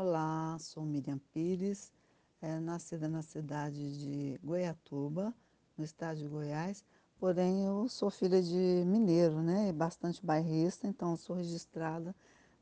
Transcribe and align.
Olá, 0.00 0.56
sou 0.60 0.84
Miriam 0.84 1.18
Pires, 1.34 1.92
é, 2.40 2.60
nascida 2.60 3.08
na 3.08 3.20
cidade 3.20 3.98
de 3.98 4.38
Goiatuba, 4.44 5.34
no 5.76 5.82
estado 5.82 6.20
de 6.20 6.28
Goiás, 6.28 6.84
porém 7.18 7.64
eu 7.64 7.88
sou 7.88 8.08
filha 8.08 8.40
de 8.40 8.84
mineiro, 8.86 9.42
né, 9.42 9.72
bastante 9.72 10.24
bairrista, 10.24 10.86
então 10.86 11.16
sou 11.16 11.34
registrada 11.34 12.14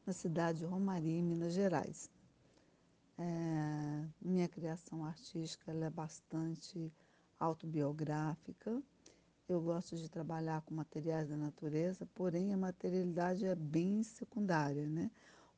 na 0.07 0.14
cidade 0.14 0.61
de 0.61 0.64
Romaria, 0.64 1.19
em 1.19 1.22
Minas 1.22 1.53
Gerais. 1.53 2.11
É, 3.18 4.07
minha 4.18 4.48
criação 4.48 5.05
artística 5.05 5.71
é 5.73 5.91
bastante 5.91 6.91
autobiográfica, 7.39 8.82
eu 9.46 9.61
gosto 9.61 9.95
de 9.95 10.09
trabalhar 10.09 10.62
com 10.62 10.73
materiais 10.73 11.29
da 11.29 11.37
natureza, 11.37 12.09
porém 12.14 12.55
a 12.55 12.57
materialidade 12.57 13.45
é 13.45 13.55
bem 13.55 14.03
secundária, 14.03 14.87
né? 14.87 15.11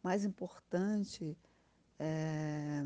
O 0.03 0.09
mais 0.09 0.25
importante 0.25 1.39
é, 1.99 2.85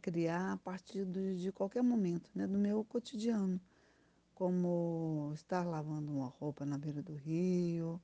criar 0.00 0.52
a 0.52 0.56
partir 0.56 1.04
de, 1.04 1.40
de 1.40 1.52
qualquer 1.52 1.82
momento, 1.82 2.30
né, 2.34 2.46
do 2.46 2.58
meu 2.58 2.84
cotidiano, 2.84 3.60
como 4.34 5.32
estar 5.34 5.66
lavando 5.66 6.12
uma 6.12 6.28
roupa 6.28 6.64
na 6.66 6.76
beira 6.78 7.02
do 7.02 7.14
rio, 7.14 8.00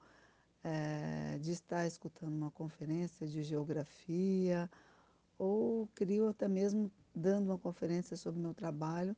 é, 0.64 1.38
de 1.38 1.52
estar 1.52 1.86
escutando 1.86 2.34
uma 2.34 2.50
conferência 2.50 3.26
de 3.26 3.42
geografia, 3.42 4.70
ou 5.38 5.88
crio 5.94 6.28
até 6.28 6.48
mesmo 6.48 6.90
dando 7.14 7.46
uma 7.46 7.58
conferência 7.58 8.16
sobre 8.16 8.40
meu 8.40 8.54
trabalho, 8.54 9.16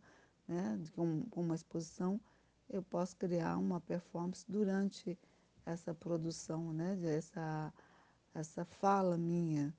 né, 0.49 0.79
com, 0.95 1.23
com 1.27 1.41
uma 1.43 1.55
exposição, 1.55 2.21
eu 2.69 2.83
posso 2.83 3.17
criar 3.17 3.59
uma 3.59 3.81
performance 3.81 4.45
durante 4.49 5.19
essa 5.65 5.95
produção, 5.95 6.73
né, 6.73 6.99
essa, 7.05 7.73
essa 8.35 8.65
fala 8.65 9.17
minha. 9.17 9.75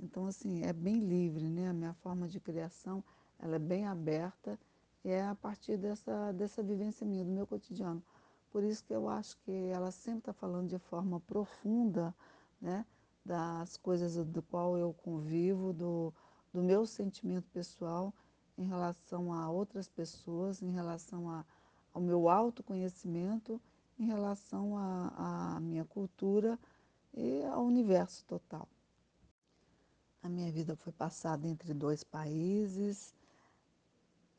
Então, 0.00 0.26
assim, 0.26 0.62
é 0.62 0.72
bem 0.72 1.00
livre, 1.00 1.48
né? 1.48 1.68
A 1.68 1.72
minha 1.72 1.94
forma 1.94 2.28
de 2.28 2.38
criação, 2.38 3.02
ela 3.38 3.56
é 3.56 3.58
bem 3.58 3.86
aberta 3.86 4.58
e 5.04 5.10
é 5.10 5.26
a 5.26 5.34
partir 5.34 5.76
dessa, 5.76 6.32
dessa 6.32 6.62
vivência 6.62 7.06
minha, 7.06 7.24
do 7.24 7.30
meu 7.30 7.46
cotidiano. 7.46 8.02
Por 8.50 8.62
isso 8.62 8.84
que 8.84 8.94
eu 8.94 9.08
acho 9.08 9.36
que 9.38 9.50
ela 9.50 9.90
sempre 9.90 10.20
está 10.20 10.32
falando 10.32 10.68
de 10.68 10.78
forma 10.78 11.20
profunda, 11.20 12.14
né? 12.60 12.86
Das 13.24 13.76
coisas 13.76 14.24
do 14.24 14.42
qual 14.42 14.78
eu 14.78 14.92
convivo, 14.92 15.72
do, 15.72 16.14
do 16.52 16.62
meu 16.62 16.86
sentimento 16.86 17.48
pessoal 17.50 18.14
em 18.56 18.64
relação 18.64 19.32
a 19.32 19.50
outras 19.50 19.88
pessoas, 19.88 20.62
em 20.62 20.70
relação 20.70 21.28
a, 21.28 21.44
ao 21.92 22.00
meu 22.00 22.28
autoconhecimento, 22.28 23.60
em 23.98 24.06
relação 24.06 24.76
à 24.76 25.58
minha 25.60 25.84
cultura 25.84 26.58
e 27.14 27.42
ao 27.44 27.64
universo 27.64 28.24
total. 28.26 28.68
A 30.20 30.28
minha 30.28 30.50
vida 30.50 30.74
foi 30.74 30.92
passada 30.92 31.46
entre 31.46 31.72
dois 31.72 32.02
países, 32.02 33.14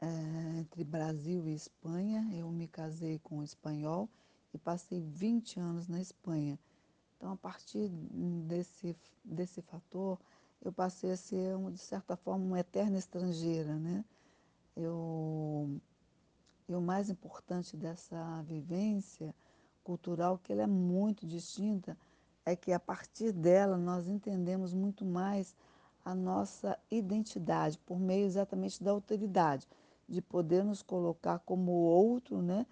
é, 0.01 0.59
entre 0.59 0.83
Brasil 0.83 1.47
e 1.47 1.53
Espanha. 1.53 2.29
Eu 2.33 2.51
me 2.51 2.67
casei 2.67 3.17
com 3.19 3.37
um 3.37 3.43
espanhol 3.43 4.09
e 4.53 4.57
passei 4.57 5.01
20 5.01 5.59
anos 5.59 5.87
na 5.87 6.01
Espanha. 6.01 6.59
Então, 7.15 7.31
a 7.31 7.37
partir 7.37 7.89
desse, 7.89 8.95
desse 9.23 9.61
fator, 9.61 10.19
eu 10.61 10.71
passei 10.71 11.11
a 11.11 11.17
ser, 11.17 11.57
de 11.71 11.79
certa 11.79 12.15
forma, 12.15 12.45
uma 12.45 12.59
eterna 12.59 12.97
estrangeira. 12.97 13.77
Né? 13.79 14.03
Eu, 14.75 15.79
e 16.67 16.75
o 16.75 16.81
mais 16.81 17.09
importante 17.09 17.77
dessa 17.77 18.41
vivência 18.43 19.33
cultural, 19.83 20.37
que 20.37 20.51
ela 20.51 20.63
é 20.63 20.67
muito 20.67 21.25
distinta, 21.25 21.97
é 22.45 22.55
que 22.55 22.71
a 22.71 22.79
partir 22.79 23.31
dela 23.31 23.77
nós 23.77 24.07
entendemos 24.07 24.73
muito 24.73 25.05
mais 25.05 25.55
a 26.03 26.15
nossa 26.15 26.77
identidade, 26.89 27.77
por 27.79 27.99
meio 27.99 28.25
exatamente 28.25 28.83
da 28.83 28.91
autoridade, 28.91 29.67
de 30.07 30.21
poder 30.21 30.63
nos 30.63 30.81
colocar 30.81 31.39
como 31.39 31.71
outro, 31.71 32.41
né, 32.41 32.65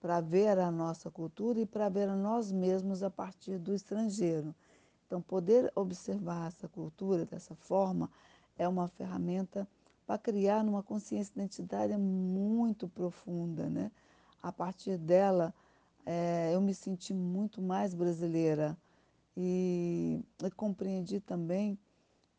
para 0.00 0.20
ver 0.20 0.58
a 0.58 0.70
nossa 0.70 1.10
cultura 1.10 1.60
e 1.60 1.66
para 1.66 1.88
ver 1.88 2.08
a 2.08 2.16
nós 2.16 2.52
mesmos 2.52 3.02
a 3.02 3.10
partir 3.10 3.58
do 3.58 3.74
estrangeiro. 3.74 4.54
Então, 5.06 5.20
poder 5.20 5.72
observar 5.74 6.48
essa 6.48 6.68
cultura 6.68 7.24
dessa 7.24 7.54
forma 7.54 8.10
é 8.56 8.68
uma 8.68 8.88
ferramenta 8.88 9.66
para 10.06 10.18
criar 10.18 10.64
uma 10.64 10.82
consciência 10.82 11.32
identitária 11.32 11.98
muito 11.98 12.88
profunda, 12.88 13.68
né? 13.68 13.90
A 14.42 14.52
partir 14.52 14.98
dela, 14.98 15.54
é, 16.04 16.50
eu 16.54 16.60
me 16.60 16.74
senti 16.74 17.14
muito 17.14 17.62
mais 17.62 17.94
brasileira 17.94 18.76
e, 19.36 20.22
e 20.42 20.50
compreendi 20.50 21.20
também 21.20 21.78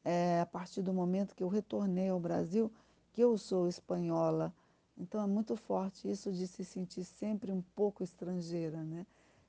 é, 0.05 0.39
a 0.39 0.45
partir 0.45 0.83
do 0.83 0.93
momento 0.93 1.35
que 1.35 1.43
eu 1.43 1.47
retornei 1.47 2.09
ao 2.09 2.19
Brasil, 2.19 2.71
que 3.11 3.21
eu 3.21 3.35
sou 3.39 3.67
espanhola. 3.67 4.53
Então 4.95 5.21
é 5.21 5.25
muito 5.25 5.55
forte 5.55 6.09
isso 6.09 6.31
de 6.31 6.47
se 6.47 6.63
sentir 6.63 7.03
sempre 7.03 7.51
um 7.51 7.63
pouco 7.75 8.03
estrangeira, 8.03 8.83
né? 8.83 9.05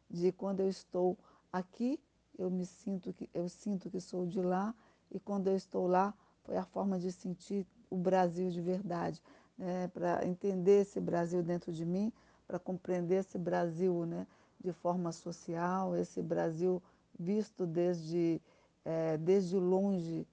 De 0.09 0.33
quando 0.33 0.61
eu 0.61 0.69
estou 0.69 1.17
aqui, 1.53 2.01
eu 2.39 2.51
me 2.51 2.65
sinto 2.65 3.13
que 3.13 3.29
eu 3.35 3.49
sinto 3.49 3.91
que 3.91 4.01
sou 4.01 4.27
de 4.27 4.41
lá 4.41 4.75
e 5.13 5.21
quando 5.21 5.49
eu 5.49 5.57
estou 5.57 5.87
lá, 5.87 6.15
foi 6.43 6.57
a 6.57 6.65
forma 6.65 6.99
de 6.99 7.13
sentir 7.13 7.67
o 7.91 7.97
Brasil 7.97 8.49
de 8.51 8.61
verdade, 8.61 9.23
né? 9.59 9.89
Para 9.89 10.27
entender 10.27 10.81
esse 10.81 10.99
Brasil 11.01 11.43
dentro 11.43 11.71
de 11.71 11.85
mim, 11.85 12.11
para 12.49 12.59
compreender 12.59 13.21
esse 13.21 13.37
Brasil, 13.37 14.07
né? 14.07 14.27
De 14.59 14.73
forma 14.73 15.13
social, 15.13 15.95
esse 15.95 16.23
Brasil 16.23 16.83
visto 17.19 17.67
desde 17.67 18.41
é, 18.85 19.19
desde 19.19 19.59
longe 19.59 20.27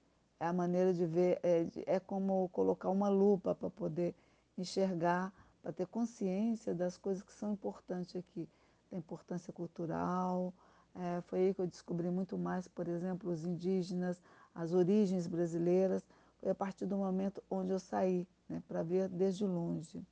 a 0.47 0.53
maneira 0.53 0.93
de 0.93 1.05
ver, 1.05 1.39
é, 1.43 1.67
é 1.85 1.99
como 1.99 2.49
colocar 2.49 2.89
uma 2.89 3.09
lupa 3.09 3.53
para 3.55 3.69
poder 3.69 4.15
enxergar, 4.57 5.31
para 5.61 5.71
ter 5.71 5.87
consciência 5.87 6.73
das 6.73 6.97
coisas 6.97 7.23
que 7.23 7.31
são 7.31 7.53
importantes 7.53 8.15
aqui, 8.15 8.47
da 8.91 8.97
importância 8.97 9.53
cultural. 9.53 10.53
É, 10.95 11.21
foi 11.21 11.39
aí 11.39 11.53
que 11.53 11.61
eu 11.61 11.67
descobri 11.67 12.09
muito 12.09 12.37
mais, 12.37 12.67
por 12.67 12.87
exemplo, 12.87 13.31
os 13.31 13.45
indígenas, 13.45 14.21
as 14.53 14.73
origens 14.73 15.27
brasileiras. 15.27 16.03
Foi 16.39 16.51
a 16.51 16.55
partir 16.55 16.85
do 16.85 16.97
momento 16.97 17.41
onde 17.49 17.71
eu 17.71 17.79
saí, 17.79 18.27
né, 18.47 18.61
para 18.67 18.83
ver 18.83 19.07
desde 19.09 19.45
longe. 19.45 20.05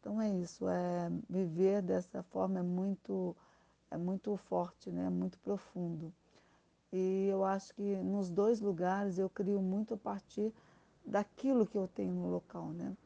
Então 0.00 0.20
é 0.20 0.30
isso, 0.30 0.68
é, 0.68 1.10
viver 1.28 1.82
dessa 1.82 2.22
forma 2.22 2.60
é 2.60 2.62
muito, 2.62 3.36
é 3.90 3.96
muito 3.96 4.36
forte, 4.36 4.90
né, 4.90 5.06
é 5.06 5.10
muito 5.10 5.38
profundo. 5.40 6.12
E 6.92 7.26
eu 7.28 7.44
acho 7.44 7.74
que 7.74 7.96
nos 7.96 8.30
dois 8.30 8.60
lugares 8.60 9.18
eu 9.18 9.28
crio 9.28 9.60
muito 9.60 9.94
a 9.94 9.96
partir 9.96 10.52
daquilo 11.04 11.66
que 11.66 11.76
eu 11.76 11.88
tenho 11.88 12.12
no 12.14 12.30
local, 12.30 12.68
né? 12.70 12.96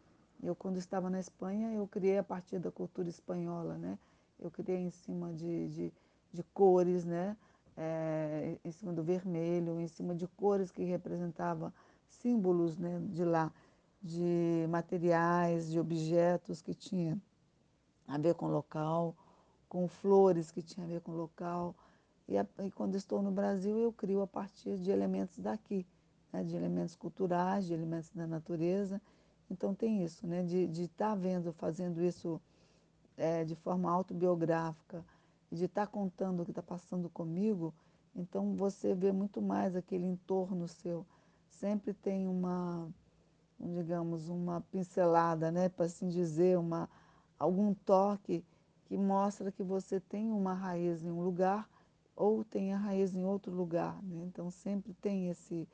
Eu, 0.43 0.57
quando 0.57 0.77
estava 0.77 1.09
na 1.09 1.21
Espanha, 1.21 1.73
eu 1.73 1.87
criei 1.87 2.19
a 2.19 2.23
partir 2.23 2.59
da 2.59 2.71
cultura 2.71 3.09
espanhola, 3.09 3.77
né? 3.79 3.99
Eu 4.41 4.51
criei 4.51 4.79
em 4.79 4.91
cima 4.91 5.33
de, 5.33 5.69
de, 5.69 5.93
de 6.33 6.43
cores, 6.53 7.05
né? 7.05 7.37
É, 7.77 8.59
em 8.65 8.73
cima 8.73 8.93
do 8.93 9.03
vermelho, 9.03 9.81
em 9.81 9.87
cima 9.89 10.15
de 10.15 10.27
cores 10.27 10.71
que 10.71 10.85
representavam 10.85 11.73
símbolos 12.07 12.77
né, 12.77 13.01
de 13.11 13.25
lá, 13.25 13.51
de 14.03 14.67
materiais, 14.69 15.71
de 15.71 15.81
objetos 15.81 16.61
que 16.61 16.75
tinham 16.75 17.21
a 18.07 18.19
ver 18.19 18.35
com 18.35 18.47
o 18.47 18.51
local, 18.51 19.15
com 19.69 19.89
flores 19.89 20.51
que 20.51 20.61
tinham 20.61 20.87
a 20.87 20.91
ver 20.91 21.01
com 21.01 21.13
o 21.13 21.17
local. 21.17 21.75
E, 22.33 22.39
a, 22.39 22.47
e, 22.65 22.71
quando 22.71 22.95
estou 22.95 23.21
no 23.21 23.31
Brasil, 23.31 23.79
eu 23.79 23.93
crio 23.93 24.23
a 24.23 24.27
partir 24.27 24.79
de 24.79 24.91
elementos 24.91 25.39
daqui, 25.39 25.87
né, 26.33 26.43
de 26.43 26.57
elementos 26.57 26.97
culturais, 26.97 27.67
de 27.67 27.75
elementos 27.75 28.09
da 28.15 28.27
natureza. 28.27 29.03
Então 29.51 29.75
tem 29.75 30.03
isso, 30.03 30.27
né, 30.27 30.43
de 30.43 30.65
estar 30.65 31.11
tá 31.11 31.15
vendo, 31.15 31.53
fazendo 31.53 32.03
isso 32.03 32.41
é, 33.19 33.45
de 33.45 33.55
forma 33.55 33.91
autobiográfica, 33.91 35.05
de 35.51 35.67
estar 35.67 35.85
tá 35.85 35.93
contando 35.93 36.41
o 36.41 36.45
que 36.47 36.53
está 36.53 36.63
passando 36.63 37.11
comigo, 37.11 37.75
então 38.17 38.55
você 38.55 38.95
vê 38.95 39.13
muito 39.13 39.43
mais 39.43 39.77
aquele 39.77 40.07
entorno 40.07 40.67
seu. 40.67 41.05
Sempre 41.51 41.93
tem 41.93 42.27
uma, 42.27 42.89
digamos, 43.61 44.31
uma 44.31 44.63
pincelada, 44.73 45.53
né, 45.53 45.69
para 45.69 45.85
assim 45.85 46.09
dizer, 46.09 46.59
uma, 46.59 46.89
algum 47.39 47.75
toque 47.75 48.43
que 48.87 48.97
mostra 48.97 49.53
que 49.53 49.63
você 49.63 50.01
tem 50.01 50.33
uma 50.33 50.55
raiz 50.55 51.05
em 51.05 51.11
um 51.11 51.23
lugar 51.23 51.71
ou 52.23 52.45
tem 52.45 52.73
a 52.73 52.79
raiz 52.79 53.17
em 53.17 53.25
outro 53.25 53.53
lugar. 53.53 54.01
Né? 54.01 54.23
Então 54.27 54.49
sempre 54.49 54.95
tem 54.95 55.29
esse, 55.29 55.69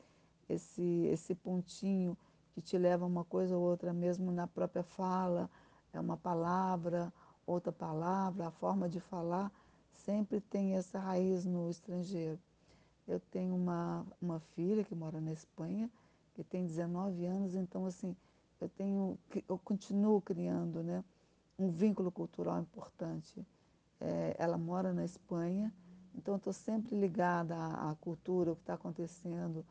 esse, 0.49 1.07
esse 1.13 1.35
pontinho 1.35 2.17
que 2.55 2.63
te 2.63 2.79
leva 2.79 3.05
a 3.05 3.07
uma 3.07 3.23
coisa 3.23 3.55
ou 3.55 3.63
outra, 3.63 3.93
mesmo 3.93 4.33
na 4.33 4.47
própria 4.47 4.83
fala, 4.83 5.51
é 5.93 6.01
uma 6.01 6.17
palavra, 6.17 7.13
outra 7.47 7.71
palavra, 7.71 8.47
a 8.47 8.51
forma 8.51 8.89
de 8.89 8.99
falar, 8.99 9.53
sempre 9.93 10.41
tem 10.41 10.75
essa 10.75 10.99
raiz 10.99 11.45
no 11.45 11.69
estrangeiro. 11.69 12.41
Eu 13.07 13.21
tenho 13.21 13.55
uma, 13.55 14.07
uma 14.19 14.41
filha 14.41 14.83
que 14.83 14.95
mora 14.95 15.21
na 15.21 15.33
Espanha, 15.33 15.91
que 16.33 16.43
tem 16.43 16.65
19 16.67 17.27
anos, 17.27 17.55
então 17.55 17.85
assim, 17.85 18.17
eu 18.59 18.71
tenho, 18.71 19.19
eu 19.47 19.59
continuo 19.59 20.19
criando 20.23 20.83
né, 20.83 21.05
um 21.59 21.69
vínculo 21.69 22.11
cultural 22.11 22.59
importante. 22.59 23.47
É, 24.01 24.35
ela 24.39 24.57
mora 24.57 24.95
na 24.95 25.05
Espanha, 25.05 25.71
então, 26.15 26.37
estou 26.37 26.53
sempre 26.53 26.99
ligada 26.99 27.55
à, 27.55 27.91
à, 27.91 27.95
cultura, 27.97 28.53
o 28.53 28.57
que 28.57 28.63
está 28.63 28.75
acontecendo. 28.75 29.65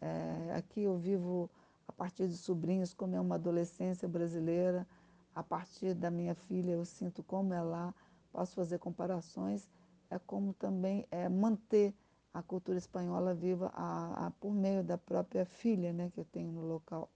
É, 0.00 0.54
aqui 0.56 0.82
eu 0.82 0.96
vivo 0.96 1.50
a 1.86 1.92
partir 1.92 2.28
de 2.28 2.36
sobrinhos, 2.36 2.94
como 2.94 3.16
é 3.16 3.20
uma 3.20 3.34
adolescência 3.34 4.08
brasileira, 4.08 4.86
a 5.34 5.42
partir 5.42 5.94
da 5.94 6.10
minha 6.10 6.34
filha 6.34 6.72
eu 6.72 6.84
sinto 6.84 7.22
como 7.22 7.54
é 7.54 7.62
lá, 7.62 7.94
posso 8.32 8.54
fazer 8.54 8.78
comparações, 8.78 9.68
é 10.10 10.18
como 10.18 10.52
também 10.54 11.06
é 11.10 11.28
manter 11.28 11.94
a 12.32 12.42
cultura 12.42 12.78
espanhola 12.78 13.34
viva 13.34 13.70
a, 13.74 14.26
a, 14.26 14.30
por 14.32 14.54
meio 14.54 14.84
da 14.84 14.98
própria 14.98 15.44
filha 15.44 15.92
né, 15.92 16.10
que 16.10 16.18
eu 16.20 16.24
tenho 16.24 16.52
no 16.52 16.62
local. 16.62 17.10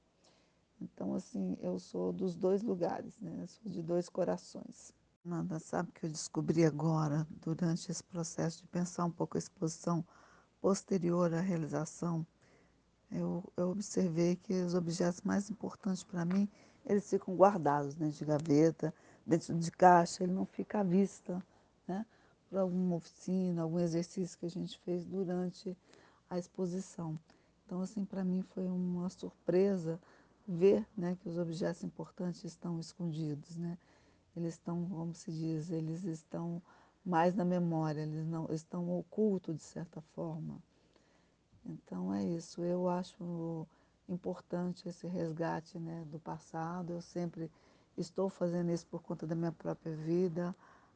Então, 0.80 1.14
assim, 1.14 1.56
eu 1.60 1.78
sou 1.78 2.12
dos 2.12 2.34
dois 2.34 2.62
lugares, 2.62 3.20
né? 3.20 3.46
Sou 3.46 3.70
de 3.70 3.80
dois 3.80 4.08
corações. 4.08 4.92
Nada, 5.24 5.60
sabe 5.60 5.92
que 5.92 6.04
eu 6.04 6.10
descobri 6.10 6.64
agora, 6.64 7.24
durante 7.40 7.88
esse 7.92 8.02
processo 8.02 8.62
de 8.62 8.66
pensar 8.66 9.04
um 9.04 9.10
pouco 9.10 9.36
a 9.36 9.38
exposição 9.38 10.04
posterior 10.60 11.32
à 11.32 11.40
realização, 11.40 12.26
eu, 13.08 13.44
eu 13.56 13.70
observei 13.70 14.34
que 14.34 14.52
os 14.52 14.74
objetos 14.74 15.20
mais 15.20 15.48
importantes 15.48 16.02
para 16.02 16.24
mim, 16.24 16.48
eles 16.84 17.08
ficam 17.08 17.36
guardados 17.36 17.94
dentro 17.94 18.18
de 18.18 18.24
gaveta, 18.24 18.92
dentro 19.24 19.56
de 19.56 19.70
caixa, 19.70 20.24
ele 20.24 20.32
não 20.32 20.44
fica 20.44 20.80
à 20.80 20.82
vista, 20.82 21.40
né? 21.86 22.04
Para 22.50 22.62
alguma 22.62 22.96
oficina, 22.96 23.62
algum 23.62 23.78
exercício 23.78 24.36
que 24.36 24.46
a 24.46 24.50
gente 24.50 24.76
fez 24.80 25.04
durante 25.04 25.76
a 26.28 26.36
exposição. 26.36 27.16
Então, 27.64 27.80
assim, 27.80 28.04
para 28.04 28.24
mim 28.24 28.42
foi 28.42 28.66
uma 28.66 29.08
surpresa 29.08 30.00
ver 30.48 30.84
né, 30.96 31.16
que 31.22 31.28
os 31.28 31.38
objetos 31.38 31.84
importantes 31.84 32.42
estão 32.42 32.80
escondidos, 32.80 33.56
né? 33.56 33.78
Eles 34.36 34.54
estão, 34.54 34.88
como 34.88 35.14
se 35.14 35.30
diz, 35.30 35.70
eles 35.70 36.04
estão 36.04 36.62
mais 37.04 37.34
na 37.34 37.44
memória, 37.44 38.02
eles 38.02 38.26
não 38.26 38.46
estão 38.50 38.98
ocultos 38.98 39.56
de 39.56 39.62
certa 39.62 40.00
forma. 40.00 40.58
Então 41.64 42.12
é 42.12 42.24
isso, 42.24 42.62
eu 42.62 42.88
acho 42.88 43.66
importante 44.08 44.88
esse 44.88 45.06
resgate 45.06 45.78
né, 45.78 46.04
do 46.10 46.18
passado, 46.18 46.92
eu 46.92 47.00
sempre 47.00 47.50
estou 47.96 48.28
fazendo 48.28 48.70
isso 48.70 48.86
por 48.86 49.02
conta 49.02 49.26
da 49.26 49.34
minha 49.34 49.52
própria 49.52 49.94
vida. 49.94 50.54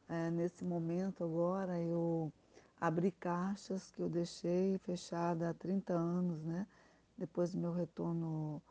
É, 0.09 0.29
nesse 0.31 0.63
momento 0.63 1.23
agora 1.23 1.79
eu 1.79 2.31
abri 2.79 3.11
caixas 3.11 3.91
que 3.91 4.01
eu 4.01 4.09
deixei 4.09 4.77
fechada 4.79 5.49
há 5.49 5.53
30 5.53 5.93
anos, 5.93 6.43
né? 6.43 6.65
Depois 7.17 7.51
do 7.51 7.57
meu 7.59 7.73
retorno 7.73 8.61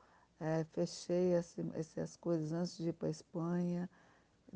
é, 0.40 0.64
fechei 0.64 1.34
esse, 1.34 1.64
essas 1.74 2.16
coisas 2.16 2.52
antes 2.52 2.76
de 2.76 2.88
ir 2.90 2.92
para 2.92 3.08
a 3.08 3.10
Espanha, 3.10 3.90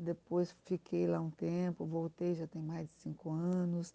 depois 0.01 0.55
fiquei 0.65 1.07
lá 1.07 1.21
um 1.21 1.29
tempo, 1.29 1.85
voltei 1.85 2.33
já 2.35 2.47
tem 2.47 2.61
mais 2.61 2.87
de 2.87 2.93
cinco 2.95 3.31
anos. 3.31 3.93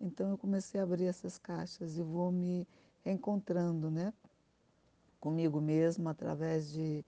Então 0.00 0.30
eu 0.30 0.38
comecei 0.38 0.80
a 0.80 0.84
abrir 0.84 1.06
essas 1.06 1.38
caixas 1.38 1.96
e 1.96 2.02
vou 2.02 2.32
me 2.32 2.66
encontrando, 3.06 3.90
né? 3.90 4.12
Comigo 5.20 5.60
mesma 5.60 6.10
através 6.10 6.70
de 6.70 7.04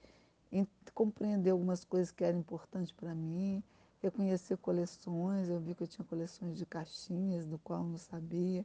compreender 0.95 1.51
algumas 1.51 1.85
coisas 1.85 2.11
que 2.11 2.25
eram 2.25 2.39
importantes 2.39 2.91
para 2.91 3.15
mim, 3.15 3.63
reconhecer 4.01 4.57
coleções, 4.57 5.49
eu 5.51 5.61
vi 5.61 5.75
que 5.75 5.83
eu 5.83 5.87
tinha 5.87 6.07
coleções 6.07 6.57
de 6.57 6.65
caixinhas, 6.65 7.47
do 7.47 7.59
qual 7.59 7.81
eu 7.81 7.89
não 7.89 7.99
sabia. 7.99 8.65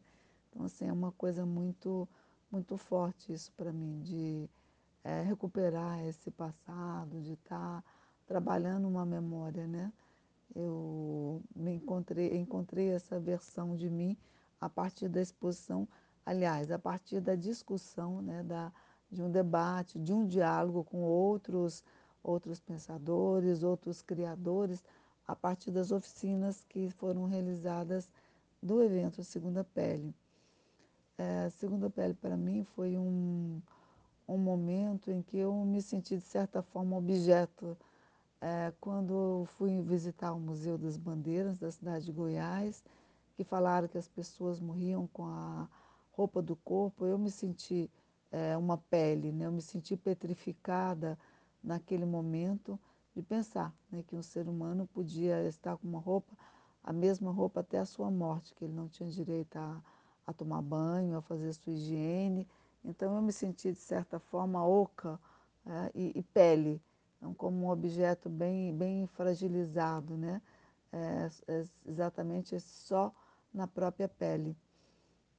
Então, 0.50 0.66
assim, 0.66 0.86
é 0.86 0.94
uma 0.94 1.12
coisa 1.12 1.46
muito, 1.46 2.08
muito 2.50 2.78
forte 2.78 3.34
isso 3.34 3.52
para 3.58 3.74
mim, 3.74 4.00
de 4.02 4.50
é, 5.04 5.22
recuperar 5.24 6.06
esse 6.06 6.32
passado, 6.32 7.22
de 7.22 7.34
estar 7.34 7.82
tá 7.82 7.84
trabalhando 8.32 8.88
uma 8.88 9.06
memória, 9.06 9.68
né? 9.68 9.92
Eu 10.56 11.42
me 11.54 11.74
encontrei, 11.74 12.38
encontrei 12.38 12.90
essa 12.90 13.20
versão 13.20 13.76
de 13.76 13.90
mim 13.90 14.16
a 14.60 14.70
partir 14.70 15.10
da 15.10 15.22
exposição, 15.22 15.86
aliás, 16.26 16.72
a 16.72 16.80
partir 16.80 17.20
da 17.20 17.36
discussão, 17.36 18.22
né, 18.22 18.42
da, 18.44 18.72
de 19.12 19.22
um 19.22 19.30
debate, 19.30 20.00
de 20.00 20.14
um 20.14 20.26
diálogo 20.26 20.82
com 20.86 21.02
outros, 21.02 21.84
outros 22.24 22.62
pensadores, 22.62 23.64
outros 23.64 24.02
criadores, 24.02 24.82
a 25.28 25.36
partir 25.36 25.72
das 25.72 25.92
oficinas 25.92 26.64
que 26.70 26.90
foram 26.90 27.26
realizadas 27.26 28.10
do 28.64 28.82
evento 28.82 29.26
Segunda 29.26 29.62
Pele. 29.62 30.16
É, 31.18 31.50
Segunda 31.50 31.90
Pele, 31.90 32.14
para 32.14 32.38
mim, 32.38 32.64
foi 32.64 32.98
um, 32.98 33.62
um 34.26 34.38
momento 34.38 35.12
em 35.12 35.22
que 35.22 35.38
eu 35.38 35.54
me 35.66 35.82
senti, 35.82 36.16
de 36.16 36.24
certa 36.24 36.62
forma, 36.62 36.96
objeto. 36.96 37.78
É, 38.42 38.74
quando 38.82 39.46
fui 39.58 39.82
visitar 39.84 40.34
o 40.34 40.40
Museu 40.40 40.76
das 40.76 40.98
Bandeiras 40.98 41.60
da 41.60 41.72
cidade 41.72 42.06
de 42.06 42.12
Goiás, 42.12 42.84
que 43.36 43.44
falaram 43.44 43.88
que 43.88 44.00
as 44.00 44.08
pessoas 44.08 44.60
morriam 44.60 45.08
com 45.08 45.26
a 45.28 45.70
roupa 46.12 46.42
do 46.42 46.56
corpo, 46.56 47.06
eu 47.06 47.20
me 47.20 47.30
senti 47.30 47.90
é, 48.32 48.58
uma 48.58 48.78
pele, 48.78 49.32
né? 49.32 49.46
eu 49.46 49.52
me 49.52 49.62
senti 49.62 49.96
petrificada 49.96 51.18
naquele 51.64 52.06
momento 52.06 52.80
de 53.16 53.22
pensar 53.22 53.74
né, 53.92 54.04
que 54.08 54.16
um 54.16 54.24
ser 54.24 54.48
humano 54.48 54.88
podia 54.88 55.48
estar 55.48 55.78
com 55.78 55.88
uma 55.88 56.00
roupa, 56.00 56.36
a 56.84 56.92
mesma 56.92 57.32
roupa 57.32 57.60
até 57.60 57.78
a 57.78 57.86
sua 57.86 58.10
morte, 58.10 58.56
que 58.56 58.66
ele 58.66 58.74
não 58.74 58.88
tinha 58.88 59.10
direito 59.10 59.58
a, 59.58 59.82
a 60.26 60.34
tomar 60.34 60.62
banho, 60.62 61.18
a 61.18 61.22
fazer 61.22 61.54
sua 61.54 61.74
higiene, 61.74 62.48
então 62.84 63.16
eu 63.16 63.22
me 63.22 63.32
senti, 63.32 63.72
de 63.72 63.78
certa 63.78 64.18
forma, 64.18 64.66
oca 64.66 65.20
é, 65.66 65.92
e, 65.94 66.20
e, 66.20 66.24
pele, 66.24 66.82
então, 67.22 67.36
como 67.36 67.68
um 67.68 67.70
objeto 67.70 68.28
bem, 68.28 68.76
bem 68.76 69.06
fragilizado, 69.06 70.18
né? 70.18 70.42
É, 70.92 71.30
é, 71.48 71.66
exatamente 71.86 72.60
só 72.60 73.14
na 73.54 73.68
própria 73.68 74.10
pele. 74.10 74.58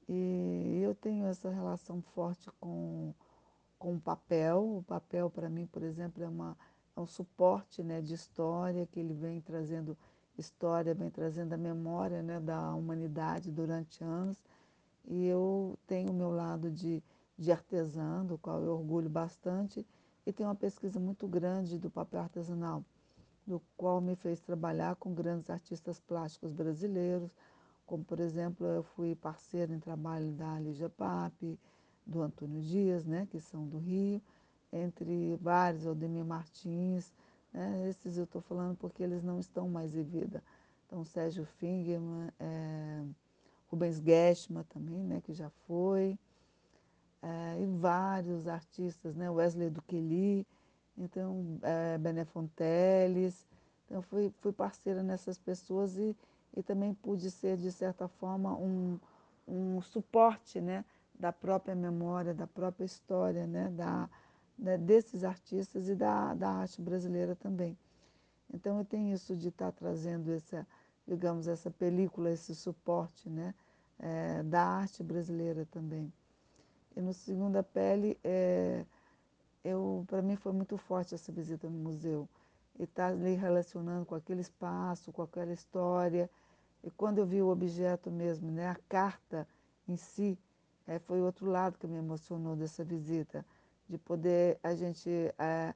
E 0.09 0.81
eu 0.81 0.95
tenho 0.95 1.27
essa 1.27 1.51
relação 1.51 2.01
forte 2.01 2.49
com, 2.61 3.13
com 3.81 3.97
o 3.97 4.01
papel. 4.01 4.79
O 4.79 4.85
papel, 4.85 5.29
para 5.29 5.51
mim, 5.51 5.67
por 5.67 5.83
exemplo, 5.83 6.23
é, 6.23 6.29
uma, 6.29 6.57
é 6.97 7.01
um 7.01 7.07
suporte 7.07 7.83
né, 7.83 8.01
de 8.01 8.15
história, 8.15 8.87
que 8.87 9.01
ele 9.01 9.13
vem 9.13 9.41
trazendo 9.41 9.99
história, 10.39 10.95
vem 10.95 11.11
trazendo 11.11 11.53
a 11.53 11.59
memória 11.59 12.23
né, 12.23 12.39
da 12.39 12.73
humanidade 12.75 13.51
durante 13.51 14.05
anos. 14.05 14.43
E 15.05 15.27
eu 15.27 15.77
tenho 15.87 16.13
o 16.13 16.15
meu 16.15 16.31
lado 16.31 16.71
de 16.71 17.03
de 17.43 17.51
artesã, 17.51 18.25
do 18.25 18.39
qual 18.39 18.63
eu 18.63 18.73
orgulho 18.73 19.11
bastante, 19.11 19.87
e 20.27 20.33
tenho 20.33 20.49
uma 20.49 20.55
pesquisa 20.55 21.01
muito 21.01 21.27
grande 21.27 21.79
do 21.79 21.91
papel 21.91 22.21
artesanal, 22.21 22.85
do 23.47 23.61
qual 23.77 24.01
me 24.01 24.15
fez 24.15 24.41
trabalhar 24.41 24.97
com 24.97 25.13
grandes 25.13 25.51
artistas 25.51 25.99
plásticos 26.01 26.53
brasileiros, 26.53 27.31
como 27.87 28.05
por 28.05 28.21
exemplo 28.21 28.67
eu 28.67 28.83
fui 28.83 29.15
parceira 29.15 29.73
em 29.75 29.81
trabalho 29.81 30.31
da 30.33 30.59
Lígia 30.59 30.89
Pape, 30.89 31.59
do 32.07 32.23
Antônio 32.23 32.61
Dias, 32.63 33.05
né, 33.05 33.27
que 33.31 33.41
são 33.41 33.67
do 33.67 33.79
Rio, 33.79 34.21
entre 34.73 35.37
vários, 35.37 35.87
Aldemir 35.87 36.25
Martins, 36.25 37.13
né, 37.53 37.89
esses 37.89 38.17
eu 38.17 38.25
estou 38.25 38.41
falando 38.41 38.77
porque 38.77 39.03
eles 39.03 39.23
não 39.23 39.39
estão 39.39 39.69
mais 39.69 39.95
em 39.95 40.03
vida. 40.03 40.43
Então 40.87 41.05
Sérgio 41.05 41.45
Fingerman, 41.45 42.31
é, 42.39 43.03
Rubens 43.71 43.99
Guestma 43.99 44.65
também, 44.69 45.03
né, 45.03 45.21
que 45.21 45.33
já 45.33 45.51
foi, 45.67 46.19
é, 47.23 47.61
e 47.61 47.67
vários 47.79 48.49
artistas, 48.49 49.15
né? 49.15 49.31
Wesley 49.31 49.71
Duqueli, 49.71 50.47
então 50.99 51.59
é, 51.63 51.97
Bené 51.99 52.25
Fonteles. 52.25 53.47
Então 53.87 54.03
fui, 54.03 54.33
fui 54.41 54.53
parceira 54.53 55.03
nessas 55.03 55.39
pessoas 55.39 55.97
e, 55.97 56.17
e 56.57 56.63
também 56.63 56.95
pude 56.95 57.31
ser, 57.31 57.57
de 57.57 57.71
certa 57.71 58.09
forma, 58.09 58.55
um, 58.57 58.99
um 59.47 59.81
suporte 59.81 60.61
né? 60.61 60.85
da 61.15 61.33
própria 61.33 61.75
memória, 61.75 62.35
da 62.35 62.47
própria 62.47 62.85
história 62.85 63.47
né? 63.47 63.69
da, 63.69 64.09
né? 64.59 64.77
desses 64.79 65.25
artistas 65.25 65.89
e 65.89 65.95
da, 65.95 66.35
da 66.35 66.51
arte 66.51 66.81
brasileira 66.81 67.37
também. 67.37 67.79
Então 68.53 68.79
eu 68.79 68.85
tenho 68.85 69.15
isso 69.15 69.37
de 69.37 69.49
estar 69.49 69.73
trazendo 69.73 70.33
essa, 70.33 70.67
digamos, 71.07 71.47
essa 71.47 71.71
película, 71.71 72.31
esse 72.31 72.55
suporte 72.55 73.29
né? 73.31 73.55
É, 73.99 74.43
da 74.43 74.63
arte 74.65 75.03
brasileira 75.03 75.65
também. 75.71 76.13
E 76.97 77.01
no 77.01 77.13
Segunda 77.13 77.63
Pele, 77.63 78.19
é, 78.23 78.85
para 80.07 80.23
mim 80.23 80.37
foi 80.37 80.53
muito 80.53 80.77
forte 80.77 81.15
essa 81.15 81.33
visita 81.33 81.69
no 81.69 81.79
museu. 81.79 82.29
E 82.79 82.85
estar 82.85 83.09
tá 83.09 83.15
ali 83.15 83.35
relacionando 83.35 84.05
com 84.05 84.15
aquele 84.15 84.41
espaço, 84.41 85.13
com 85.13 85.23
aquela 85.23 85.53
história. 85.53 86.31
E 86.83 86.91
quando 86.91 87.19
eu 87.19 87.27
vi 87.27 87.41
o 87.41 87.49
objeto 87.49 88.11
mesmo, 88.11 88.51
né, 88.51 88.69
a 88.69 88.77
carta 88.89 89.47
em 89.89 89.97
si, 89.97 90.39
é, 90.87 90.99
foi 90.99 91.23
outro 91.23 91.49
lado 91.49 91.79
que 91.79 91.87
me 91.87 91.99
emocionou 91.99 92.57
dessa 92.57 92.85
visita. 92.85 93.45
De 93.89 93.99
poder 93.99 94.59
a 94.63 94.75
gente 94.75 95.11
é, 95.39 95.75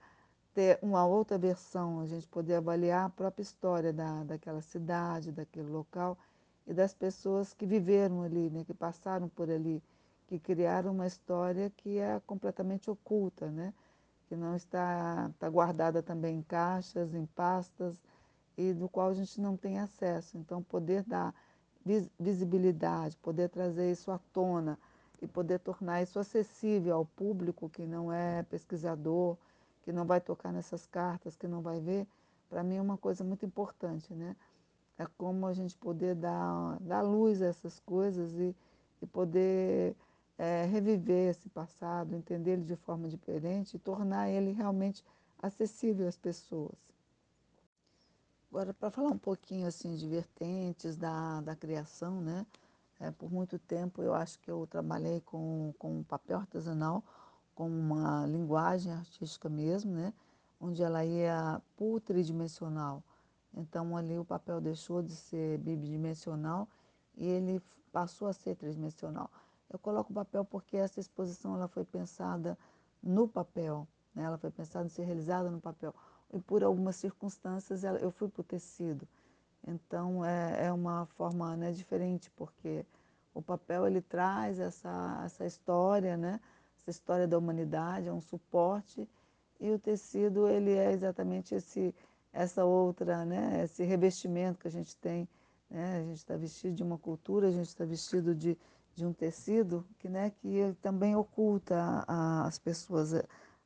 ter 0.55 0.79
uma 0.83 1.07
outra 1.07 1.39
versão, 1.39 2.01
a 2.01 2.07
gente 2.07 2.27
poder 2.29 2.55
avaliar 2.55 3.07
a 3.07 3.11
própria 3.11 3.43
história 3.43 3.93
da, 3.93 4.25
daquela 4.25 4.61
cidade, 4.61 5.33
daquele 5.33 5.69
local 5.69 6.19
e 6.67 6.75
das 6.75 6.93
pessoas 6.95 7.55
que 7.55 7.67
viveram 7.67 8.23
ali, 8.23 8.51
né, 8.51 8.65
que 8.65 8.75
passaram 8.75 9.29
por 9.29 9.51
ali 9.51 9.83
que 10.27 10.39
criaram 10.39 10.93
uma 10.93 11.07
história 11.07 11.71
que 11.77 11.99
é 11.99 12.21
completamente 12.27 12.91
oculta, 12.91 13.51
né? 13.51 13.73
que 14.29 14.37
não 14.37 14.57
está, 14.57 15.31
está 15.33 15.49
guardada 15.49 16.03
também 16.03 16.39
em 16.39 16.43
caixas, 16.43 17.15
em 17.15 17.27
pastas, 17.27 17.95
e 18.57 18.73
do 18.73 18.89
qual 18.89 19.11
a 19.11 19.15
gente 19.15 19.41
não 19.41 19.57
tem 19.57 19.79
acesso. 19.79 20.37
Então, 20.37 20.63
poder 20.63 21.05
dar 21.05 21.35
visibilidade, 22.19 23.17
poder 23.19 23.49
trazer 23.49 23.93
isso 23.93 24.11
à 24.11 24.19
tona, 24.33 24.79
e 25.21 25.27
poder 25.27 25.61
tornar 25.61 26.03
isso 26.03 26.19
acessível 26.19 26.97
ao 26.97 27.07
público 27.07 27.69
que 27.69 27.87
não 27.87 28.13
é 28.13 28.43
pesquisador, 28.43 29.37
que 29.83 29.93
não 29.93 30.05
vai 30.05 30.21
tocar 30.21 30.53
nessas 30.53 30.87
cartas, 30.87 31.37
que 31.37 31.47
não 31.47 31.63
vai 31.63 31.81
ver, 31.81 32.07
para 32.51 32.63
mim 32.63 32.77
é 32.77 32.83
uma 32.83 32.99
coisa 32.99 33.25
muito 33.25 33.47
importante, 33.47 34.13
né? 34.13 34.37
É 34.99 35.07
como 35.19 35.47
a 35.47 35.53
gente 35.53 35.77
poder 35.77 36.15
dar, 36.15 36.79
dar 36.81 37.03
luz 37.03 37.43
a 37.43 37.47
essas 37.47 37.79
coisas 37.81 38.35
e, 38.39 38.55
e 39.03 39.07
poder 39.07 39.95
é, 40.39 40.65
reviver 40.65 41.31
esse 41.31 41.49
passado, 41.49 42.15
entender 42.15 42.53
ele 42.53 42.65
de 42.65 42.77
forma 42.77 43.09
diferente 43.09 43.75
e 43.75 43.79
tornar 43.79 44.29
ele 44.29 44.53
realmente 44.53 45.05
acessível 45.39 46.07
às 46.07 46.17
pessoas. 46.17 46.77
Agora, 48.51 48.73
para 48.73 48.91
falar 48.91 49.11
um 49.11 49.19
pouquinho 49.19 49.67
assim 49.67 49.95
de 49.95 50.09
vertentes 50.09 50.97
da, 50.97 51.41
da 51.41 51.55
criação, 51.55 52.21
né? 52.21 52.47
É, 52.99 53.11
por 53.11 53.31
muito 53.31 53.59
tempo 53.59 54.03
eu 54.03 54.15
acho 54.15 54.39
que 54.39 54.51
eu 54.51 54.67
trabalhei 54.67 55.21
com, 55.21 55.75
com 55.79 56.03
papel 56.03 56.39
artesanal, 56.39 57.05
com 57.55 57.69
uma 57.69 58.27
linguagem 58.27 58.91
artística 58.93 59.49
mesmo, 59.51 59.93
né? 59.93 60.15
onde 60.61 60.83
ela 60.83 61.05
ia 61.05 61.61
por 61.77 62.01
tridimensional. 62.01 63.03
Então 63.55 63.97
ali 63.97 64.19
o 64.19 64.25
papel 64.25 64.61
deixou 64.61 65.03
de 65.03 65.15
ser 65.15 65.59
bidimensional 65.59 66.69
e 67.17 67.27
ele 67.27 67.63
passou 67.93 68.29
a 68.29 68.33
ser 68.33 68.57
tridimensional. 68.57 69.31
Eu 69.71 69.79
coloco 69.79 70.13
o 70.13 70.15
papel 70.15 70.45
porque 70.45 70.77
essa 70.77 71.01
exposição 71.01 71.55
ela 71.55 71.69
foi 71.69 71.85
pensada 71.85 72.57
no 73.03 73.29
papel, 73.29 73.87
né? 74.15 74.25
ela 74.25 74.39
foi 74.39 74.51
pensada 74.51 74.87
em 74.87 74.89
ser 74.89 75.05
realizada 75.05 75.51
no 75.51 75.61
papel. 75.61 75.95
E 76.33 76.39
por 76.39 76.63
algumas 76.63 76.97
circunstâncias 76.97 77.85
eu 77.85 78.11
fui 78.11 78.29
para 78.29 78.41
o 78.41 78.45
tecido. 78.45 79.07
Então 79.67 80.25
é, 80.25 80.67
é 80.67 80.73
uma 80.73 81.07
forma 81.07 81.57
né, 81.57 81.73
diferente, 81.73 82.31
porque 82.37 82.85
o 83.35 83.43
papel 83.43 83.87
ele 83.87 84.01
traz 84.01 84.59
essa, 84.59 85.23
essa 85.25 85.45
história, 85.45 86.17
né? 86.17 86.41
essa 86.79 86.91
história 86.91 87.27
da 87.27 87.37
humanidade, 87.37 88.09
é 88.09 88.13
um 88.13 88.21
suporte, 88.21 89.09
e 89.59 89.71
o 89.71 89.79
tecido 89.79 90.49
ele 90.49 90.73
é 90.73 90.93
exatamente 90.93 91.55
esse, 91.55 91.95
essa 92.33 92.65
outra, 92.65 93.25
né? 93.25 93.65
esse 93.65 93.83
revestimento 93.85 94.59
que 94.59 94.69
a 94.69 94.71
gente 94.71 94.97
tem. 94.97 95.29
Né? 95.69 95.99
A 95.99 96.03
gente 96.03 96.19
está 96.19 96.37
vestido 96.37 96.75
de 96.75 96.83
uma 96.83 96.97
cultura, 96.97 97.49
a 97.49 97.51
gente 97.51 97.69
está 97.69 97.85
vestido 97.85 98.35
de, 98.35 98.57
de 98.97 99.05
um 99.05 99.13
tecido 99.13 99.87
que, 99.99 100.09
né, 100.09 100.33
que 100.41 100.75
também 100.81 101.15
oculta 101.15 102.05
a, 102.09 102.47
as 102.47 102.59
pessoas, 102.59 103.13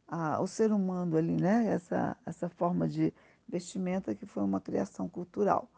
a, 0.08 0.40
o 0.40 0.46
ser 0.46 0.72
humano 0.72 1.16
ali, 1.16 1.40
né? 1.40 1.68
essa, 1.68 2.16
essa 2.26 2.48
forma 2.48 2.88
de 2.88 3.14
vestimenta 3.48 4.12
que 4.14 4.26
foi 4.26 4.42
uma 4.42 4.60
criação 4.60 5.08
cultural. 5.08 5.68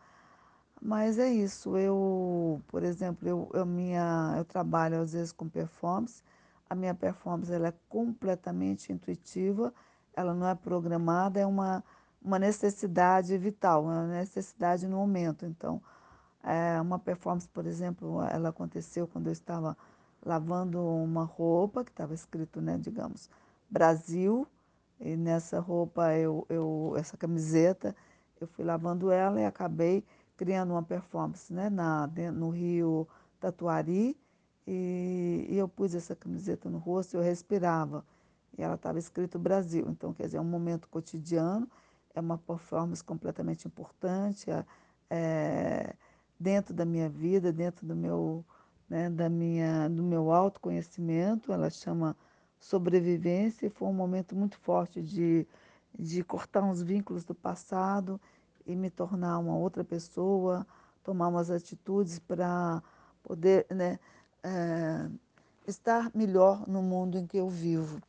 Mas 0.80 1.18
é 1.18 1.30
isso, 1.30 1.76
eu, 1.76 2.60
por 2.66 2.82
exemplo, 2.82 3.28
eu, 3.28 3.50
eu, 3.52 3.66
minha, 3.66 4.34
eu 4.38 4.44
trabalho 4.44 5.00
às 5.00 5.12
vezes 5.12 5.30
com 5.32 5.48
performance, 5.48 6.22
a 6.68 6.74
minha 6.74 6.94
performance 6.94 7.52
ela 7.52 7.68
é 7.68 7.74
completamente 7.88 8.90
intuitiva, 8.90 9.72
ela 10.14 10.34
não 10.34 10.48
é 10.48 10.54
programada, 10.54 11.38
é 11.38 11.46
uma, 11.46 11.84
uma 12.22 12.38
necessidade 12.38 13.36
vital, 13.36 13.84
uma 13.84 14.06
necessidade 14.06 14.88
no 14.88 14.96
momento. 14.96 15.44
Então, 15.44 15.80
é, 16.42 16.80
uma 16.80 16.98
performance, 16.98 17.48
por 17.48 17.66
exemplo, 17.66 18.22
ela 18.22 18.50
aconteceu 18.50 19.06
quando 19.06 19.26
eu 19.28 19.32
estava 19.32 19.76
lavando 20.24 20.80
uma 20.80 21.24
roupa 21.24 21.84
que 21.84 21.90
estava 21.90 22.14
escrito, 22.14 22.60
né, 22.60 22.78
digamos, 22.78 23.30
Brasil, 23.68 24.46
e 25.00 25.16
nessa 25.16 25.58
roupa, 25.58 26.14
eu, 26.14 26.46
eu, 26.48 26.94
essa 26.96 27.16
camiseta, 27.16 27.94
eu 28.40 28.46
fui 28.46 28.64
lavando 28.64 29.10
ela 29.10 29.40
e 29.40 29.44
acabei 29.44 30.04
criando 30.36 30.72
uma 30.72 30.82
performance 30.82 31.52
né, 31.52 31.68
na, 31.68 32.06
no 32.32 32.50
Rio 32.50 33.08
Tatuari 33.40 34.16
e, 34.66 35.46
e 35.48 35.58
eu 35.58 35.68
pus 35.68 35.94
essa 35.94 36.14
camiseta 36.14 36.70
no 36.70 36.78
rosto 36.78 37.14
e 37.14 37.16
eu 37.16 37.22
respirava. 37.22 38.04
E 38.56 38.62
ela 38.62 38.74
estava 38.74 38.98
escrito 38.98 39.38
Brasil. 39.38 39.86
Então, 39.88 40.12
quer 40.12 40.26
dizer, 40.26 40.36
é 40.38 40.40
um 40.40 40.44
momento 40.44 40.88
cotidiano, 40.88 41.68
é 42.14 42.20
uma 42.20 42.38
performance 42.38 43.02
completamente 43.02 43.66
importante, 43.66 44.50
é, 44.50 44.64
é, 45.10 45.94
dentro 46.42 46.74
da 46.74 46.84
minha 46.84 47.08
vida, 47.08 47.52
dentro 47.52 47.86
do 47.86 47.94
meu, 47.94 48.44
né, 48.88 49.08
da 49.08 49.28
minha, 49.28 49.88
do 49.88 50.02
meu 50.02 50.32
autoconhecimento, 50.32 51.52
ela 51.52 51.70
chama 51.70 52.16
sobrevivência 52.58 53.66
e 53.66 53.70
foi 53.70 53.88
um 53.88 53.92
momento 53.92 54.34
muito 54.34 54.58
forte 54.58 55.00
de, 55.00 55.46
de 55.96 56.24
cortar 56.24 56.62
uns 56.62 56.82
vínculos 56.82 57.24
do 57.24 57.34
passado 57.34 58.20
e 58.66 58.74
me 58.74 58.90
tornar 58.90 59.38
uma 59.38 59.56
outra 59.56 59.84
pessoa, 59.84 60.66
tomar 61.04 61.28
umas 61.28 61.50
atitudes 61.50 62.18
para 62.18 62.82
poder 63.22 63.66
né, 63.70 63.98
é, 64.42 65.08
estar 65.66 66.10
melhor 66.14 66.66
no 66.68 66.82
mundo 66.82 67.16
em 67.18 67.26
que 67.26 67.36
eu 67.36 67.48
vivo. 67.48 68.00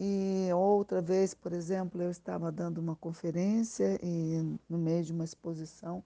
E 0.00 0.48
outra 0.52 1.00
vez, 1.00 1.34
por 1.34 1.52
exemplo, 1.52 2.02
eu 2.02 2.10
estava 2.10 2.50
dando 2.50 2.78
uma 2.78 2.96
conferência 2.96 3.98
e 4.02 4.58
no 4.68 4.76
meio 4.76 5.04
de 5.04 5.12
uma 5.12 5.24
exposição 5.24 6.02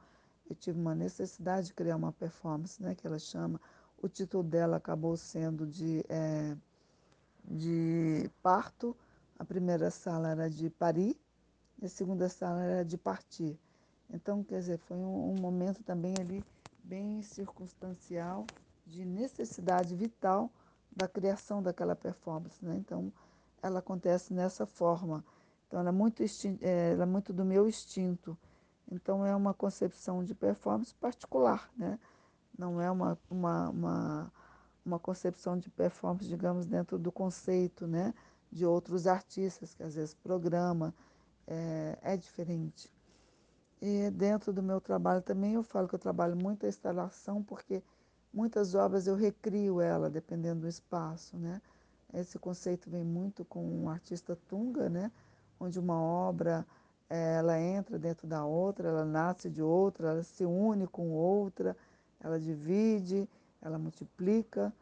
eu 0.49 0.57
tive 0.57 0.81
uma 0.81 0.95
necessidade 0.95 1.69
de 1.69 1.75
criar 1.75 1.97
uma 1.97 2.13
performance, 2.13 2.83
né, 2.83 2.95
que 2.95 3.07
ela 3.07 3.19
chama. 3.19 3.61
O 4.01 4.09
título 4.09 4.43
dela 4.43 4.77
acabou 4.77 5.17
sendo 5.17 5.67
de, 5.67 6.05
é, 6.09 6.57
de 7.45 8.31
parto. 8.43 8.97
A 9.39 9.45
primeira 9.45 9.91
sala 9.91 10.31
era 10.31 10.51
de 10.51 10.71
Paris 10.71 11.17
e 11.81 11.87
a 11.87 11.89
segunda 11.89 12.29
sala 12.29 12.63
era 12.63 12.85
de 12.85 12.97
partir. 12.97 13.59
Então, 14.11 14.43
quer 14.43 14.61
dizer, 14.61 14.79
foi 14.79 14.97
um, 14.97 15.33
um 15.33 15.41
momento 15.41 15.83
também 15.83 16.15
ali 16.19 16.43
bem 16.83 17.21
circunstancial 17.23 18.47
de 18.87 19.05
necessidade 19.05 19.95
vital 19.95 20.51
da 20.91 21.07
criação 21.07 21.63
daquela 21.63 21.95
performance. 21.95 22.65
Né? 22.65 22.77
Então, 22.77 23.13
ela 23.63 23.81
acontece 23.81 24.33
nessa 24.33 24.65
forma. 24.65 25.25
Então, 25.67 25.79
ela 25.79 25.91
é, 25.91 25.93
muito 25.93 26.23
é, 26.23 26.93
ela 26.93 27.03
é 27.03 27.07
muito 27.07 27.33
do 27.33 27.45
meu 27.45 27.69
instinto. 27.69 28.37
Então, 28.91 29.25
é 29.25 29.35
uma 29.37 29.53
concepção 29.53 30.25
de 30.25 30.35
performance 30.35 30.95
particular, 30.95 31.71
né? 31.77 31.99
não 32.59 32.81
é 32.81 32.91
uma, 32.91 33.19
uma, 33.31 33.69
uma, 33.69 34.33
uma 34.85 34.99
concepção 34.99 35.57
de 35.59 35.71
performance, 35.71 36.27
digamos, 36.27 36.67
dentro 36.67 36.99
do 36.99 37.13
conceito 37.13 37.87
né? 37.87 38.15
de 38.51 38.65
outros 38.67 39.07
artistas, 39.07 39.75
que 39.75 39.83
às 39.83 39.95
vezes 39.95 40.15
programa, 40.15 40.95
é, 41.47 41.99
é 42.03 42.17
diferente. 42.17 42.93
E 43.81 44.11
dentro 44.11 44.53
do 44.53 44.63
meu 44.63 44.81
trabalho 44.81 45.23
também 45.23 45.55
eu 45.55 45.63
falo 45.63 45.87
que 45.87 45.95
eu 45.95 45.99
trabalho 45.99 46.37
muito 46.37 46.67
a 46.67 46.69
instalação, 46.69 47.43
porque 47.43 47.83
muitas 48.33 48.75
obras 48.75 49.07
eu 49.07 49.15
recrio 49.15 49.81
ela, 49.81 50.11
dependendo 50.11 50.63
do 50.63 50.69
espaço, 50.69 51.37
né? 51.37 51.63
Esse 52.13 52.39
conceito 52.39 52.91
vem 52.91 53.05
muito 53.05 53.45
com 53.45 53.85
o 53.85 53.89
artista 53.89 54.35
Tunga, 54.49 54.89
né? 54.89 55.13
Onde 55.61 55.79
uma 55.79 56.01
obra 56.01 56.67
ela 57.09 57.59
entra 57.61 57.99
dentro 57.99 58.27
da 58.27 58.45
outra, 58.45 58.89
ela 58.89 59.05
nasce 59.05 59.49
de 59.49 59.63
outra, 59.63 60.11
ela 60.11 60.23
se 60.23 60.45
une 60.45 60.87
com 60.87 61.11
outra, 61.11 61.77
ela 62.21 62.39
divide, 62.39 63.29
ela 63.63 63.79
multiplica. 63.79 64.73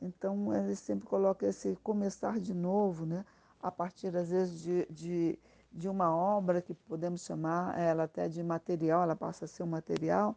Então 0.00 0.52
ele 0.54 0.76
sempre 0.76 1.06
coloca 1.06 1.46
esse 1.46 1.76
começar 1.82 2.40
de 2.40 2.54
novo, 2.54 3.06
né? 3.06 3.24
A 3.62 3.70
partir 3.70 4.14
às 4.16 4.30
vezes 4.30 4.60
de, 4.60 4.86
de 4.90 5.38
de 5.76 5.88
uma 5.88 6.14
obra 6.14 6.62
que 6.62 6.72
podemos 6.72 7.22
chamar 7.22 7.78
ela 7.78 8.04
até 8.04 8.28
de 8.28 8.42
material, 8.42 9.02
ela 9.02 9.14
passa 9.14 9.44
a 9.44 9.48
ser 9.48 9.62
um 9.62 9.66
material. 9.66 10.34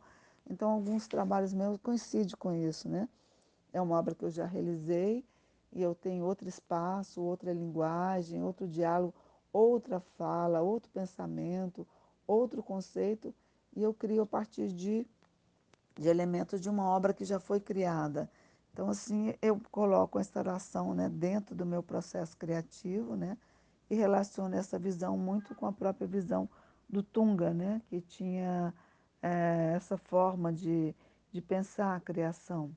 Então, 0.49 0.71
alguns 0.71 1.07
trabalhos 1.07 1.53
meus 1.53 1.77
coincidem 1.77 2.35
com 2.37 2.53
isso, 2.53 2.89
né? 2.89 3.07
É 3.71 3.79
uma 3.81 3.97
obra 3.97 4.13
que 4.13 4.25
eu 4.25 4.29
já 4.29 4.45
realizei 4.45 5.23
e 5.71 5.81
eu 5.81 5.95
tenho 5.95 6.25
outro 6.25 6.49
espaço, 6.49 7.21
outra 7.21 7.53
linguagem, 7.53 8.43
outro 8.43 8.67
diálogo, 8.67 9.13
outra 9.51 9.99
fala, 9.99 10.61
outro 10.61 10.89
pensamento, 10.91 11.87
outro 12.27 12.61
conceito 12.61 13.33
e 13.75 13.81
eu 13.81 13.93
crio 13.93 14.23
a 14.23 14.25
partir 14.25 14.67
de, 14.67 15.05
de 15.95 16.07
elementos 16.07 16.61
de 16.61 16.69
uma 16.69 16.87
obra 16.87 17.13
que 17.13 17.25
já 17.25 17.39
foi 17.39 17.59
criada. 17.59 18.29
Então, 18.71 18.89
assim, 18.89 19.33
eu 19.41 19.59
coloco 19.71 20.17
a 20.17 20.21
instalação 20.21 20.93
né, 20.93 21.09
dentro 21.09 21.55
do 21.55 21.65
meu 21.65 21.83
processo 21.83 22.37
criativo, 22.37 23.15
né? 23.15 23.37
e 23.89 23.95
relaciona 23.95 24.57
essa 24.57 24.77
visão 24.77 25.17
muito 25.17 25.55
com 25.55 25.65
a 25.65 25.71
própria 25.71 26.07
visão 26.07 26.47
do 26.87 27.01
Tunga, 27.01 27.53
né? 27.53 27.81
que 27.87 27.99
tinha 27.99 28.73
é, 29.21 29.73
essa 29.75 29.97
forma 29.97 30.53
de, 30.53 30.95
de 31.31 31.41
pensar 31.41 31.95
a 31.95 31.99
criação. 31.99 32.75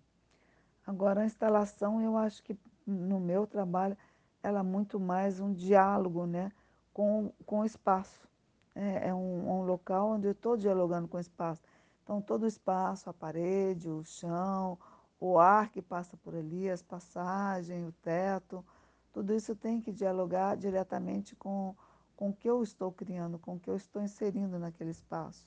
Agora, 0.86 1.20
a 1.20 1.26
instalação, 1.26 2.00
eu 2.00 2.16
acho 2.16 2.42
que 2.42 2.58
no 2.86 3.20
meu 3.20 3.46
trabalho, 3.46 3.96
ela 4.42 4.60
é 4.60 4.62
muito 4.62 4.98
mais 4.98 5.38
um 5.38 5.52
diálogo 5.52 6.26
né? 6.26 6.50
Com, 6.92 7.32
com 7.46 7.60
o 7.60 7.64
espaço. 7.64 8.28
É, 8.74 9.08
é 9.08 9.14
um, 9.14 9.60
um 9.60 9.62
local 9.62 10.12
onde 10.12 10.26
eu 10.26 10.32
estou 10.32 10.56
dialogando 10.56 11.08
com 11.08 11.16
o 11.16 11.20
espaço. 11.20 11.62
Então, 12.02 12.20
todo 12.20 12.44
o 12.44 12.46
espaço, 12.46 13.08
a 13.08 13.12
parede, 13.12 13.88
o 13.88 14.02
chão, 14.04 14.78
o 15.20 15.38
ar 15.38 15.70
que 15.70 15.80
passa 15.80 16.16
por 16.16 16.34
ali, 16.34 16.68
as 16.68 16.82
passagens, 16.82 17.86
o 17.86 17.92
teto, 18.02 18.64
tudo 19.12 19.32
isso 19.34 19.54
tem 19.54 19.80
que 19.80 19.92
dialogar 19.92 20.56
diretamente 20.56 21.36
com, 21.36 21.76
com 22.16 22.30
o 22.30 22.32
que 22.32 22.48
eu 22.48 22.62
estou 22.62 22.90
criando, 22.90 23.38
com 23.38 23.54
o 23.54 23.60
que 23.60 23.68
eu 23.70 23.76
estou 23.76 24.02
inserindo 24.02 24.58
naquele 24.58 24.90
espaço. 24.90 25.46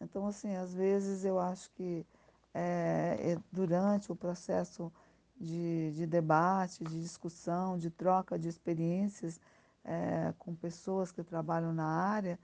Então, 0.00 0.26
assim, 0.26 0.54
às 0.56 0.74
vezes 0.74 1.24
eu 1.24 1.38
acho 1.38 1.70
que 1.72 2.06
é, 2.54 3.38
durante 3.50 4.12
o 4.12 4.16
processo 4.16 4.92
de, 5.40 5.92
de 5.92 6.06
debate, 6.06 6.84
de 6.84 7.00
discussão, 7.00 7.78
de 7.78 7.90
troca 7.90 8.38
de 8.38 8.48
experiências 8.48 9.40
é, 9.84 10.32
com 10.38 10.54
pessoas 10.54 11.12
que 11.12 11.22
trabalham 11.22 11.72
na 11.72 11.86
área, 11.86 12.38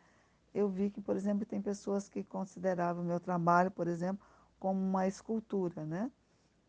eu 0.55 0.69
vi 0.69 0.91
que, 0.91 1.01
por 1.01 1.17
exemplo, 1.17 1.47
tem 1.47 1.61
pessoas 1.61 2.09
que 2.09 2.25
consideravam 2.25 3.03
o 3.03 3.07
meu 3.07 3.21
trabalho, 3.21 3.71
por 3.71 3.87
exemplo, 3.87 4.27
como 4.59 4.81
uma 4.81 5.07
escultura, 5.07 5.85
né? 5.85 6.11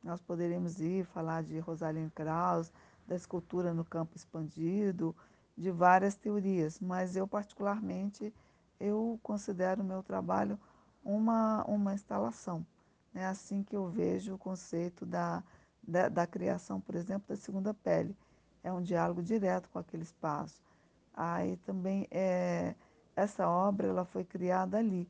Nós 0.04 0.22
poderíamos 0.22 0.80
ir 0.80 1.06
falar 1.06 1.44
de 1.44 1.60
Rosalind 1.60 2.12
Krauss, 2.12 2.72
da 3.08 3.16
escultura 3.16 3.74
no 3.74 3.84
campo 3.84 4.16
expandido, 4.16 5.16
de 5.58 5.72
várias 5.72 6.16
teorias, 6.16 6.80
mas 6.80 7.16
eu 7.16 7.28
particularmente 7.28 8.34
eu 8.80 9.20
considero 9.22 9.82
o 9.82 9.86
meu 9.86 10.02
trabalho 10.02 10.58
uma, 11.04 11.66
uma 11.66 11.94
instalação. 11.94 12.66
É 13.14 13.26
assim 13.26 13.64
que 13.64 13.76
eu 13.76 13.90
vejo 13.90 14.36
o 14.36 14.38
conceito 14.38 15.06
da, 15.06 15.44
da, 15.86 16.08
da 16.08 16.28
criação, 16.28 16.80
por 16.80 16.96
exemplo, 16.96 17.28
da 17.28 17.36
segunda 17.36 17.74
pele. 17.74 18.16
É 18.64 18.72
um 18.72 18.82
diálogo 18.82 19.22
direto 19.22 19.70
com 19.70 19.80
aquele 19.80 20.04
espaço. 20.04 20.62
Aí 21.14 21.58
também 21.58 22.08
é, 22.12 22.76
essa 23.16 23.48
obra 23.48 23.88
ela 23.88 24.06
foi 24.06 24.24
criada 24.24 24.78
ali, 24.78 25.10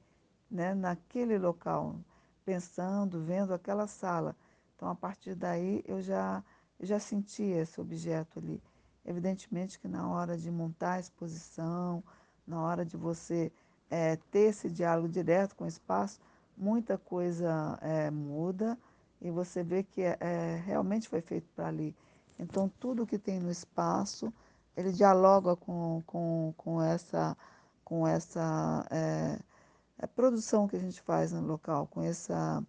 né, 0.49 0.73
naquele 0.73 1.37
local, 1.37 1.95
pensando, 2.43 3.23
vendo 3.23 3.53
aquela 3.53 3.87
sala. 3.87 4.35
Então, 4.75 4.89
a 4.89 4.95
partir 4.95 5.35
daí, 5.35 5.83
eu 5.85 6.01
já, 6.01 6.43
já 6.79 6.99
senti 6.99 7.43
esse 7.43 7.79
objeto 7.81 8.39
ali. 8.39 8.61
Evidentemente 9.05 9.79
que 9.79 9.87
na 9.87 10.07
hora 10.09 10.37
de 10.37 10.49
montar 10.49 10.93
a 10.93 10.99
exposição, 10.99 12.03
na 12.47 12.61
hora 12.61 12.85
de 12.85 12.97
você 12.97 13.51
é, 13.89 14.15
ter 14.31 14.49
esse 14.49 14.69
diálogo 14.69 15.09
direto 15.09 15.55
com 15.55 15.65
o 15.65 15.67
espaço, 15.67 16.19
muita 16.55 16.97
coisa 16.97 17.77
é, 17.81 18.11
muda 18.11 18.77
e 19.21 19.29
você 19.29 19.63
vê 19.63 19.83
que 19.83 20.01
é, 20.01 20.61
realmente 20.65 21.07
foi 21.07 21.21
feito 21.21 21.49
para 21.55 21.67
ali. 21.67 21.95
Então, 22.39 22.71
tudo 22.79 23.05
que 23.05 23.19
tem 23.19 23.39
no 23.39 23.51
espaço, 23.51 24.33
ele 24.75 24.93
dialoga 24.93 25.55
com, 25.57 26.01
com, 26.07 26.53
com 26.55 26.81
essa, 26.81 27.37
com 27.83 28.07
essa 28.07 28.87
é, 28.89 30.07
produção 30.07 30.67
que 30.67 30.77
a 30.77 30.79
gente 30.79 31.01
faz 31.01 31.33
no 31.33 31.41
local, 31.41 31.85
com 31.87 32.01
essa 32.01 32.63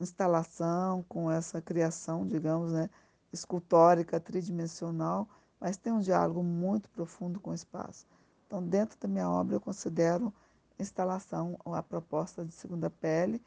instalação, 0.00 1.04
com 1.08 1.30
essa 1.30 1.60
criação, 1.60 2.26
digamos, 2.26 2.72
né, 2.72 2.88
escultórica, 3.32 4.20
tridimensional, 4.20 5.28
mas 5.60 5.76
tem 5.76 5.92
um 5.92 6.00
diálogo 6.00 6.42
muito 6.42 6.88
profundo 6.90 7.40
com 7.40 7.50
o 7.50 7.54
espaço. 7.54 8.06
Então, 8.46 8.62
dentro 8.62 8.98
da 9.00 9.08
minha 9.08 9.28
obra, 9.28 9.56
eu 9.56 9.60
considero 9.60 10.32
instalação 10.78 11.58
a 11.64 11.82
proposta 11.82 12.44
de 12.44 12.52
segunda 12.52 12.90
pele 12.90 13.42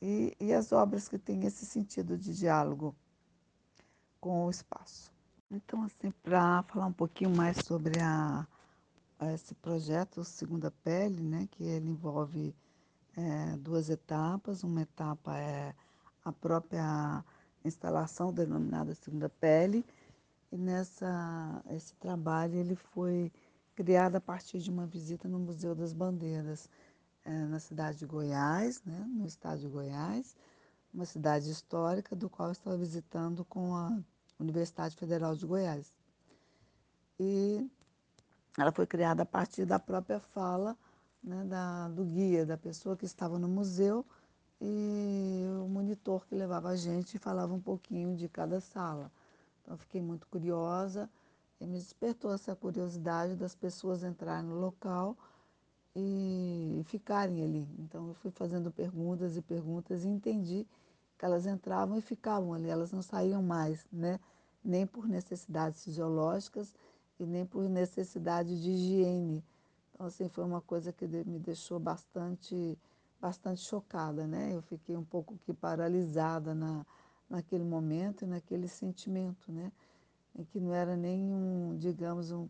e, 0.00 0.36
e 0.40 0.52
as 0.52 0.72
obras 0.72 1.08
que 1.08 1.18
têm 1.18 1.44
esse 1.44 1.64
sentido 1.64 2.16
de 2.16 2.34
diálogo 2.34 2.94
com 4.26 4.46
o 4.46 4.50
espaço. 4.50 5.12
Então, 5.48 5.84
assim, 5.84 6.10
para 6.24 6.60
falar 6.64 6.86
um 6.86 6.92
pouquinho 6.92 7.30
mais 7.30 7.58
sobre 7.58 8.00
a, 8.00 8.44
esse 9.32 9.54
projeto 9.54 10.24
Segunda 10.24 10.68
Pele, 10.82 11.22
né, 11.22 11.48
que 11.52 11.62
ele 11.62 11.88
envolve 11.88 12.52
é, 13.16 13.56
duas 13.58 13.88
etapas. 13.88 14.64
Uma 14.64 14.82
etapa 14.82 15.38
é 15.38 15.72
a 16.24 16.32
própria 16.32 17.24
instalação 17.64 18.32
denominada 18.32 18.96
Segunda 18.96 19.28
Pele, 19.28 19.86
e 20.50 20.58
nessa 20.58 21.62
esse 21.70 21.94
trabalho 21.94 22.56
ele 22.56 22.74
foi 22.74 23.30
criado 23.76 24.16
a 24.16 24.20
partir 24.20 24.58
de 24.58 24.70
uma 24.70 24.86
visita 24.86 25.28
no 25.28 25.38
Museu 25.38 25.72
das 25.72 25.92
Bandeiras, 25.92 26.68
é, 27.24 27.30
na 27.44 27.60
cidade 27.60 27.98
de 27.98 28.06
Goiás, 28.06 28.82
né, 28.84 29.06
no 29.08 29.24
estado 29.24 29.60
de 29.60 29.68
Goiás, 29.68 30.34
uma 30.92 31.04
cidade 31.04 31.48
histórica 31.48 32.16
do 32.16 32.28
qual 32.28 32.48
eu 32.48 32.52
estava 32.52 32.76
visitando 32.76 33.44
com 33.44 33.76
a 33.76 33.96
Universidade 34.38 34.96
Federal 34.96 35.34
de 35.34 35.46
Goiás. 35.46 35.92
E 37.18 37.66
ela 38.58 38.72
foi 38.72 38.86
criada 38.86 39.22
a 39.22 39.26
partir 39.26 39.64
da 39.64 39.78
própria 39.78 40.20
fala 40.20 40.76
né, 41.22 41.44
da, 41.44 41.88
do 41.88 42.04
guia, 42.04 42.46
da 42.46 42.56
pessoa 42.56 42.96
que 42.96 43.04
estava 43.04 43.38
no 43.38 43.48
museu 43.48 44.04
e 44.60 45.44
o 45.62 45.68
monitor 45.68 46.26
que 46.26 46.34
levava 46.34 46.70
a 46.70 46.76
gente 46.76 47.18
falava 47.18 47.52
um 47.52 47.60
pouquinho 47.60 48.16
de 48.16 48.28
cada 48.28 48.60
sala. 48.60 49.10
Então, 49.62 49.76
fiquei 49.76 50.00
muito 50.00 50.26
curiosa 50.28 51.10
e 51.60 51.66
me 51.66 51.78
despertou 51.78 52.32
essa 52.32 52.54
curiosidade 52.54 53.34
das 53.34 53.54
pessoas 53.54 54.04
entrarem 54.04 54.48
no 54.48 54.58
local 54.58 55.16
e 55.94 56.82
ficarem 56.86 57.42
ali. 57.42 57.68
Então, 57.78 58.08
eu 58.08 58.14
fui 58.14 58.30
fazendo 58.30 58.70
perguntas 58.70 59.36
e 59.36 59.42
perguntas 59.42 60.04
e 60.04 60.08
entendi 60.08 60.66
elas 61.24 61.46
entravam 61.46 61.96
e 61.96 62.02
ficavam 62.02 62.52
ali, 62.52 62.68
elas 62.68 62.92
não 62.92 63.02
saíam 63.02 63.42
mais, 63.42 63.86
né? 63.92 64.20
nem 64.66 64.86
por 64.86 65.08
necessidades 65.08 65.84
fisiológicas 65.84 66.74
e 67.18 67.24
nem 67.24 67.46
por 67.46 67.68
necessidade 67.68 68.60
de 68.60 68.70
higiene. 68.70 69.44
Então, 69.94 70.06
assim, 70.06 70.28
foi 70.28 70.44
uma 70.44 70.60
coisa 70.60 70.92
que 70.92 71.06
me 71.06 71.38
deixou 71.38 71.78
bastante, 71.78 72.76
bastante 73.20 73.62
chocada, 73.62 74.26
né? 74.26 74.50
Eu 74.52 74.60
fiquei 74.60 74.96
um 74.96 75.04
pouco 75.04 75.38
que 75.46 75.54
paralisada 75.54 76.54
na, 76.54 76.84
naquele 77.30 77.64
momento 77.64 78.24
e 78.24 78.26
naquele 78.26 78.68
sentimento, 78.68 79.50
né? 79.50 79.72
Em 80.34 80.44
que 80.44 80.60
não 80.60 80.74
era 80.74 80.96
nem 80.96 81.32
um, 81.32 81.76
digamos, 81.78 82.30
um, 82.30 82.46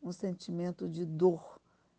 um 0.00 0.12
sentimento 0.12 0.88
de 0.88 1.04
dor, 1.04 1.58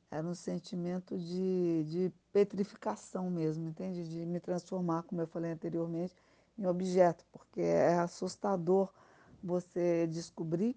era 0.10 0.26
um 0.26 0.36
sentimento 0.36 1.18
de, 1.18 1.84
de 1.84 2.14
petrificação 2.38 3.32
mesmo, 3.32 3.68
entende? 3.68 4.08
De 4.08 4.24
me 4.24 4.40
transformar, 4.40 5.02
como 5.02 5.20
eu 5.20 5.26
falei 5.26 5.52
anteriormente, 5.54 6.14
em 6.56 6.68
objeto, 6.68 7.26
porque 7.32 7.62
é 7.62 7.98
assustador 7.98 8.90
você 9.44 10.06
descobrir 10.06 10.76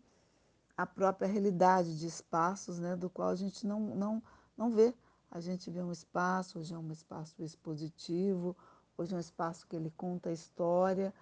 a 0.75 0.87
própria 0.87 1.29
realidade 1.29 1.99
de 1.99 2.07
espaços, 2.07 2.79
né, 2.79 2.97
do 2.97 3.11
qual 3.11 3.29
a 3.29 3.35
gente 3.35 3.67
não, 3.67 3.79
não, 3.95 4.23
não 4.57 4.71
vê. 4.71 4.95
A 5.31 5.39
gente 5.39 5.71
vê 5.71 5.83
um 5.83 5.93
espaço, 5.93 6.59
hoje 6.59 6.73
é 6.73 6.79
um 6.79 6.91
espaço 6.91 7.35
expositivo, 7.43 8.57
hoje 8.97 9.13
é 9.13 9.19
um 9.19 9.21
espaço 9.21 9.67
que 9.67 9.77
ele 9.77 9.93
conta 9.99 10.31
a 10.31 10.33
história, 10.33 11.13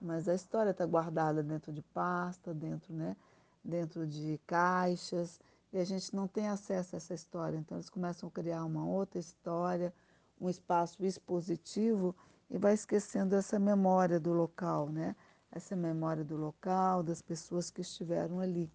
mas 0.00 0.28
a 0.28 0.34
história 0.34 0.70
está 0.70 0.86
guardada 0.86 1.42
dentro 1.42 1.72
de 1.72 1.82
pasta, 1.82 2.54
dentro, 2.54 2.94
né, 2.94 3.16
dentro 3.64 4.06
de 4.06 4.38
caixas, 4.46 5.40
e 5.72 5.78
a 5.78 5.84
gente 5.84 6.14
não 6.14 6.26
tem 6.26 6.48
acesso 6.48 6.94
a 6.94 6.98
essa 6.98 7.14
história. 7.14 7.56
Então 7.56 7.76
eles 7.76 7.90
começam 7.90 8.28
a 8.28 8.32
criar 8.32 8.64
uma 8.64 8.86
outra 8.86 9.18
história, 9.18 9.92
um 10.40 10.48
espaço 10.48 11.04
expositivo 11.04 12.14
e 12.50 12.58
vai 12.58 12.74
esquecendo 12.74 13.34
essa 13.34 13.58
memória 13.58 14.18
do 14.18 14.32
local, 14.32 14.88
né? 14.88 15.14
Essa 15.50 15.74
memória 15.76 16.24
do 16.24 16.36
local, 16.36 17.02
das 17.02 17.22
pessoas 17.22 17.70
que 17.70 17.80
estiveram 17.80 18.38
ali. 18.40 18.70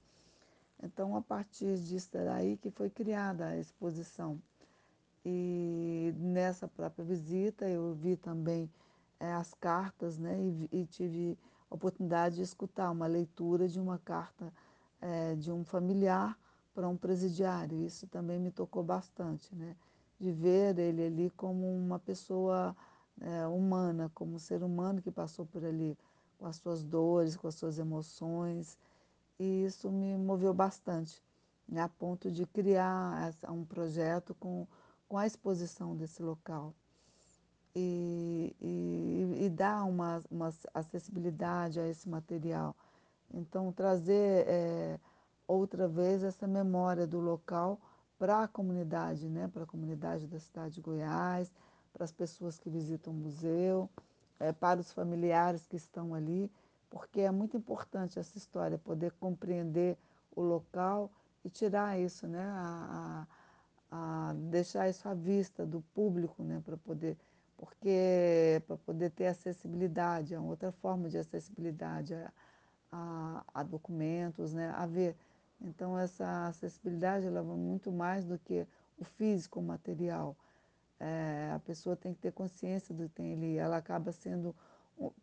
Então, 0.82 1.16
a 1.16 1.22
partir 1.22 1.78
disso 1.78 2.10
daí 2.12 2.58
que 2.58 2.70
foi 2.70 2.90
criada 2.90 3.48
a 3.48 3.58
exposição. 3.58 4.42
E 5.26 6.14
nessa 6.18 6.68
própria 6.68 7.06
visita 7.06 7.68
eu 7.70 7.94
vi 7.94 8.18
também 8.18 8.70
é, 9.20 9.32
as 9.32 9.54
cartas, 9.54 10.18
né, 10.18 10.38
e, 10.38 10.82
e, 10.82 10.86
tive 10.86 11.38
a 11.72 11.76
oportunidade 11.76 12.36
de 12.36 12.42
escutar 12.42 12.92
uma 12.92 13.08
leitura 13.08 13.70
de 13.70 13.80
uma 13.80 13.98
carta 13.98 14.52
é, 15.00 15.36
de 15.36 15.50
um 15.50 15.64
familiar 15.64 16.38
para 16.74 16.88
um 16.88 16.98
presidiário. 16.98 17.84
Isso 17.86 18.08
também 18.08 18.40
me 18.40 18.52
tocou 18.52 18.84
bastante, 18.84 19.54
né, 19.56 19.76
de 20.20 20.32
ver 20.32 20.78
ele 20.78 21.06
ali 21.06 21.30
como 21.32 21.68
uma 21.76 22.00
pessoa 22.00 22.76
é, 23.22 23.46
humana, 23.48 24.12
como 24.14 24.36
um 24.36 24.40
ser 24.40 24.64
humano 24.64 25.02
que 25.02 25.12
passou 25.12 25.46
por 25.46 25.64
ali, 25.64 25.98
com 26.38 26.46
as 26.46 26.58
suas 26.58 26.84
dores, 26.84 27.36
com 27.36 27.48
as 27.48 27.56
suas 27.56 27.80
emoções, 27.80 28.78
e 29.40 29.66
isso 29.66 29.92
me 29.92 30.16
moveu 30.18 30.54
bastante, 30.54 31.22
né, 31.68 31.82
a 31.82 31.90
ponto 31.90 32.32
de 32.32 32.46
criar 32.46 33.34
um 33.50 33.66
projeto 33.66 34.34
com, 34.36 34.68
com 35.08 35.18
a 35.18 35.26
exposição 35.26 35.96
desse 35.96 36.22
local. 36.22 36.74
E, 37.76 38.56
e, 38.62 39.46
e 39.46 39.50
dar 39.50 39.84
uma, 39.86 40.22
uma 40.30 40.54
acessibilidade 40.76 41.80
a 41.80 41.88
esse 41.88 42.08
material. 42.08 42.76
Então, 43.34 43.72
trazer 43.72 44.46
é, 44.48 45.00
outra 45.48 45.88
vez 45.88 46.24
essa 46.24 46.48
memória 46.48 47.06
do 47.06 47.20
local 47.20 47.80
para 48.18 48.44
a 48.44 48.48
comunidade, 48.48 49.28
né? 49.28 49.50
para 49.52 49.64
a 49.64 49.68
comunidade 49.68 50.28
da 50.28 50.40
cidade 50.40 50.76
de 50.76 50.82
Goiás, 50.82 51.52
para 51.92 52.04
as 52.04 52.12
pessoas 52.12 52.58
que 52.58 52.70
visitam 52.70 53.14
o 53.14 53.16
museu, 53.16 53.90
é, 54.40 54.52
para 54.52 54.80
os 54.80 54.92
familiares 54.92 55.66
que 55.68 55.76
estão 55.76 56.14
ali, 56.14 56.52
porque 56.90 57.22
é 57.22 57.32
muito 57.32 57.58
importante 57.58 58.20
essa 58.20 58.38
história, 58.38 58.78
poder 58.78 59.12
compreender 59.14 59.98
o 60.36 60.42
local 60.42 61.12
e 61.44 61.50
tirar 61.50 62.00
isso, 62.00 62.28
né, 62.28 62.44
a, 62.44 63.28
a, 63.92 64.30
a 64.30 64.34
deixar 64.34 64.90
isso 64.90 65.08
à 65.08 65.14
vista 65.14 65.66
do 65.66 65.82
público, 65.94 66.44
né, 66.44 66.62
para 66.64 66.78
poder, 66.78 67.18
porque 67.58 68.62
para 68.68 68.78
poder 68.78 69.12
ter 69.12 69.28
acessibilidade, 69.28 70.34
é 70.34 70.40
outra 70.40 70.72
forma 70.72 71.10
de 71.10 71.18
acessibilidade 71.18 72.14
a, 72.14 72.32
a, 72.92 73.44
a 73.54 73.64
documentos, 73.64 74.54
né, 74.54 74.74
a 74.76 74.86
ver. 74.86 75.16
Então 75.64 75.98
essa 75.98 76.48
acessibilidade 76.48 77.30
leva 77.30 77.56
muito 77.56 77.92
mais 77.92 78.26
do 78.26 78.38
que 78.38 78.68
o 78.98 79.06
físico, 79.06 79.60
o 79.60 79.64
material. 79.64 80.36
É, 81.00 81.52
a 81.56 81.60
pessoa 81.60 81.96
tem 81.96 82.14
que 82.14 82.20
ter 82.20 82.32
consciência 82.34 82.94
do 82.94 83.10
que 83.10 83.16
tem 83.16 83.34
ali, 83.34 83.58
ela 83.58 83.78
acaba 83.78 84.12
sendo 84.12 84.56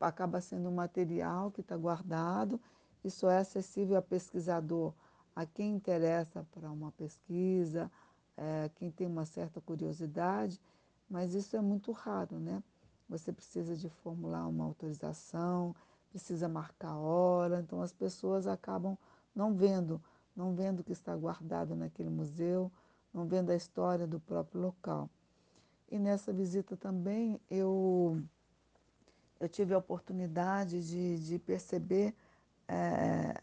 acaba 0.01 0.41
sendo 0.41 0.69
um 0.69 0.75
material 0.75 1.51
que 1.51 1.61
está 1.61 1.77
guardado 1.77 2.61
e 3.05 3.11
só 3.11 3.31
é 3.31 3.39
acessível 3.39 3.97
a 3.97 4.03
pesquisador, 4.03 4.93
a 5.35 5.47
quem 5.47 5.75
interessa 5.75 6.45
para 6.53 6.71
uma 6.71 6.91
pesquisa, 6.93 7.91
é, 8.37 8.69
quem 8.75 8.91
tem 8.91 9.07
uma 9.07 9.25
certa 9.25 9.61
curiosidade, 9.61 10.61
mas 11.09 11.35
isso 11.35 11.57
é 11.57 11.61
muito 11.61 11.93
raro, 11.93 12.39
né? 12.39 12.63
Você 13.09 13.33
precisa 13.33 13.77
de 13.77 13.89
formular 13.89 14.47
uma 14.47 14.65
autorização, 14.65 15.75
precisa 16.11 16.49
marcar 16.49 16.97
hora, 16.97 17.61
então 17.61 17.81
as 17.81 17.93
pessoas 17.93 18.47
acabam 18.47 18.99
não 19.35 19.55
vendo, 19.55 20.03
não 20.35 20.55
vendo 20.55 20.81
o 20.81 20.85
que 20.85 20.93
está 20.93 21.15
guardado 21.17 21.75
naquele 21.75 22.11
museu, 22.11 22.71
não 23.13 23.27
vendo 23.27 23.51
a 23.51 23.57
história 23.57 24.07
do 24.07 24.21
próprio 24.21 24.61
local. 24.61 25.11
E 25.91 25.99
nessa 25.99 26.33
visita 26.33 26.77
também 26.77 27.41
eu, 27.51 28.23
eu 29.41 29.49
tive 29.49 29.75
a 29.75 29.79
oportunidade 29.79 30.87
de, 30.87 31.19
de 31.19 31.39
perceber 31.39 32.15
é, 32.69 33.35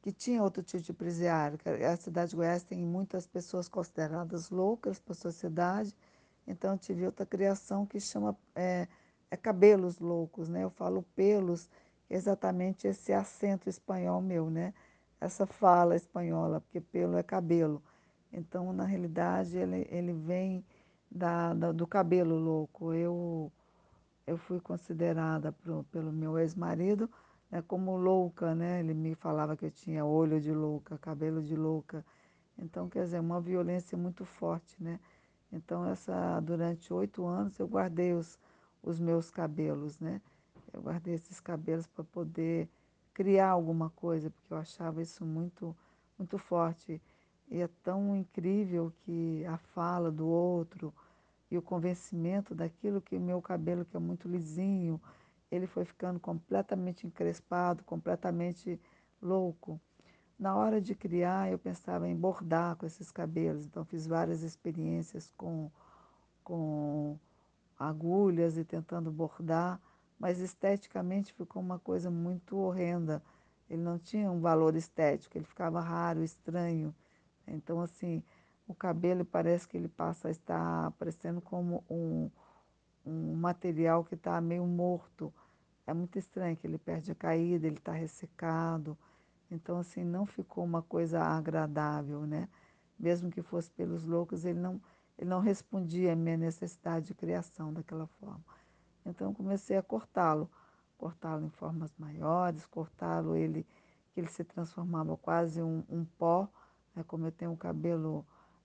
que 0.00 0.10
tinha 0.12 0.42
outro 0.42 0.62
tipo 0.62 0.82
de 0.82 0.92
presiário. 0.92 1.58
A 1.92 1.96
cidade 1.96 2.30
de 2.30 2.36
Goiás 2.36 2.62
tem 2.62 2.78
muitas 2.82 3.26
pessoas 3.26 3.68
consideradas 3.68 4.50
loucas 4.50 4.98
para 4.98 5.12
a 5.12 5.16
sociedade, 5.16 5.94
então 6.46 6.78
tive 6.78 7.04
outra 7.04 7.26
criação 7.26 7.84
que 7.84 8.00
chama 8.00 8.36
é, 8.54 8.88
é 9.30 9.36
cabelos 9.36 9.98
loucos, 9.98 10.48
né? 10.48 10.64
Eu 10.64 10.70
falo 10.70 11.02
pelos, 11.14 11.68
exatamente 12.08 12.86
esse 12.86 13.12
acento 13.12 13.68
espanhol 13.68 14.22
meu, 14.22 14.48
né? 14.48 14.72
Essa 15.20 15.46
fala 15.46 15.96
espanhola, 15.96 16.60
porque 16.60 16.80
pelo 16.80 17.16
é 17.16 17.22
cabelo. 17.22 17.82
Então, 18.32 18.72
na 18.72 18.84
realidade, 18.84 19.56
ele, 19.56 19.86
ele 19.90 20.12
vem 20.12 20.64
da, 21.10 21.54
da 21.54 21.72
do 21.72 21.86
cabelo 21.86 22.36
louco. 22.38 22.92
Eu, 22.92 23.52
eu 24.26 24.36
fui 24.36 24.60
considerada 24.60 25.52
pro, 25.52 25.84
pelo 25.84 26.12
meu 26.12 26.38
ex-marido 26.38 27.10
né, 27.50 27.62
como 27.62 27.96
louca, 27.96 28.54
né? 28.54 28.80
Ele 28.80 28.94
me 28.94 29.14
falava 29.14 29.56
que 29.56 29.64
eu 29.66 29.70
tinha 29.70 30.04
olho 30.04 30.40
de 30.40 30.52
louca, 30.52 30.98
cabelo 30.98 31.42
de 31.42 31.56
louca. 31.56 32.04
Então, 32.58 32.88
quer 32.88 33.04
dizer, 33.04 33.20
uma 33.20 33.40
violência 33.40 33.96
muito 33.98 34.24
forte, 34.24 34.82
né? 34.82 34.98
Então, 35.52 35.86
essa, 35.86 36.40
durante 36.40 36.92
oito 36.92 37.26
anos 37.26 37.58
eu 37.58 37.68
guardei 37.68 38.12
os, 38.14 38.38
os 38.82 38.98
meus 39.00 39.30
cabelos, 39.30 39.98
né? 40.00 40.20
Eu 40.72 40.82
guardei 40.82 41.14
esses 41.14 41.40
cabelos 41.40 41.86
para 41.86 42.04
poder 42.04 42.68
criar 43.16 43.48
alguma 43.48 43.88
coisa, 43.88 44.28
porque 44.28 44.52
eu 44.52 44.58
achava 44.58 45.00
isso 45.00 45.24
muito, 45.24 45.74
muito 46.18 46.36
forte. 46.36 47.00
E 47.50 47.62
é 47.62 47.68
tão 47.82 48.14
incrível 48.14 48.92
que 49.06 49.42
a 49.46 49.56
fala 49.56 50.12
do 50.12 50.28
outro 50.28 50.92
e 51.50 51.56
o 51.56 51.62
convencimento 51.62 52.54
daquilo 52.54 53.00
que 53.00 53.16
o 53.16 53.20
meu 53.20 53.40
cabelo, 53.40 53.86
que 53.86 53.96
é 53.96 54.00
muito 54.00 54.28
lisinho, 54.28 55.00
ele 55.50 55.66
foi 55.66 55.86
ficando 55.86 56.20
completamente 56.20 57.06
encrespado, 57.06 57.82
completamente 57.84 58.78
louco. 59.22 59.80
Na 60.38 60.54
hora 60.54 60.78
de 60.78 60.94
criar, 60.94 61.50
eu 61.50 61.58
pensava 61.58 62.06
em 62.06 62.14
bordar 62.14 62.76
com 62.76 62.84
esses 62.84 63.10
cabelos, 63.10 63.64
então 63.64 63.82
fiz 63.82 64.06
várias 64.06 64.42
experiências 64.42 65.32
com, 65.38 65.70
com 66.44 67.18
agulhas 67.78 68.58
e 68.58 68.64
tentando 68.64 69.10
bordar, 69.10 69.80
mas 70.18 70.40
esteticamente 70.40 71.32
ficou 71.32 71.62
uma 71.62 71.78
coisa 71.78 72.10
muito 72.10 72.56
horrenda. 72.56 73.22
Ele 73.68 73.82
não 73.82 73.98
tinha 73.98 74.30
um 74.30 74.40
valor 74.40 74.76
estético, 74.76 75.36
ele 75.36 75.44
ficava 75.44 75.80
raro, 75.80 76.22
estranho. 76.22 76.94
Então, 77.46 77.80
assim, 77.80 78.22
o 78.66 78.74
cabelo 78.74 79.24
parece 79.24 79.68
que 79.68 79.76
ele 79.76 79.88
passa 79.88 80.28
a 80.28 80.30
estar 80.30 80.90
parecendo 80.92 81.40
como 81.40 81.84
um, 81.90 82.30
um 83.04 83.34
material 83.34 84.04
que 84.04 84.14
está 84.14 84.40
meio 84.40 84.66
morto. 84.66 85.32
É 85.86 85.94
muito 85.94 86.18
estranho 86.18 86.56
que 86.56 86.66
ele 86.66 86.78
perde 86.78 87.12
a 87.12 87.14
caída, 87.14 87.66
ele 87.66 87.76
está 87.78 87.92
ressecado. 87.92 88.96
Então, 89.50 89.78
assim, 89.78 90.02
não 90.04 90.26
ficou 90.26 90.64
uma 90.64 90.82
coisa 90.82 91.20
agradável, 91.22 92.26
né? 92.26 92.48
Mesmo 92.98 93.30
que 93.30 93.42
fosse 93.42 93.70
pelos 93.70 94.04
loucos, 94.04 94.44
ele 94.44 94.58
não, 94.58 94.80
ele 95.18 95.30
não 95.30 95.40
respondia 95.40 96.14
à 96.14 96.16
minha 96.16 96.36
necessidade 96.36 97.06
de 97.06 97.14
criação 97.14 97.72
daquela 97.72 98.06
forma. 98.06 98.44
Então, 99.06 99.32
comecei 99.32 99.76
a 99.76 99.82
cortá-lo, 99.82 100.50
cortá-lo 100.98 101.46
em 101.46 101.50
formas 101.50 101.94
maiores, 101.96 102.66
cortá-lo 102.66 103.36
ele 103.36 103.66
que 104.12 104.20
ele 104.20 104.28
se 104.28 104.42
transformava 104.44 105.14
quase 105.18 105.62
um, 105.62 105.84
um 105.90 106.02
pó, 106.02 106.48
né? 106.94 107.04
como 107.06 107.26
eu 107.26 107.32
tenho 107.32 107.52
o 107.52 107.56
cabelo 107.56 108.24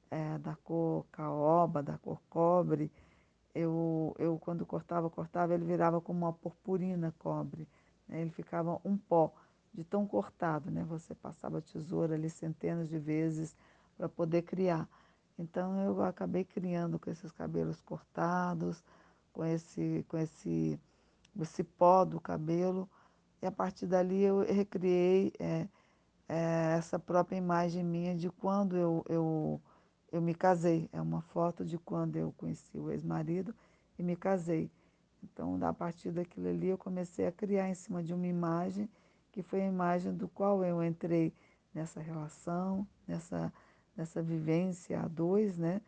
é, 0.10 0.38
da 0.38 0.56
cor 0.56 1.06
caoba, 1.12 1.84
da 1.84 1.98
cor 1.98 2.22
cobre, 2.30 2.90
eu, 3.54 4.16
eu 4.18 4.40
quando 4.40 4.66
cortava, 4.66 5.10
cortava, 5.10 5.54
ele 5.54 5.66
virava 5.66 6.00
como 6.00 6.26
uma 6.26 6.34
purpurina 6.34 7.14
cobre. 7.20 7.68
Né? 8.08 8.22
Ele 8.22 8.30
ficava 8.30 8.80
um 8.84 8.98
pó 8.98 9.34
de 9.74 9.84
tão 9.84 10.06
cortado, 10.08 10.70
né? 10.70 10.84
Você 10.86 11.14
passava 11.16 11.60
a 11.60 11.62
tesoura 11.62 12.16
ali 12.16 12.30
centenas 12.30 12.90
de 12.90 13.00
vezes 13.00 13.56
para 13.98 14.10
poder 14.10 14.44
criar. 14.44 14.88
Então 15.38 15.80
eu 15.82 16.02
acabei 16.04 16.44
criando 16.44 17.00
com 17.00 17.10
esses 17.10 17.32
cabelos 17.32 17.82
cortados, 17.82 18.84
com 19.34 19.46
esse, 19.46 20.06
com 20.08 20.18
esse, 20.18 20.80
esse 21.40 21.64
pó 21.64 22.06
do 22.06 22.20
cabelo. 22.20 22.90
E 23.42 23.46
a 23.46 23.52
partir 23.52 23.88
dali 23.88 24.22
eu 24.22 24.40
recriei 24.42 25.34
é, 25.40 25.68
é, 26.30 26.76
essa 26.78 27.00
própria 27.00 27.38
imagem 27.38 27.84
minha 27.84 28.16
de 28.16 28.30
quando 28.30 28.78
eu, 28.78 29.04
eu 29.10 29.62
eu 30.12 30.22
me 30.22 30.36
casei. 30.36 30.90
É 30.92 31.02
uma 31.02 31.22
foto 31.22 31.64
de 31.64 31.78
quando 31.78 32.18
eu 32.18 32.34
conheci 32.34 32.78
o 32.78 32.92
ex-marido 32.92 33.56
e 33.98 34.04
me 34.04 34.16
casei. 34.16 34.70
Então, 35.24 35.58
a 35.64 35.74
partir 35.74 36.12
daquilo 36.12 36.50
ali, 36.50 36.68
eu 36.68 36.78
comecei 36.78 37.28
a 37.28 37.32
criar 37.32 37.70
em 37.70 37.76
cima 37.76 38.04
de 38.04 38.14
uma 38.14 38.28
imagem 38.28 38.90
que 39.32 39.42
foi 39.42 39.62
a 39.62 39.68
imagem 39.68 40.14
do 40.14 40.28
qual 40.28 40.64
eu 40.64 40.84
entrei 40.84 41.34
nessa 41.74 42.02
relação, 42.02 42.86
nessa, 43.08 43.54
nessa 43.96 44.22
vivência 44.22 45.00
a 45.00 45.08
dois, 45.08 45.58
né? 45.58 45.82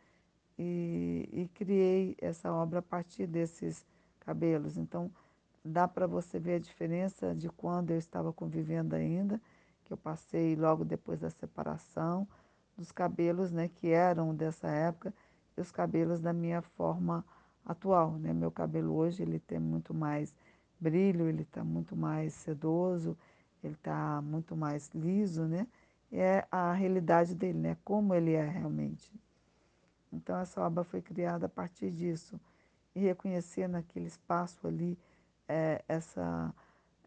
E, 0.57 1.27
e 1.31 1.47
criei 1.53 2.15
essa 2.19 2.51
obra 2.53 2.79
a 2.79 2.81
partir 2.81 3.27
desses 3.27 3.85
cabelos. 4.19 4.77
Então, 4.77 5.11
dá 5.63 5.87
para 5.87 6.05
você 6.07 6.39
ver 6.39 6.55
a 6.55 6.59
diferença 6.59 7.33
de 7.33 7.49
quando 7.49 7.91
eu 7.91 7.97
estava 7.97 8.31
convivendo 8.33 8.95
ainda, 8.95 9.41
que 9.85 9.93
eu 9.93 9.97
passei 9.97 10.55
logo 10.55 10.83
depois 10.83 11.19
da 11.19 11.29
separação, 11.29 12.27
dos 12.77 12.91
cabelos 12.91 13.51
né, 13.51 13.67
que 13.67 13.89
eram 13.89 14.35
dessa 14.35 14.67
época 14.67 15.13
e 15.57 15.61
os 15.61 15.71
cabelos 15.71 16.19
da 16.19 16.33
minha 16.33 16.61
forma 16.61 17.25
atual. 17.65 18.13
Né? 18.13 18.33
Meu 18.33 18.51
cabelo 18.51 18.93
hoje 18.95 19.21
ele 19.23 19.39
tem 19.39 19.59
muito 19.59 19.93
mais 19.93 20.35
brilho, 20.79 21.29
ele 21.29 21.43
está 21.43 21.63
muito 21.63 21.95
mais 21.95 22.33
sedoso, 22.33 23.17
ele 23.63 23.73
está 23.73 24.21
muito 24.21 24.55
mais 24.55 24.89
liso, 24.93 25.45
né? 25.45 25.65
É 26.11 26.45
a 26.51 26.73
realidade 26.73 27.33
dele, 27.33 27.57
né? 27.57 27.77
Como 27.83 28.13
ele 28.13 28.33
é 28.33 28.45
realmente. 28.47 29.11
Então 30.13 30.37
essa 30.37 30.61
obra 30.61 30.83
foi 30.83 31.01
criada 31.01 31.47
a 31.47 31.49
partir 31.49 31.91
disso 31.91 32.39
e 32.95 32.99
reconhecer 32.99 33.67
naquele 33.67 34.05
espaço 34.07 34.67
ali 34.67 34.97
é, 35.47 35.83
essa 35.87 36.53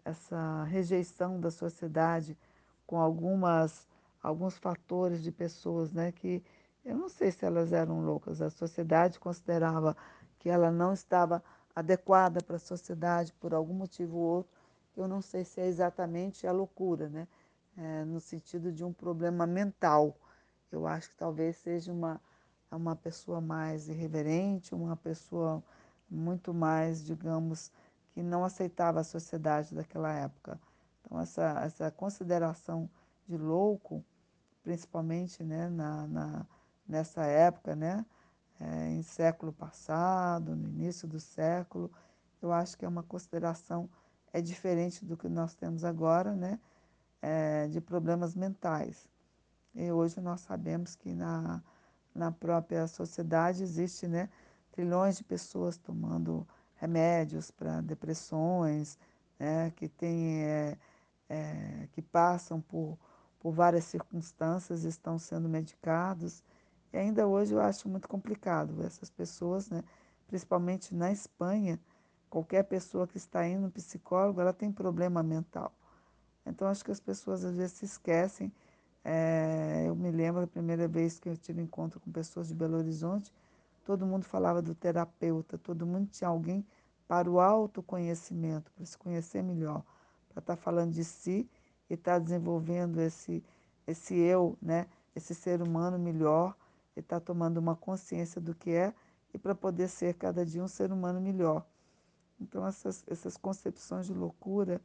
essa 0.05 0.63
rejeição 0.65 1.41
da 1.41 1.51
sociedade 1.51 2.39
com 2.87 3.01
algumas 3.01 3.89
alguns 4.23 4.57
fatores 4.59 5.23
de 5.23 5.31
pessoas, 5.33 5.93
né, 5.93 6.11
que 6.13 6.43
eu 6.85 6.97
não 6.97 7.09
sei 7.09 7.31
se 7.31 7.45
elas 7.45 7.73
eram 7.73 8.01
loucas, 8.05 8.41
a 8.41 8.51
sociedade 8.51 9.19
considerava 9.21 9.97
que 10.39 10.49
ela 10.49 10.71
não 10.71 10.93
estava 10.93 11.43
adequada 11.75 12.41
para 12.43 12.57
a 12.57 12.61
sociedade 12.61 13.33
por 13.35 13.55
algum 13.55 13.75
motivo 13.75 14.17
ou 14.17 14.37
outro, 14.37 14.53
eu 14.97 15.07
não 15.07 15.21
sei 15.21 15.45
se 15.45 15.61
é 15.61 15.67
exatamente 15.67 16.47
a 16.47 16.53
loucura, 16.53 17.09
né, 17.09 17.29
é, 17.77 18.05
no 18.05 18.21
sentido 18.21 18.73
de 18.73 18.85
um 18.85 18.93
problema 18.93 19.47
mental. 19.47 20.17
Eu 20.73 20.87
acho 20.87 21.11
que 21.11 21.17
talvez 21.17 21.57
seja 21.57 21.93
uma, 21.93 22.21
uma 22.75 22.97
pessoa 22.97 23.41
mais 23.41 23.89
irreverente, 23.89 24.75
uma 24.75 24.97
pessoa 24.97 25.63
muito 26.11 26.53
mais, 26.53 27.05
digamos, 27.05 27.71
que 28.13 28.23
não 28.23 28.45
aceitava 28.45 29.01
a 29.01 29.05
sociedade 29.05 29.75
daquela 29.75 30.13
época. 30.13 30.61
Então, 31.01 31.21
essa, 31.21 31.61
essa 31.65 31.91
consideração 31.91 32.91
de 33.29 33.37
louco 33.37 34.05
principalmente 34.67 35.45
né, 35.45 35.69
na, 35.69 36.09
na, 36.09 36.47
nessa 36.89 37.25
época, 37.25 37.77
né, 37.77 38.05
é, 38.59 38.89
em 38.91 39.01
século 39.01 39.53
passado, 39.53 40.57
no 40.57 40.69
início 40.69 41.07
do 41.07 41.21
século, 41.21 41.89
eu 42.43 42.53
acho 42.53 42.77
que 42.77 42.85
é 42.85 42.89
uma 42.89 43.05
consideração 43.05 43.89
é 44.33 44.41
diferente 44.41 45.05
do 45.05 45.17
que 45.17 45.29
nós 45.29 45.55
temos 45.55 45.85
agora, 45.85 46.35
né, 46.35 46.59
é, 47.23 47.69
de 47.69 47.81
problemas 47.81 48.35
mentais. 48.35 49.09
E 49.73 49.93
hoje 49.93 50.21
nós 50.21 50.41
sabemos 50.41 50.97
que 50.97 51.15
na, 51.15 51.63
na 52.17 52.33
própria 52.33 52.87
sociedade 52.87 53.63
existe, 53.63 54.07
né, 54.09 54.29
trilhões 54.73 55.17
de 55.19 55.25
pessoas 55.25 55.77
tomando 55.77 56.47
remédios 56.77 57.51
para 57.51 57.81
depressões, 57.81 58.99
né, 59.39 59.71
que 59.77 59.89
tem, 59.89 60.43
é, 60.45 60.79
é, 61.29 61.89
que 61.93 62.03
passam 62.03 62.61
por 62.61 62.99
por 63.47 63.53
várias 63.53 63.85
circunstâncias, 63.85 64.83
estão 64.83 65.21
sendo 65.21 65.49
medicados. 65.49 66.43
E 66.93 66.99
ainda 66.99 67.29
hoje 67.29 67.55
eu 67.55 67.61
acho 67.61 67.89
muito 67.89 68.09
complicado 68.09 68.83
essas 68.85 69.09
pessoas, 69.09 69.71
né, 69.71 69.85
principalmente 70.27 70.93
na 70.93 71.13
Espanha, 71.13 71.79
qualquer 72.29 72.65
pessoa 72.65 73.07
que 73.07 73.17
está 73.17 73.47
indo 73.47 73.63
no 73.63 73.71
psicólogo, 73.71 74.41
ela 74.41 74.53
tem 74.53 74.73
problema 74.73 75.23
mental. 75.23 75.73
Então, 76.45 76.67
acho 76.67 76.85
que 76.85 76.91
as 76.91 76.99
pessoas 76.99 77.45
às 77.45 77.55
vezes 77.55 77.79
se 77.79 77.85
esquecem. 77.85 78.53
É, 79.09 79.85
eu 79.87 79.95
me 79.95 80.11
lembro 80.11 80.41
da 80.41 80.49
primeira 80.49 80.89
vez 80.89 81.17
que 81.21 81.29
eu 81.29 81.37
tive 81.37 81.63
encontro 81.63 82.01
com 82.01 82.11
pessoas 82.11 82.49
de 82.49 82.55
Belo 82.55 82.77
Horizonte, 82.77 83.33
todo 83.85 84.05
mundo 84.05 84.25
falava 84.25 84.61
do 84.61 84.75
terapeuta, 84.75 85.57
todo 85.57 85.87
mundo 85.87 86.09
tinha 86.11 86.27
alguém 86.27 86.67
para 87.07 87.31
o 87.31 87.39
autoconhecimento, 87.39 88.73
para 88.73 88.85
se 88.85 88.99
conhecer 88.99 89.45
melhor, 89.45 89.85
para 90.31 90.41
estar 90.41 90.57
tá 90.57 90.61
falando 90.61 90.91
de 90.91 91.05
si 91.05 91.49
e 91.89 91.95
estar 91.95 92.15
tá 92.15 92.19
desenvolvendo 92.19 93.01
esse, 93.01 93.45
esse 93.87 94.17
eu, 94.17 94.59
né? 94.61 94.89
esse 95.15 95.37
ser 95.37 95.63
humano 95.63 95.97
melhor, 96.01 96.57
e 96.97 96.99
estar 96.99 97.21
tá 97.21 97.27
tomando 97.27 97.59
uma 97.59 97.77
consciência 97.77 98.41
do 98.41 98.57
que 98.57 98.73
é 98.73 98.93
e 99.33 99.39
para 99.39 99.55
poder 99.55 99.87
ser 99.87 100.15
cada 100.15 100.45
dia 100.45 100.65
um 100.65 100.69
ser 100.69 100.91
humano 100.91 101.21
melhor. 101.21 101.65
Então, 102.41 102.67
essas, 102.67 103.05
essas 103.07 103.37
concepções 103.37 104.07
de 104.07 104.13
loucura, 104.13 104.81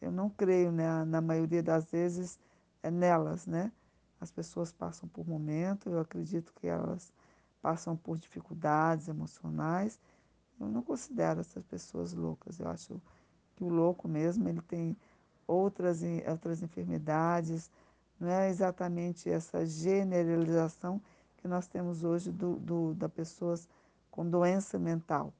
eu 0.00 0.12
não 0.12 0.30
creio, 0.30 0.70
né, 0.70 1.04
na 1.04 1.20
maioria 1.20 1.60
das 1.60 1.90
vezes, 1.90 2.38
é 2.84 2.90
nelas. 2.90 3.46
Né? 3.46 3.72
As 4.20 4.30
pessoas 4.30 4.72
passam 4.72 5.08
por 5.08 5.26
momentos, 5.26 5.92
eu 5.92 6.00
acredito 6.00 6.52
que 6.54 6.66
elas 6.66 7.12
passam 7.60 7.96
por 7.96 8.18
dificuldades 8.18 9.08
emocionais. 9.08 9.98
Eu 10.60 10.68
não 10.68 10.82
considero 10.82 11.40
essas 11.40 11.64
pessoas 11.64 12.12
loucas. 12.12 12.60
Eu 12.60 12.68
acho 12.68 13.00
que 13.56 13.64
o 13.64 13.68
louco 13.68 14.06
mesmo, 14.06 14.48
ele 14.48 14.60
tem 14.62 14.96
outras, 15.46 16.02
outras 16.30 16.62
enfermidades, 16.62 17.70
não 18.18 18.28
é 18.28 18.48
exatamente 18.48 19.28
essa 19.28 19.66
generalização 19.66 21.00
que 21.38 21.48
nós 21.48 21.66
temos 21.66 22.04
hoje 22.04 22.30
do, 22.30 22.56
do, 22.56 22.94
da 22.94 23.08
pessoas 23.08 23.68
com 24.10 24.28
doença 24.28 24.78
mental. 24.78 25.32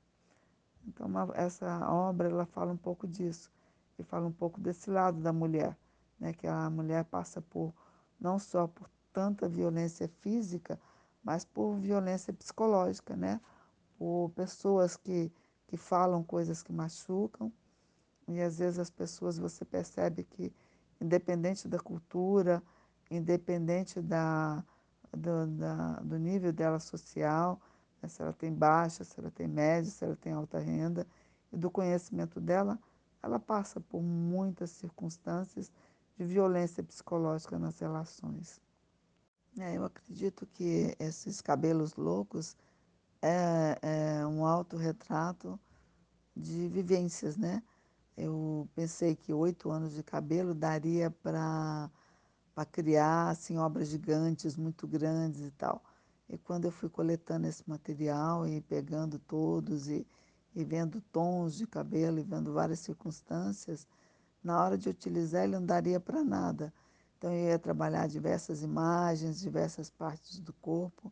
Então, 0.87 1.07
uma, 1.07 1.31
essa 1.35 1.89
obra 1.89 2.29
ela 2.29 2.45
fala 2.45 2.73
um 2.73 2.77
pouco 2.77 3.07
disso, 3.07 3.51
e 3.99 4.03
fala 4.03 4.27
um 4.27 4.33
pouco 4.33 4.61
desse 4.61 4.91
lado 4.91 5.21
da 5.21 5.33
mulher, 5.33 5.77
né, 6.19 6.33
que 6.33 6.47
a 6.47 6.69
mulher 6.71 7.05
passa 7.05 7.41
por 7.41 7.73
não 8.21 8.39
só 8.39 8.67
por 8.67 8.89
tanta 9.13 9.49
violência 9.49 10.09
física, 10.21 10.79
mas 11.23 11.45
por 11.45 11.77
violência 11.77 12.33
psicológica, 12.33 13.17
né? 13.17 13.41
por 13.97 14.31
pessoas 14.35 14.97
que, 14.97 15.33
que 15.67 15.77
falam 15.77 16.23
coisas 16.23 16.63
que 16.63 16.73
machucam. 16.73 17.53
E 18.29 18.41
às 18.41 18.59
vezes 18.59 18.79
as 18.79 18.91
pessoas 18.91 19.39
você 19.39 19.65
percebe 19.65 20.25
que, 20.25 20.53
independente 21.01 21.69
da 21.69 21.79
cultura, 21.79 22.63
independente 23.11 24.01
da, 24.01 24.65
do, 25.13 25.47
da, 25.47 26.01
do 26.01 26.19
nível 26.19 26.53
dela 26.53 26.81
social, 26.81 27.61
né? 28.03 28.09
se 28.09 28.21
ela 28.21 28.33
tem 28.33 28.53
baixa, 28.53 29.05
se 29.05 29.19
ela 29.21 29.31
tem 29.31 29.47
média, 29.47 29.91
se 29.91 30.05
ela 30.05 30.17
tem 30.17 30.33
alta 30.33 30.59
renda, 30.59 31.07
e 31.53 31.57
do 31.57 31.71
conhecimento 31.71 32.41
dela, 32.41 32.79
ela 33.23 33.39
passa 33.39 33.81
por 33.81 34.03
muitas 34.03 34.71
circunstâncias 34.71 35.71
de 36.17 36.25
violência 36.25 36.83
psicológica 36.83 37.59
nas 37.59 37.79
relações. 37.79 38.61
É, 39.59 39.77
eu 39.77 39.85
acredito 39.85 40.47
que 40.47 40.97
esses 40.99 41.41
cabelos 41.41 41.95
loucos 41.95 42.57
é, 43.23 43.79
é 44.21 44.27
um 44.27 44.45
autorretrato 44.45 45.59
de 46.37 46.69
vivências, 46.69 47.37
né? 47.37 47.63
Eu 48.17 48.69
pensei 48.75 49.17
que 49.17 49.33
oito 49.33 49.71
anos 49.71 49.95
de 49.95 50.03
cabelo 50.03 50.55
daria 50.55 51.11
para 51.11 51.91
criar 52.71 53.31
assim, 53.31 53.57
obras 53.59 53.89
gigantes, 53.89 54.57
muito 54.57 54.87
grandes 54.87 55.41
e 55.41 55.51
tal. 55.53 55.83
E 56.29 56.39
quando 56.39 56.65
eu 56.65 56.71
fui 56.71 56.89
coletando 56.89 57.47
esse 57.47 57.69
material 57.69 58.47
e 58.47 58.61
pegando 58.61 59.19
todos 59.19 59.89
e, 59.89 60.07
e 60.55 60.65
vendo 60.65 61.01
tons 61.13 61.55
de 61.57 61.67
cabelo 61.67 62.19
e 62.19 62.23
vendo 62.23 62.53
várias 62.53 62.81
circunstâncias, 62.81 63.87
na 64.45 64.63
hora 64.63 64.79
de 64.79 64.89
utilizar 64.89 65.45
ele 65.45 65.55
não 65.59 65.65
daria 65.65 65.99
para 65.99 66.23
nada. 66.23 66.73
Então 67.19 67.33
eu 67.33 67.49
ia 67.49 67.59
trabalhar 67.59 68.07
diversas 68.07 68.63
imagens, 68.63 69.41
diversas 69.41 69.89
partes 69.89 70.39
do 70.39 70.53
corpo 70.53 71.11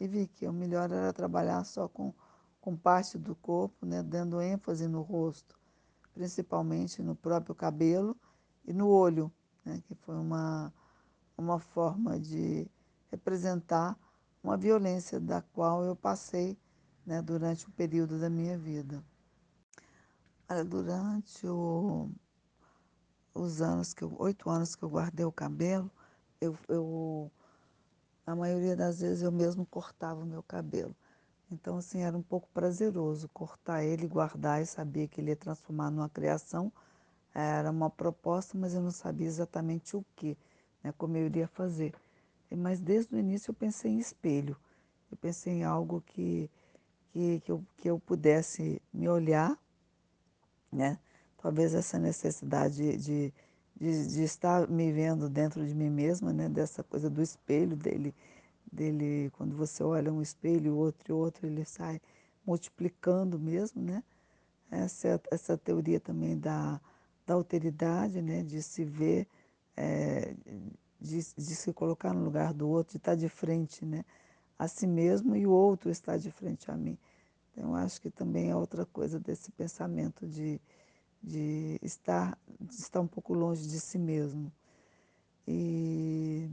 e 0.00 0.08
vi 0.08 0.26
que 0.26 0.46
o 0.48 0.52
melhor 0.52 0.90
era 0.90 1.12
trabalhar 1.12 1.64
só 1.64 1.88
com, 1.88 2.12
com 2.60 2.76
parte 2.76 3.16
do 3.16 3.34
corpo, 3.36 3.86
né, 3.86 4.02
dando 4.02 4.42
ênfase 4.42 4.88
no 4.88 5.00
rosto, 5.02 5.56
principalmente 6.12 7.00
no 7.00 7.14
próprio 7.14 7.54
cabelo 7.54 8.16
e 8.66 8.72
no 8.72 8.88
olho, 8.88 9.32
né, 9.64 9.80
que 9.86 9.94
foi 9.94 10.16
uma, 10.16 10.74
uma 11.38 11.60
forma 11.60 12.18
de 12.18 12.68
representar 13.10 13.96
uma 14.42 14.56
violência 14.56 15.20
da 15.20 15.40
qual 15.40 15.84
eu 15.84 15.94
passei 15.94 16.58
né, 17.06 17.22
durante 17.22 17.68
o 17.68 17.70
período 17.70 18.18
da 18.18 18.28
minha 18.28 18.58
vida. 18.58 19.02
Olha, 20.48 20.64
durante 20.64 21.46
o, 21.46 22.10
os 23.34 23.60
anos 23.60 23.92
que 23.92 24.02
eu, 24.04 24.14
oito 24.18 24.48
anos 24.48 24.76
que 24.76 24.82
eu 24.82 24.88
guardei 24.88 25.24
o 25.26 25.32
cabelo, 25.32 25.90
eu, 26.40 26.56
eu, 26.68 27.30
a 28.26 28.34
maioria 28.34 28.76
das 28.76 29.00
vezes 29.00 29.22
eu 29.22 29.32
mesmo 29.32 29.66
cortava 29.66 30.20
o 30.20 30.26
meu 30.26 30.42
cabelo. 30.42 30.94
Então, 31.50 31.76
assim, 31.76 32.00
era 32.00 32.16
um 32.16 32.22
pouco 32.22 32.48
prazeroso 32.54 33.28
cortar 33.28 33.84
ele, 33.84 34.06
guardar 34.06 34.62
e 34.62 34.66
saber 34.66 35.08
que 35.08 35.20
ele 35.20 35.30
ia 35.30 35.36
transformar 35.36 35.90
numa 35.90 36.08
criação. 36.08 36.72
Era 37.34 37.70
uma 37.70 37.90
proposta, 37.90 38.56
mas 38.56 38.74
eu 38.74 38.80
não 38.80 38.90
sabia 38.90 39.26
exatamente 39.26 39.96
o 39.96 40.04
que, 40.16 40.36
né, 40.82 40.92
como 40.96 41.16
eu 41.16 41.26
iria 41.26 41.48
fazer. 41.48 41.94
Mas 42.50 42.80
desde 42.80 43.14
o 43.14 43.18
início 43.18 43.50
eu 43.50 43.54
pensei 43.54 43.90
em 43.90 43.98
espelho. 43.98 44.56
Eu 45.10 45.16
pensei 45.16 45.54
em 45.54 45.64
algo 45.64 46.00
que, 46.06 46.50
que, 47.12 47.40
que, 47.40 47.52
eu, 47.52 47.64
que 47.76 47.90
eu 47.90 47.98
pudesse 47.98 48.80
me 48.92 49.08
olhar, 49.08 49.58
né? 50.72 50.98
Talvez 51.44 51.74
essa 51.74 51.98
necessidade 51.98 52.96
de, 52.96 53.30
de, 53.78 54.06
de, 54.08 54.22
estar 54.22 54.66
me 54.66 54.90
vendo 54.90 55.28
dentro 55.28 55.66
de 55.66 55.74
mim 55.74 55.90
mesma, 55.90 56.32
né? 56.32 56.48
Dessa 56.48 56.82
coisa 56.82 57.10
do 57.10 57.20
espelho 57.20 57.76
dele, 57.76 58.14
dele 58.72 59.30
quando 59.36 59.54
você 59.54 59.82
olha 59.82 60.10
um 60.10 60.22
espelho, 60.22 60.74
outro 60.74 61.04
e 61.06 61.12
outro, 61.12 61.46
ele 61.46 61.62
sai 61.66 62.00
multiplicando 62.46 63.38
mesmo, 63.38 63.82
né? 63.82 64.02
Essa, 64.70 65.20
essa 65.30 65.58
teoria 65.58 66.00
também 66.00 66.38
da, 66.38 66.80
da 67.26 67.34
alteridade, 67.34 68.22
né? 68.22 68.42
De 68.42 68.62
se 68.62 68.82
ver, 68.82 69.28
é, 69.76 70.34
de, 70.98 71.18
de 71.18 71.54
se 71.54 71.70
colocar 71.74 72.14
no 72.14 72.24
lugar 72.24 72.54
do 72.54 72.66
outro, 72.66 72.92
de 72.92 72.96
estar 72.96 73.16
de 73.16 73.28
frente, 73.28 73.84
né? 73.84 74.02
A 74.58 74.66
si 74.66 74.86
mesmo 74.86 75.36
e 75.36 75.46
o 75.46 75.50
outro 75.50 75.90
está 75.90 76.16
de 76.16 76.30
frente 76.30 76.70
a 76.70 76.74
mim. 76.74 76.96
Então, 77.52 77.74
acho 77.74 78.00
que 78.00 78.08
também 78.08 78.48
é 78.48 78.56
outra 78.56 78.86
coisa 78.86 79.20
desse 79.20 79.52
pensamento 79.52 80.26
de, 80.26 80.58
de, 81.24 81.78
estar, 81.82 82.38
de 82.60 82.74
estar 82.74 83.00
um 83.00 83.06
pouco 83.06 83.32
longe 83.32 83.66
de 83.66 83.80
si 83.80 83.98
mesmo. 83.98 84.52
E 85.48 86.50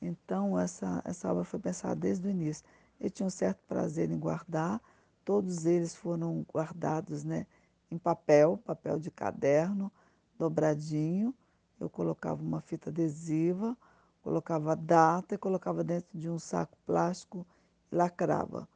então 0.00 0.58
essa, 0.58 1.02
essa 1.04 1.30
obra 1.30 1.44
foi 1.44 1.60
pensada 1.60 1.94
desde 1.94 2.26
o 2.26 2.30
início. 2.30 2.64
Eu 2.98 3.10
tinha 3.10 3.26
um 3.26 3.30
certo 3.30 3.58
prazer 3.68 4.10
em 4.10 4.18
guardar, 4.18 4.80
todos 5.24 5.66
eles 5.66 5.94
foram 5.94 6.44
guardados 6.52 7.24
né, 7.24 7.46
em 7.90 7.98
papel, 7.98 8.58
papel 8.64 8.98
de 8.98 9.10
caderno, 9.10 9.92
dobradinho. 10.38 11.34
Eu 11.78 11.90
colocava 11.90 12.42
uma 12.42 12.60
fita 12.62 12.88
adesiva, 12.88 13.76
colocava 14.22 14.72
a 14.72 14.74
data 14.74 15.34
e 15.34 15.38
colocava 15.38 15.84
dentro 15.84 16.08
de 16.18 16.30
um 16.30 16.38
saco 16.38 16.76
plástico 16.86 17.46
e 17.92 17.96
lacrava. 17.96 18.66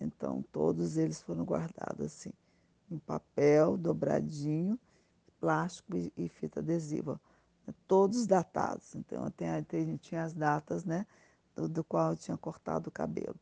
Então, 0.00 0.42
todos 0.50 0.96
eles 0.96 1.20
foram 1.20 1.44
guardados 1.44 2.06
assim, 2.06 2.32
em 2.90 2.98
papel, 2.98 3.76
dobradinho, 3.76 4.78
plástico 5.38 5.96
e, 5.96 6.12
e 6.16 6.28
fita 6.28 6.60
adesiva. 6.60 7.20
Todos 7.86 8.26
datados. 8.26 8.94
Então, 8.96 9.24
até, 9.24 9.62
tinha 10.00 10.24
as 10.24 10.34
datas 10.34 10.84
né, 10.84 11.06
do, 11.54 11.68
do 11.68 11.84
qual 11.84 12.10
eu 12.10 12.16
tinha 12.16 12.36
cortado 12.36 12.88
o 12.88 12.92
cabelo. 12.92 13.36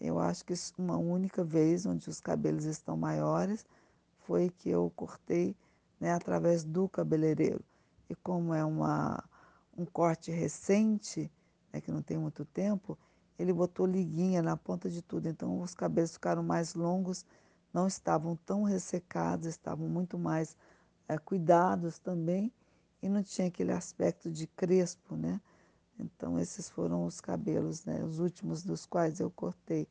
Eu 0.00 0.18
acho 0.18 0.44
que 0.44 0.52
uma 0.76 0.98
única 0.98 1.42
vez 1.42 1.86
onde 1.86 2.08
os 2.08 2.20
cabelos 2.20 2.64
estão 2.64 2.96
maiores 2.96 3.64
foi 4.18 4.50
que 4.50 4.68
eu 4.68 4.92
cortei 4.94 5.56
né, 5.98 6.12
através 6.12 6.64
do 6.64 6.88
cabeleireiro. 6.88 7.64
E 8.08 8.14
como 8.16 8.52
é 8.52 8.64
uma, 8.64 9.24
um 9.76 9.86
corte 9.86 10.30
recente, 10.30 11.30
né, 11.72 11.80
que 11.80 11.90
não 11.90 12.02
tem 12.02 12.18
muito 12.18 12.44
tempo, 12.44 12.98
ele 13.38 13.52
botou 13.52 13.86
liguinha 13.86 14.42
na 14.42 14.56
ponta 14.56 14.90
de 14.90 15.00
tudo. 15.00 15.28
Então 15.28 15.60
os 15.60 15.74
cabelos 15.74 16.12
ficaram 16.12 16.42
mais 16.42 16.74
longos, 16.74 17.24
não 17.74 17.88
estavam 17.88 18.36
tão 18.36 18.62
ressecados, 18.62 19.48
estavam 19.48 19.88
muito 19.88 20.16
mais 20.16 20.56
é, 21.08 21.18
cuidados 21.18 21.98
também 21.98 22.52
e 23.02 23.08
não 23.08 23.22
tinha 23.22 23.48
aquele 23.48 23.72
aspecto 23.72 24.30
de 24.30 24.46
crespo, 24.46 25.16
né? 25.16 25.40
Então 25.98 26.38
esses 26.38 26.70
foram 26.70 27.04
os 27.04 27.20
cabelos, 27.20 27.84
né? 27.84 28.02
Os 28.04 28.20
últimos 28.20 28.62
dos 28.62 28.86
quais 28.86 29.18
eu 29.20 29.30
cortei 29.30 29.88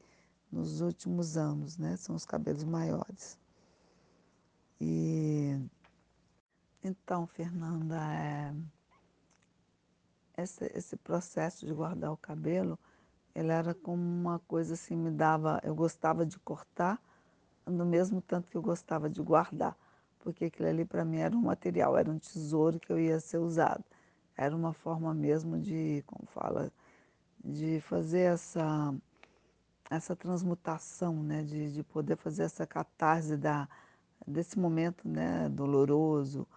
nos 0.52 0.82
últimos 0.82 1.38
anos, 1.38 1.78
né? 1.78 1.98
São 1.98 2.16
os 2.16 2.26
cabelos 2.26 2.64
maiores. 2.64 3.38
E 4.80 5.60
então, 6.84 7.26
Fernanda, 7.28 7.98
é, 8.14 8.54
esse, 10.38 10.66
esse 10.76 10.98
processo 10.98 11.66
de 11.66 11.74
guardar 11.74 12.12
o 12.12 12.18
cabelo, 12.18 12.78
ele 13.34 13.52
era 13.52 13.74
como 13.74 14.02
uma 14.02 14.40
coisa 14.40 14.74
assim, 14.74 14.96
me 14.96 15.12
dava, 15.12 15.60
eu 15.64 15.74
gostava 15.74 16.26
de 16.26 16.38
cortar, 16.40 17.02
no 17.66 17.86
mesmo 17.86 18.22
tanto 18.22 18.50
que 18.50 18.58
eu 18.58 18.62
gostava 18.62 19.10
de 19.10 19.22
guardar, 19.22 19.78
porque 20.20 20.46
aquilo 20.46 20.70
ali 20.70 20.86
para 20.86 21.06
mim 21.06 21.18
era 21.18 21.36
um 21.36 21.42
material, 21.42 21.98
era 21.98 22.10
um 22.10 22.20
tesouro 22.20 22.80
que 22.80 22.92
eu 22.92 23.00
ia 23.00 23.20
ser 23.20 23.38
usado. 23.38 23.84
Era 24.38 24.56
uma 24.56 24.74
forma 24.74 25.14
mesmo 25.14 25.60
de, 25.60 26.04
como 26.08 26.26
fala, 26.28 26.72
de 27.44 27.82
fazer 27.82 28.34
essa 28.34 28.94
essa 29.90 30.16
transmutação, 30.16 31.22
né, 31.24 31.44
de, 31.44 31.72
de 31.72 31.84
poder 31.84 32.16
fazer 32.18 32.44
essa 32.44 32.66
catarse 32.66 33.38
da, 33.38 33.68
desse 34.28 34.58
momento 34.58 35.08
né, 35.08 35.50
doloroso. 35.50 36.48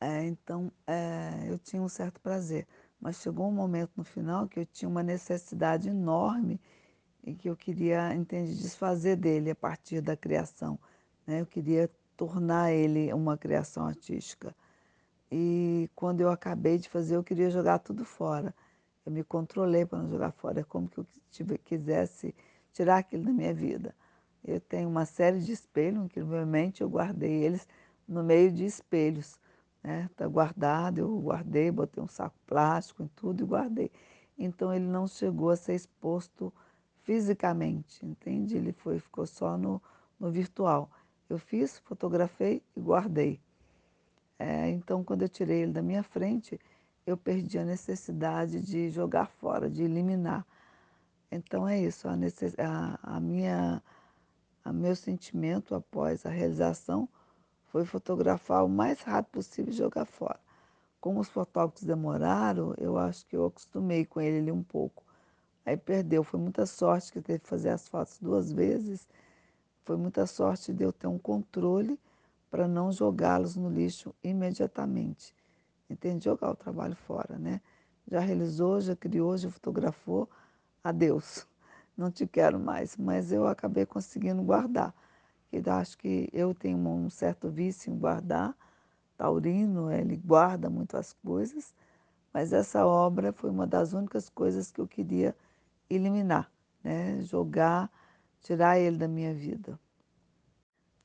É, 0.00 0.24
então, 0.24 0.72
é, 0.86 1.46
eu 1.48 1.58
tinha 1.58 1.82
um 1.82 1.88
certo 1.88 2.20
prazer, 2.20 2.66
mas 3.00 3.16
chegou 3.16 3.48
um 3.48 3.52
momento 3.52 3.92
no 3.96 4.04
final 4.04 4.48
que 4.48 4.60
eu 4.60 4.66
tinha 4.66 4.88
uma 4.88 5.02
necessidade 5.02 5.88
enorme 5.88 6.60
e 7.24 7.34
que 7.34 7.48
eu 7.48 7.56
queria, 7.56 8.14
entende, 8.14 8.54
desfazer 8.56 9.16
dele 9.16 9.50
a 9.50 9.54
partir 9.54 10.00
da 10.00 10.16
criação. 10.16 10.78
Né? 11.26 11.40
Eu 11.40 11.46
queria 11.46 11.90
tornar 12.16 12.72
ele 12.72 13.12
uma 13.12 13.36
criação 13.36 13.86
artística. 13.86 14.54
E 15.30 15.90
quando 15.94 16.20
eu 16.20 16.30
acabei 16.30 16.78
de 16.78 16.88
fazer, 16.88 17.16
eu 17.16 17.22
queria 17.22 17.50
jogar 17.50 17.78
tudo 17.80 18.04
fora. 18.04 18.54
Eu 19.04 19.12
me 19.12 19.22
controlei 19.22 19.84
para 19.84 19.98
não 19.98 20.08
jogar 20.08 20.32
fora. 20.32 20.60
É 20.60 20.64
como 20.64 20.88
que 20.88 20.98
eu 20.98 21.06
tive, 21.30 21.58
quisesse 21.58 22.34
tirar 22.72 22.98
aquilo 22.98 23.24
da 23.24 23.32
minha 23.32 23.52
vida. 23.52 23.94
Eu 24.44 24.60
tenho 24.60 24.88
uma 24.88 25.04
série 25.04 25.40
de 25.40 25.52
espelhos, 25.52 26.04
incrivelmente 26.04 26.80
eu 26.80 26.88
guardei 26.88 27.44
eles 27.44 27.68
no 28.06 28.22
meio 28.22 28.50
de 28.50 28.64
espelhos. 28.64 29.38
Né? 29.82 30.08
Tá 30.16 30.26
guardado, 30.26 30.98
eu 30.98 31.18
guardei, 31.18 31.70
botei 31.70 32.02
um 32.02 32.08
saco 32.08 32.36
plástico 32.46 33.02
em 33.02 33.08
tudo 33.08 33.42
e 33.42 33.46
guardei. 33.46 33.90
Então 34.38 34.72
ele 34.72 34.86
não 34.86 35.06
chegou 35.06 35.50
a 35.50 35.56
ser 35.56 35.74
exposto 35.74 36.52
fisicamente, 37.08 38.04
entende? 38.04 38.54
Ele 38.54 38.70
foi, 38.70 38.98
ficou 38.98 39.26
só 39.26 39.56
no, 39.56 39.80
no 40.20 40.30
virtual. 40.30 40.90
Eu 41.26 41.38
fiz, 41.38 41.78
fotografei 41.78 42.62
e 42.76 42.80
guardei. 42.80 43.40
É, 44.38 44.68
então, 44.68 45.02
quando 45.02 45.22
eu 45.22 45.28
tirei 45.30 45.62
ele 45.62 45.72
da 45.72 45.80
minha 45.80 46.02
frente, 46.02 46.60
eu 47.06 47.16
perdi 47.16 47.58
a 47.58 47.64
necessidade 47.64 48.60
de 48.60 48.90
jogar 48.90 49.24
fora, 49.24 49.70
de 49.70 49.84
eliminar. 49.84 50.46
Então 51.32 51.66
é 51.66 51.80
isso, 51.80 52.06
a, 52.06 52.14
necess... 52.14 52.54
a, 52.58 52.98
a 53.02 53.18
minha, 53.18 53.82
a 54.62 54.70
meu 54.70 54.94
sentimento 54.94 55.74
após 55.74 56.26
a 56.26 56.28
realização 56.28 57.08
foi 57.68 57.86
fotografar 57.86 58.62
o 58.66 58.68
mais 58.68 59.00
rápido 59.00 59.32
possível 59.32 59.72
e 59.72 59.76
jogar 59.76 60.04
fora. 60.04 60.40
Como 61.00 61.20
os 61.20 61.28
fotógrafos 61.30 61.84
demoraram, 61.84 62.74
eu 62.76 62.98
acho 62.98 63.24
que 63.24 63.34
eu 63.34 63.46
acostumei 63.46 64.04
com 64.04 64.20
ele 64.20 64.52
um 64.52 64.62
pouco. 64.62 65.07
Aí 65.68 65.76
perdeu, 65.76 66.24
foi 66.24 66.40
muita 66.40 66.64
sorte 66.64 67.12
que 67.12 67.20
teve 67.20 67.40
que 67.40 67.46
fazer 67.46 67.68
as 67.68 67.86
fotos 67.86 68.18
duas 68.18 68.50
vezes. 68.50 69.06
Foi 69.84 69.98
muita 69.98 70.24
sorte 70.24 70.72
de 70.72 70.82
eu 70.82 70.90
ter 70.90 71.06
um 71.06 71.18
controle 71.18 72.00
para 72.50 72.66
não 72.66 72.90
jogá-los 72.90 73.54
no 73.54 73.68
lixo 73.68 74.14
imediatamente. 74.24 75.34
Entende? 75.90 76.24
Jogar 76.24 76.52
o 76.52 76.56
trabalho 76.56 76.96
fora, 76.96 77.36
né? 77.38 77.60
Já 78.10 78.18
realizou, 78.18 78.80
já 78.80 78.96
criou, 78.96 79.36
já 79.36 79.50
fotografou, 79.50 80.26
adeus, 80.82 81.46
não 81.94 82.10
te 82.10 82.26
quero 82.26 82.58
mais. 82.58 82.96
Mas 82.96 83.30
eu 83.30 83.46
acabei 83.46 83.84
conseguindo 83.84 84.42
guardar. 84.42 84.94
Eu 85.52 85.62
acho 85.70 85.98
que 85.98 86.30
eu 86.32 86.54
tenho 86.54 86.78
um 86.78 87.10
certo 87.10 87.50
vício 87.50 87.92
em 87.92 87.98
guardar. 87.98 88.56
Taurino, 89.18 89.92
ele 89.92 90.16
guarda 90.16 90.70
muito 90.70 90.96
as 90.96 91.12
coisas, 91.12 91.74
mas 92.32 92.54
essa 92.54 92.86
obra 92.86 93.34
foi 93.34 93.50
uma 93.50 93.66
das 93.66 93.92
únicas 93.92 94.30
coisas 94.30 94.72
que 94.72 94.80
eu 94.80 94.88
queria 94.88 95.36
eliminar, 95.90 96.50
né? 96.82 97.20
jogar, 97.22 97.90
tirar 98.40 98.78
ele 98.78 98.96
da 98.96 99.08
minha 99.08 99.34
vida. 99.34 99.78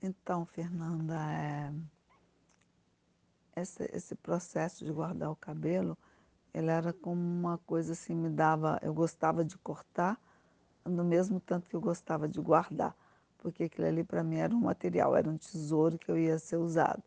Então, 0.01 0.45
Fernanda, 0.45 1.15
é... 1.31 1.73
esse, 3.55 3.89
esse 3.93 4.15
processo 4.15 4.83
de 4.85 4.91
guardar 4.91 5.31
o 5.31 5.35
cabelo, 5.35 5.97
ele 6.53 6.69
era 6.69 6.91
como 6.91 7.21
uma 7.21 7.57
coisa 7.59 7.93
assim, 7.93 8.13
me 8.13 8.29
dava, 8.29 8.79
eu 8.81 8.93
gostava 8.93 9.43
de 9.43 9.57
cortar, 9.57 10.19
no 10.85 11.03
mesmo 11.03 11.39
tanto 11.39 11.69
que 11.69 11.75
eu 11.75 11.81
gostava 11.81 12.27
de 12.27 12.39
guardar, 12.41 12.95
porque 13.37 13.63
aquilo 13.63 13.87
ali 13.87 14.03
para 14.03 14.23
mim 14.23 14.37
era 14.37 14.53
um 14.53 14.59
material, 14.59 15.15
era 15.15 15.29
um 15.29 15.37
tesouro 15.37 15.97
que 15.97 16.11
eu 16.11 16.17
ia 16.17 16.37
ser 16.37 16.57
usado. 16.57 17.01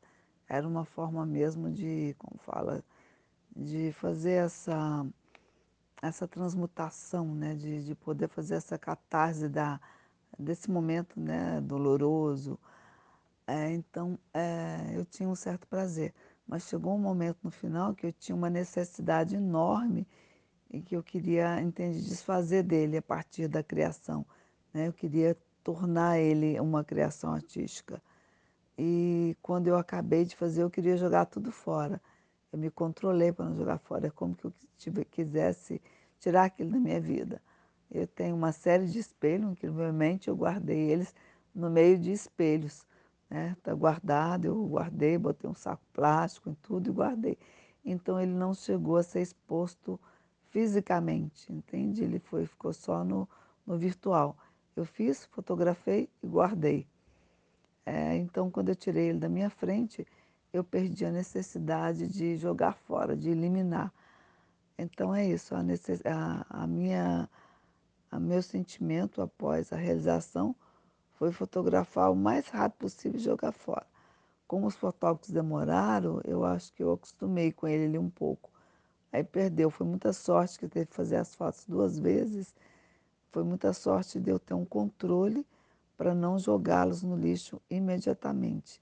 Era 0.49 0.67
uma 0.67 0.85
forma 0.85 1.27
mesmo 1.27 1.71
de, 1.71 2.15
como 2.19 2.39
fala, 2.39 2.83
de 3.55 3.93
fazer 3.93 4.45
essa 4.45 5.07
essa 6.03 6.29
transmutação, 6.29 7.35
né, 7.35 7.55
de, 7.55 7.85
de 7.85 7.95
poder 7.95 8.29
fazer 8.29 8.55
essa 8.55 8.79
catarse 8.79 9.49
da, 9.49 9.81
desse 10.39 10.71
momento 10.71 11.19
né, 11.19 11.61
doloroso, 11.61 12.59
é, 13.47 13.71
então, 13.73 14.19
é, 14.35 14.93
eu 14.95 15.05
tinha 15.05 15.29
um 15.29 15.35
certo 15.37 15.69
prazer, 15.69 16.13
mas 16.47 16.65
chegou 16.65 16.95
um 16.95 16.99
momento 16.99 17.39
no 17.45 17.51
final 17.51 17.95
que 17.95 18.07
eu 18.07 18.13
tinha 18.13 18.35
uma 18.35 18.51
necessidade 18.51 19.37
enorme 19.37 20.07
e 20.71 20.81
que 20.81 20.97
eu 20.97 21.03
queria, 21.03 21.61
entende, 21.61 22.03
desfazer 22.03 22.65
dele 22.65 22.97
a 22.97 23.03
partir 23.03 23.47
da 23.47 23.63
criação. 23.63 24.27
Né? 24.75 24.89
Eu 24.89 24.93
queria 24.93 25.37
tornar 25.63 26.19
ele 26.19 26.59
uma 26.59 26.83
criação 26.85 27.33
artística. 27.33 28.03
E 28.79 29.37
quando 29.41 29.69
eu 29.69 29.79
acabei 29.79 30.25
de 30.25 30.35
fazer, 30.37 30.63
eu 30.63 30.71
queria 30.71 30.97
jogar 30.97 31.27
tudo 31.27 31.53
fora. 31.53 32.01
Eu 32.53 32.59
me 32.59 32.71
controlei 32.71 33.33
para 33.33 33.47
não 33.47 33.57
jogar 33.57 33.79
fora. 33.79 34.07
É 34.07 34.11
como 34.11 34.35
que 34.35 34.45
eu 34.45 34.53
tive, 34.79 35.05
quisesse 35.05 35.81
tirar 36.19 36.45
aquilo 36.45 36.71
da 36.71 36.79
minha 36.79 37.01
vida. 37.01 37.43
Eu 37.91 38.07
tenho 38.07 38.35
uma 38.35 38.53
série 38.53 38.87
de 38.87 38.99
espelhos, 38.99 39.51
incrivelmente 39.51 40.29
eu 40.29 40.37
guardei 40.37 40.91
eles 40.91 41.15
no 41.55 41.71
meio 41.71 41.99
de 41.99 42.11
espelhos 42.11 42.87
né? 43.29 43.57
Tá 43.63 43.75
guardado, 43.75 44.47
eu 44.47 44.67
guardei, 44.67 45.19
botei 45.19 45.49
um 45.49 45.55
saco 45.55 45.83
plástico 45.93 46.51
em 46.51 46.55
tudo 46.55 46.91
e 46.91 46.93
guardei. 46.93 47.39
Então 47.85 48.21
ele 48.21 48.33
não 48.33 48.55
chegou 48.55 48.97
a 48.97 49.03
ser 49.03 49.21
exposto 49.21 50.01
fisicamente, 50.51 51.53
entende? 51.53 52.03
Ele 52.03 52.19
foi, 52.19 52.47
ficou 52.47 52.73
só 52.73 53.05
no, 53.05 53.29
no 53.67 53.77
virtual. 53.77 54.37
Eu 54.75 54.85
fiz, 54.85 55.25
fotografei 55.27 56.09
e 56.23 56.27
guardei. 56.27 56.87
É, 57.85 58.17
então 58.17 58.51
quando 58.51 58.71
eu 58.71 58.77
tirei 58.77 59.11
ele 59.11 59.19
da 59.19 59.29
minha 59.29 59.51
frente, 59.51 60.07
eu 60.57 60.65
perdi 60.65 61.05
a 61.05 61.11
necessidade 61.11 62.09
de 62.09 62.37
jogar 62.37 62.73
fora, 62.73 63.17
de 63.17 63.31
eliminar. 63.31 63.93
Então 64.79 65.15
é 65.15 65.27
isso, 65.27 65.55
a, 65.55 65.63
necess... 65.63 66.01
a, 66.05 66.47
a 66.49 66.67
minha, 66.67 67.29
a 68.11 68.19
meu 68.19 68.43
sentimento 68.43 69.21
após 69.23 69.73
a 69.73 69.77
realização 69.77 70.55
foi 71.15 71.33
fotografar 71.33 72.11
o 72.11 72.17
mais 72.17 72.49
rápido 72.49 72.81
possível 72.81 73.19
e 73.19 73.23
jogar 73.23 73.53
fora. 73.53 73.87
Como 74.47 74.67
os 74.67 74.77
fotógrafos 74.77 75.31
demoraram, 75.31 76.21
eu 76.25 76.45
acho 76.45 76.73
que 76.73 76.83
eu 76.83 76.93
acostumei 76.93 77.53
com 77.53 77.67
ele 77.67 77.87
ali 77.87 77.99
um 77.99 78.11
pouco. 78.11 78.51
Aí 79.13 79.25
perdeu, 79.25 79.71
foi 79.71 79.87
muita 79.87 80.13
sorte 80.13 80.59
que 80.59 80.69
teve 80.69 80.87
que 80.87 80.95
fazer 80.95 81.17
as 81.17 81.35
fotos 81.35 81.65
duas 81.67 81.99
vezes. 81.99 82.55
Foi 83.33 83.43
muita 83.43 83.73
sorte 83.73 84.21
de 84.21 84.31
eu 84.31 84.39
ter 84.39 84.55
um 84.55 84.65
controle 84.65 85.47
para 85.97 86.15
não 86.15 86.39
jogá-los 86.39 87.03
no 87.03 87.17
lixo 87.17 87.61
imediatamente. 87.71 88.81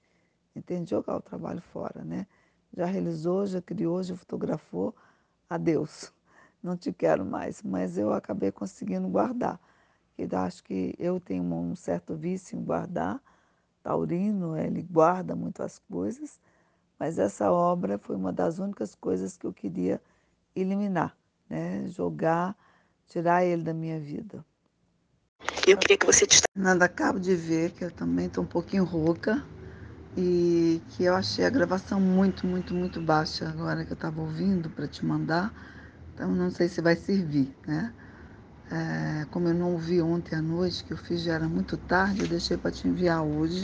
Entende? 0.55 0.89
Jogar 0.91 1.17
o 1.17 1.21
trabalho 1.21 1.61
fora, 1.61 2.03
né? 2.03 2.25
Já 2.75 2.85
realizou, 2.85 3.45
já 3.45 3.61
criou, 3.61 4.01
já 4.03 4.15
fotografou, 4.15 4.95
adeus, 5.49 6.13
não 6.63 6.77
te 6.77 6.91
quero 6.93 7.25
mais. 7.25 7.61
Mas 7.61 7.97
eu 7.97 8.13
acabei 8.13 8.51
conseguindo 8.51 9.07
guardar 9.07 9.59
que 10.15 10.35
acho 10.35 10.63
que 10.63 10.95
eu 10.97 11.19
tenho 11.19 11.43
um 11.43 11.75
certo 11.75 12.15
vício 12.15 12.57
em 12.57 12.63
guardar. 12.63 13.21
Taurino, 13.83 14.57
ele 14.57 14.81
guarda 14.81 15.35
muito 15.35 15.61
as 15.61 15.77
coisas, 15.77 16.39
mas 16.97 17.19
essa 17.19 17.51
obra 17.51 17.99
foi 17.99 18.15
uma 18.15 18.33
das 18.33 18.57
únicas 18.57 18.95
coisas 18.95 19.37
que 19.37 19.45
eu 19.45 19.53
queria 19.53 20.01
eliminar, 20.55 21.15
né? 21.47 21.85
jogar, 21.87 22.55
tirar 23.05 23.43
ele 23.43 23.61
da 23.61 23.73
minha 23.73 23.99
vida. 23.99 24.43
Eu 25.67 25.77
queria 25.77 25.97
que 25.97 26.05
você... 26.05 26.25
Nada, 26.55 26.85
acabo 26.85 27.19
de 27.19 27.35
ver 27.35 27.73
que 27.73 27.83
eu 27.83 27.91
também 27.91 28.25
estou 28.25 28.43
um 28.43 28.47
pouquinho 28.47 28.83
rouca 28.83 29.45
e 30.17 30.81
que 30.89 31.03
eu 31.03 31.15
achei 31.15 31.45
a 31.45 31.49
gravação 31.49 31.99
muito, 31.99 32.47
muito, 32.47 32.73
muito 32.73 33.01
baixa 33.01 33.49
agora 33.49 33.85
que 33.85 33.91
eu 33.91 33.95
estava 33.95 34.21
ouvindo 34.21 34.69
para 34.69 34.87
te 34.87 35.05
mandar, 35.05 35.53
então 36.13 36.33
não 36.33 36.49
sei 36.49 36.69
se 36.69 36.81
vai 36.81 36.95
servir, 36.95 37.53
né? 37.67 37.93
É, 38.71 39.25
como 39.31 39.47
eu 39.49 39.53
não 39.53 39.73
ouvi 39.73 40.01
ontem 40.01 40.35
à 40.35 40.41
noite, 40.41 40.83
que 40.83 40.93
eu 40.93 40.97
fiz 40.97 41.21
já 41.21 41.33
era 41.35 41.47
muito 41.47 41.77
tarde, 41.77 42.21
eu 42.21 42.27
deixei 42.27 42.57
para 42.57 42.71
te 42.71 42.87
enviar 42.87 43.23
hoje 43.23 43.63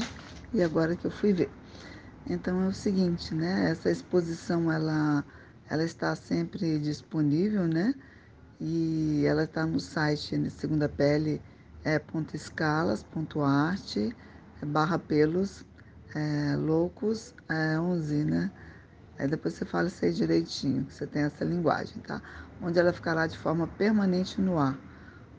e 0.54 0.62
agora 0.62 0.96
que 0.96 1.06
eu 1.06 1.12
fui 1.12 1.34
ver. 1.34 1.52
Então 2.26 2.62
é 2.64 2.68
o 2.68 2.74
seguinte, 2.74 3.34
né? 3.34 3.72
Essa 3.72 3.90
exposição 3.90 4.72
ela, 4.72 5.26
ela 5.70 5.84
está 5.84 6.16
sempre 6.16 6.80
disponível, 6.80 7.68
né? 7.68 7.94
E 8.60 9.26
ela 9.26 9.44
está 9.46 9.66
no 9.66 9.80
site 9.80 10.38
né, 10.38 10.50
Segunda 10.50 10.88
Pele 10.88 11.42
é, 11.84 11.98
ponto 12.00 12.36
escalas, 12.36 13.04
ponto 13.04 13.42
arte, 13.42 14.16
barra 14.64 15.00
pelos 15.00 15.64
é, 16.16 16.56
loucos 16.56 17.34
é, 17.50 17.80
11, 17.80 18.24
né? 18.26 18.52
Aí 19.18 19.28
depois 19.28 19.54
você 19.54 19.66
fala 19.66 19.88
isso 19.88 20.04
aí 20.04 20.14
direitinho, 20.14 20.86
que 20.86 20.94
você 20.94 21.06
tem 21.08 21.24
essa 21.24 21.44
linguagem, 21.46 22.02
tá? 22.02 22.22
Onde 22.62 22.80
ela 22.80 22.94
ficará 22.94 23.28
de 23.28 23.38
forma 23.38 23.68
permanente 23.68 24.42
no 24.42 24.58
ar 24.58 24.78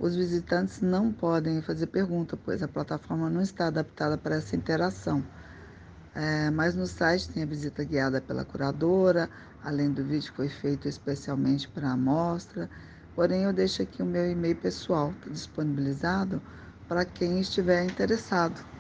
os 0.03 0.17
visitantes 0.17 0.81
não 0.81 1.13
podem 1.13 1.63
fazer 1.63 1.87
pergunta, 1.87 2.37
pois 2.37 2.61
a 2.61 2.67
plataforma 2.67 3.31
não 3.31 3.41
está 3.41 3.69
adaptada 3.69 4.19
para 4.19 4.35
essa 4.35 4.57
interação. 4.57 5.25
É, 6.13 6.51
mas 6.51 6.75
no 6.75 6.89
site 6.89 7.29
tem 7.29 7.45
a 7.45 7.47
visita 7.47 7.85
guiada 7.85 8.21
pela 8.21 8.45
curadora, 8.45 9.31
além 9.63 9.93
do 9.93 10.03
vídeo 10.03 10.33
que 10.33 10.37
foi 10.37 10.49
feito 10.49 10.89
especialmente 10.89 11.69
para 11.69 11.89
a 11.89 11.93
amostra. 11.93 12.69
Porém, 13.15 13.45
eu 13.45 13.53
deixo 13.53 13.81
aqui 13.81 14.03
o 14.03 14.07
meu 14.07 14.29
e-mail 14.29 14.57
pessoal 14.57 15.15
tá 15.23 15.31
disponibilizado 15.31 16.43
para 16.89 17.05
quem 17.05 17.39
estiver 17.39 17.85
interessado 17.85 18.72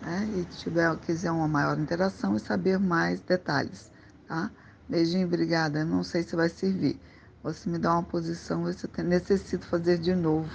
né? 0.00 0.28
e 0.36 0.44
tiver, 0.56 0.96
quiser 0.98 1.30
uma 1.30 1.48
maior 1.48 1.78
interação 1.78 2.36
e 2.36 2.40
saber 2.40 2.78
mais 2.78 3.20
detalhes. 3.20 3.90
Tá? 4.26 4.50
Beijinho, 4.88 5.26
obrigada. 5.26 5.84
Não 5.84 6.02
sei 6.02 6.22
se 6.22 6.36
vai 6.36 6.48
servir. 6.48 7.00
Você 7.42 7.68
me 7.68 7.78
dá 7.78 7.92
uma 7.92 8.02
posição, 8.02 8.68
eu 8.68 9.04
necessito 9.04 9.66
fazer 9.66 9.98
de 9.98 10.14
novo. 10.14 10.50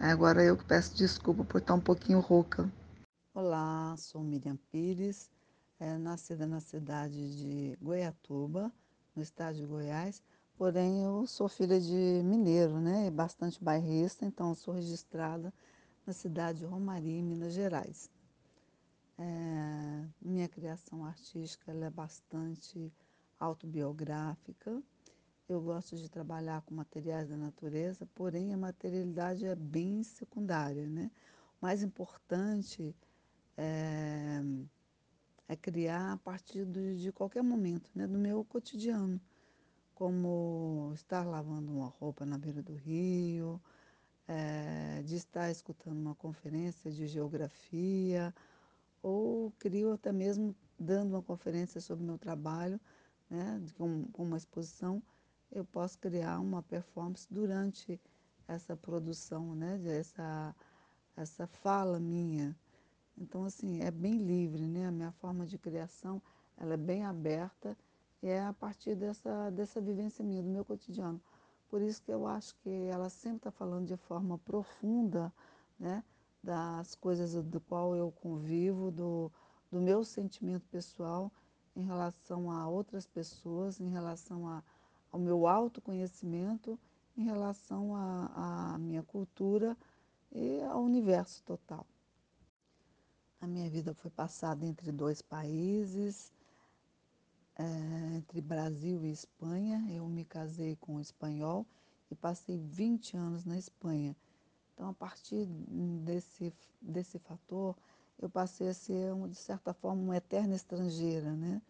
Agora 0.00 0.42
eu 0.42 0.56
peço 0.56 0.96
desculpa 0.96 1.44
por 1.44 1.58
estar 1.58 1.74
um 1.74 1.80
pouquinho 1.80 2.18
rouca. 2.18 2.70
Olá, 3.34 3.94
sou 3.96 4.22
Miriam 4.22 4.58
Pires, 4.70 5.30
é, 5.78 5.96
nascida 5.96 6.46
na 6.46 6.60
cidade 6.60 7.36
de 7.36 7.78
Goiatuba, 7.80 8.72
no 9.14 9.22
estado 9.22 9.56
de 9.56 9.64
Goiás, 9.64 10.22
porém 10.56 11.02
eu 11.02 11.26
sou 11.26 11.48
filha 11.48 11.80
de 11.80 12.22
mineiro, 12.24 12.78
né, 12.80 13.10
bastante 13.10 13.62
bairrista, 13.62 14.24
então 14.24 14.54
sou 14.54 14.74
registrada 14.74 15.52
na 16.06 16.12
cidade 16.12 16.60
de 16.60 16.64
Romaria, 16.64 17.22
Minas 17.22 17.52
Gerais. 17.52 18.10
É, 19.22 20.04
minha 20.20 20.48
criação 20.48 21.04
artística 21.04 21.70
é 21.70 21.90
bastante 21.90 22.92
autobiográfica. 23.38 24.82
Eu 25.48 25.60
gosto 25.60 25.96
de 25.96 26.08
trabalhar 26.08 26.62
com 26.62 26.74
materiais 26.74 27.28
da 27.28 27.36
natureza, 27.36 28.04
porém 28.16 28.52
a 28.52 28.56
materialidade 28.56 29.46
é 29.46 29.54
bem 29.54 30.02
secundária, 30.02 30.88
né? 30.88 31.08
O 31.60 31.64
mais 31.64 31.84
importante 31.84 32.96
é, 33.56 34.42
é 35.46 35.54
criar 35.54 36.14
a 36.14 36.16
partir 36.16 36.64
de, 36.66 37.00
de 37.00 37.12
qualquer 37.12 37.44
momento, 37.44 37.90
né, 37.94 38.08
do 38.08 38.18
meu 38.18 38.44
cotidiano, 38.44 39.20
como 39.94 40.90
estar 40.94 41.24
lavando 41.24 41.70
uma 41.70 41.86
roupa 41.86 42.26
na 42.26 42.36
beira 42.36 42.60
do 42.60 42.74
rio, 42.74 43.60
é, 44.26 45.02
de 45.04 45.14
estar 45.14 45.48
escutando 45.50 45.98
uma 46.00 46.14
conferência 46.16 46.90
de 46.90 47.06
geografia, 47.06 48.34
ou 49.02 49.52
crio 49.58 49.92
até 49.92 50.12
mesmo 50.12 50.54
dando 50.78 51.10
uma 51.10 51.22
conferência 51.22 51.80
sobre 51.80 52.04
o 52.04 52.06
meu 52.06 52.18
trabalho, 52.18 52.80
né, 53.28 53.60
com, 53.76 54.04
com 54.12 54.22
uma 54.24 54.36
exposição, 54.36 55.02
eu 55.50 55.64
posso 55.64 55.98
criar 55.98 56.40
uma 56.40 56.62
performance 56.62 57.26
durante 57.30 58.00
essa 58.48 58.76
produção, 58.76 59.54
né, 59.54 59.80
essa, 59.86 60.54
essa 61.16 61.46
fala 61.46 61.98
minha 61.98 62.56
então, 63.16 63.44
assim, 63.44 63.80
é 63.80 63.90
bem 63.90 64.18
livre, 64.18 64.66
né? 64.66 64.86
A 64.86 64.90
minha 64.90 65.12
forma 65.12 65.46
de 65.46 65.58
criação, 65.58 66.20
ela 66.56 66.74
é 66.74 66.76
bem 66.76 67.04
aberta 67.04 67.76
e 68.22 68.28
é 68.28 68.42
a 68.42 68.52
partir 68.52 68.94
dessa, 68.94 69.50
dessa 69.50 69.80
vivência 69.80 70.24
minha, 70.24 70.42
do 70.42 70.48
meu 70.48 70.64
cotidiano. 70.64 71.20
Por 71.68 71.80
isso 71.82 72.02
que 72.02 72.10
eu 72.12 72.26
acho 72.26 72.54
que 72.56 72.70
ela 72.70 73.08
sempre 73.08 73.38
está 73.38 73.50
falando 73.50 73.86
de 73.86 73.96
forma 73.96 74.38
profunda, 74.38 75.32
né? 75.78 76.02
Das 76.42 76.94
coisas 76.94 77.34
do 77.44 77.60
qual 77.60 77.94
eu 77.94 78.10
convivo, 78.10 78.90
do, 78.90 79.30
do 79.70 79.80
meu 79.80 80.04
sentimento 80.04 80.66
pessoal 80.68 81.30
em 81.74 81.82
relação 81.82 82.50
a 82.50 82.68
outras 82.68 83.06
pessoas, 83.06 83.80
em 83.80 83.88
relação 83.88 84.48
a, 84.48 84.62
ao 85.10 85.20
meu 85.20 85.46
autoconhecimento, 85.46 86.78
em 87.16 87.24
relação 87.24 87.94
à 87.94 88.76
minha 88.78 89.02
cultura 89.02 89.76
e 90.30 90.60
ao 90.62 90.82
universo 90.82 91.42
total. 91.44 91.86
A 93.40 93.46
minha 93.46 93.68
vida 93.68 93.92
foi 93.94 94.10
passada 94.10 94.64
entre 94.64 94.92
dois 94.92 95.20
países, 95.20 96.32
é, 97.56 98.16
entre 98.16 98.40
Brasil 98.40 99.04
e 99.04 99.10
Espanha. 99.10 99.84
Eu 99.90 100.06
me 100.08 100.24
casei 100.24 100.76
com 100.76 100.94
um 100.94 101.00
espanhol 101.00 101.66
e 102.10 102.14
passei 102.14 102.58
20 102.58 103.16
anos 103.16 103.44
na 103.44 103.58
Espanha. 103.58 104.16
Então, 104.74 104.88
a 104.88 104.94
partir 104.94 105.46
desse, 105.46 106.52
desse 106.80 107.18
fator, 107.18 107.76
eu 108.20 108.30
passei 108.30 108.68
a 108.68 108.74
ser, 108.74 109.14
de 109.28 109.36
certa 109.36 109.72
forma, 109.72 110.02
uma 110.02 110.16
eterna 110.16 110.54
estrangeira. 110.54 111.32
Né? 111.32 111.60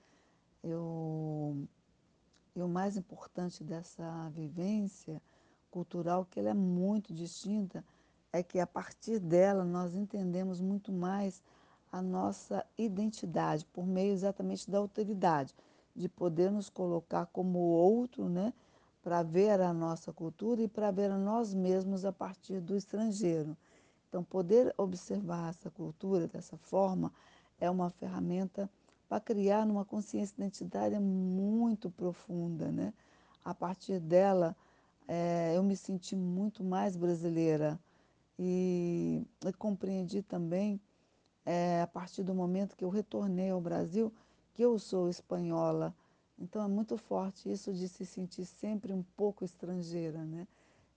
Eu, 0.63 1.67
e 2.55 2.63
o 2.63 2.69
mais 2.69 2.97
importante 2.97 3.65
dessa 3.65 4.29
vivência 4.31 5.21
cultural, 5.71 6.27
que 6.31 6.39
ela 6.39 6.51
é 6.51 6.55
muito 6.55 7.13
distinta, 7.13 7.85
é 8.33 8.43
que 8.43 8.61
a 8.61 8.67
partir 8.67 9.19
dela 9.19 9.65
nós 9.65 9.95
entendemos 9.95 10.61
muito 10.61 10.93
mais 10.93 11.43
a 11.91 12.01
nossa 12.01 12.65
identidade 12.79 13.67
por 13.67 13.87
meio 13.87 14.13
exatamente 14.13 14.71
da 14.71 14.79
autoridade, 14.79 15.55
de 15.95 16.09
poder 16.09 16.51
nos 16.51 16.71
colocar 16.71 17.27
como 17.27 17.59
outro, 17.59 18.29
né, 18.31 18.55
para 19.03 19.23
ver 19.23 19.61
a 19.61 19.73
nossa 19.73 20.13
cultura 20.13 20.63
e 20.63 20.69
para 20.69 20.91
ver 20.91 21.11
a 21.11 21.19
nós 21.19 21.53
mesmos 21.53 22.05
a 22.05 22.13
partir 22.13 22.61
do 22.61 22.77
estrangeiro. 22.77 23.57
Então, 24.09 24.23
poder 24.23 24.73
observar 24.77 25.51
essa 25.51 25.71
cultura 25.71 26.29
dessa 26.29 26.57
forma 26.57 27.13
é 27.59 27.69
uma 27.69 27.91
ferramenta 27.91 28.71
para 29.09 29.21
criar 29.21 29.67
uma 29.67 29.85
consciência 29.85 30.35
identitária 30.35 31.01
muito 31.01 31.91
profunda, 31.91 32.71
né? 32.71 32.95
A 33.45 33.55
partir 33.55 33.99
dela, 33.99 34.57
é, 35.09 35.57
eu 35.57 35.63
me 35.63 35.77
senti 35.77 36.15
muito 36.15 36.63
mais 36.63 36.97
brasileira 36.97 37.79
e, 38.39 39.27
e 39.45 39.53
compreendi 39.53 40.23
também 40.23 40.81
é, 41.45 41.83
a 41.83 41.87
partir 41.87 42.23
do 42.23 42.35
momento 42.35 42.77
que 42.77 42.85
eu 42.85 42.89
retornei 42.89 43.51
ao 43.51 43.61
Brasil, 43.61 44.13
que 44.55 44.63
eu 44.63 44.79
sou 44.79 45.09
espanhola. 45.09 45.95
Então 46.39 46.65
é 46.65 46.69
muito 46.69 46.97
forte 46.97 47.51
isso 47.51 47.73
de 47.73 47.89
se 47.89 48.05
sentir 48.05 48.45
sempre 48.45 48.93
um 48.93 49.03
pouco 49.17 49.45
estrangeira, 49.45 50.25
né? 50.25 50.47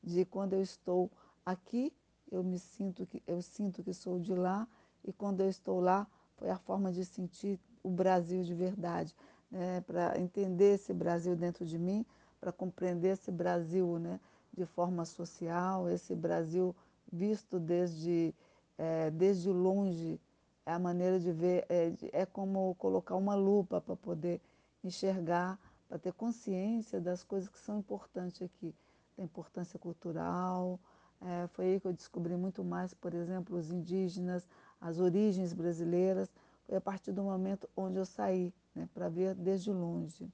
De 0.04 0.26
quando 0.26 0.54
eu 0.54 0.62
estou 0.62 1.12
aqui, 1.46 1.94
eu 2.32 2.44
me 2.44 2.58
sinto 2.58 3.06
que 3.06 3.22
eu 3.28 3.42
sinto 3.42 3.84
que 3.84 3.94
sou 3.94 4.20
de 4.20 4.34
lá 4.34 4.68
e 5.04 5.14
quando 5.14 5.42
eu 5.42 5.50
estou 5.50 5.80
lá 5.80 6.08
foi 6.38 6.50
a 6.50 6.58
forma 6.58 6.92
de 6.92 7.06
sentir 7.06 7.60
o 7.84 7.90
Brasil 7.90 8.44
de 8.44 8.54
verdade, 8.54 9.16
né? 9.52 9.82
Para 9.82 10.20
entender 10.20 10.76
esse 10.76 10.94
Brasil 10.94 11.36
dentro 11.36 11.66
de 11.66 11.78
mim, 11.78 12.06
para 12.40 12.52
compreender 12.52 13.14
esse 13.14 13.32
Brasil, 13.32 14.00
né? 14.00 14.20
De 14.54 14.66
forma 14.66 15.06
social, 15.06 15.90
esse 15.90 16.16
Brasil 16.16 16.76
visto 17.12 17.60
desde 17.60 18.34
é, 18.78 19.12
desde 19.12 19.50
longe 19.50 20.20
é 20.66 20.72
a 20.74 20.80
maneira 20.80 21.20
de 21.20 21.32
ver, 21.32 21.66
é, 21.70 21.94
é 22.12 22.26
como 22.26 22.74
colocar 22.76 23.16
uma 23.16 23.36
lupa 23.36 23.80
para 23.80 23.96
poder 23.96 24.42
enxergar, 24.88 25.60
para 25.88 26.00
ter 26.00 26.14
consciência 26.14 27.00
das 27.00 27.24
coisas 27.24 27.50
que 27.50 27.60
são 27.60 27.80
importantes 27.80 28.42
aqui, 28.42 28.74
da 29.18 29.24
importância 29.24 29.80
cultural. 29.80 30.80
É, 31.22 31.48
foi 31.48 31.66
aí 31.66 31.80
que 31.80 31.88
eu 31.88 31.94
descobri 31.94 32.36
muito 32.36 32.64
mais, 32.64 32.94
por 32.94 33.14
exemplo, 33.14 33.58
os 33.58 33.72
indígenas, 33.72 34.48
as 34.80 35.00
origens 35.00 35.54
brasileiras. 35.54 36.30
Foi 36.66 36.76
a 36.76 36.82
partir 36.82 37.12
do 37.12 37.24
momento 37.24 37.70
onde 37.76 37.98
eu 37.98 38.06
saí, 38.06 38.54
né, 38.74 38.90
para 38.94 39.08
ver 39.10 39.36
desde 39.36 39.72
longe. 39.72 40.30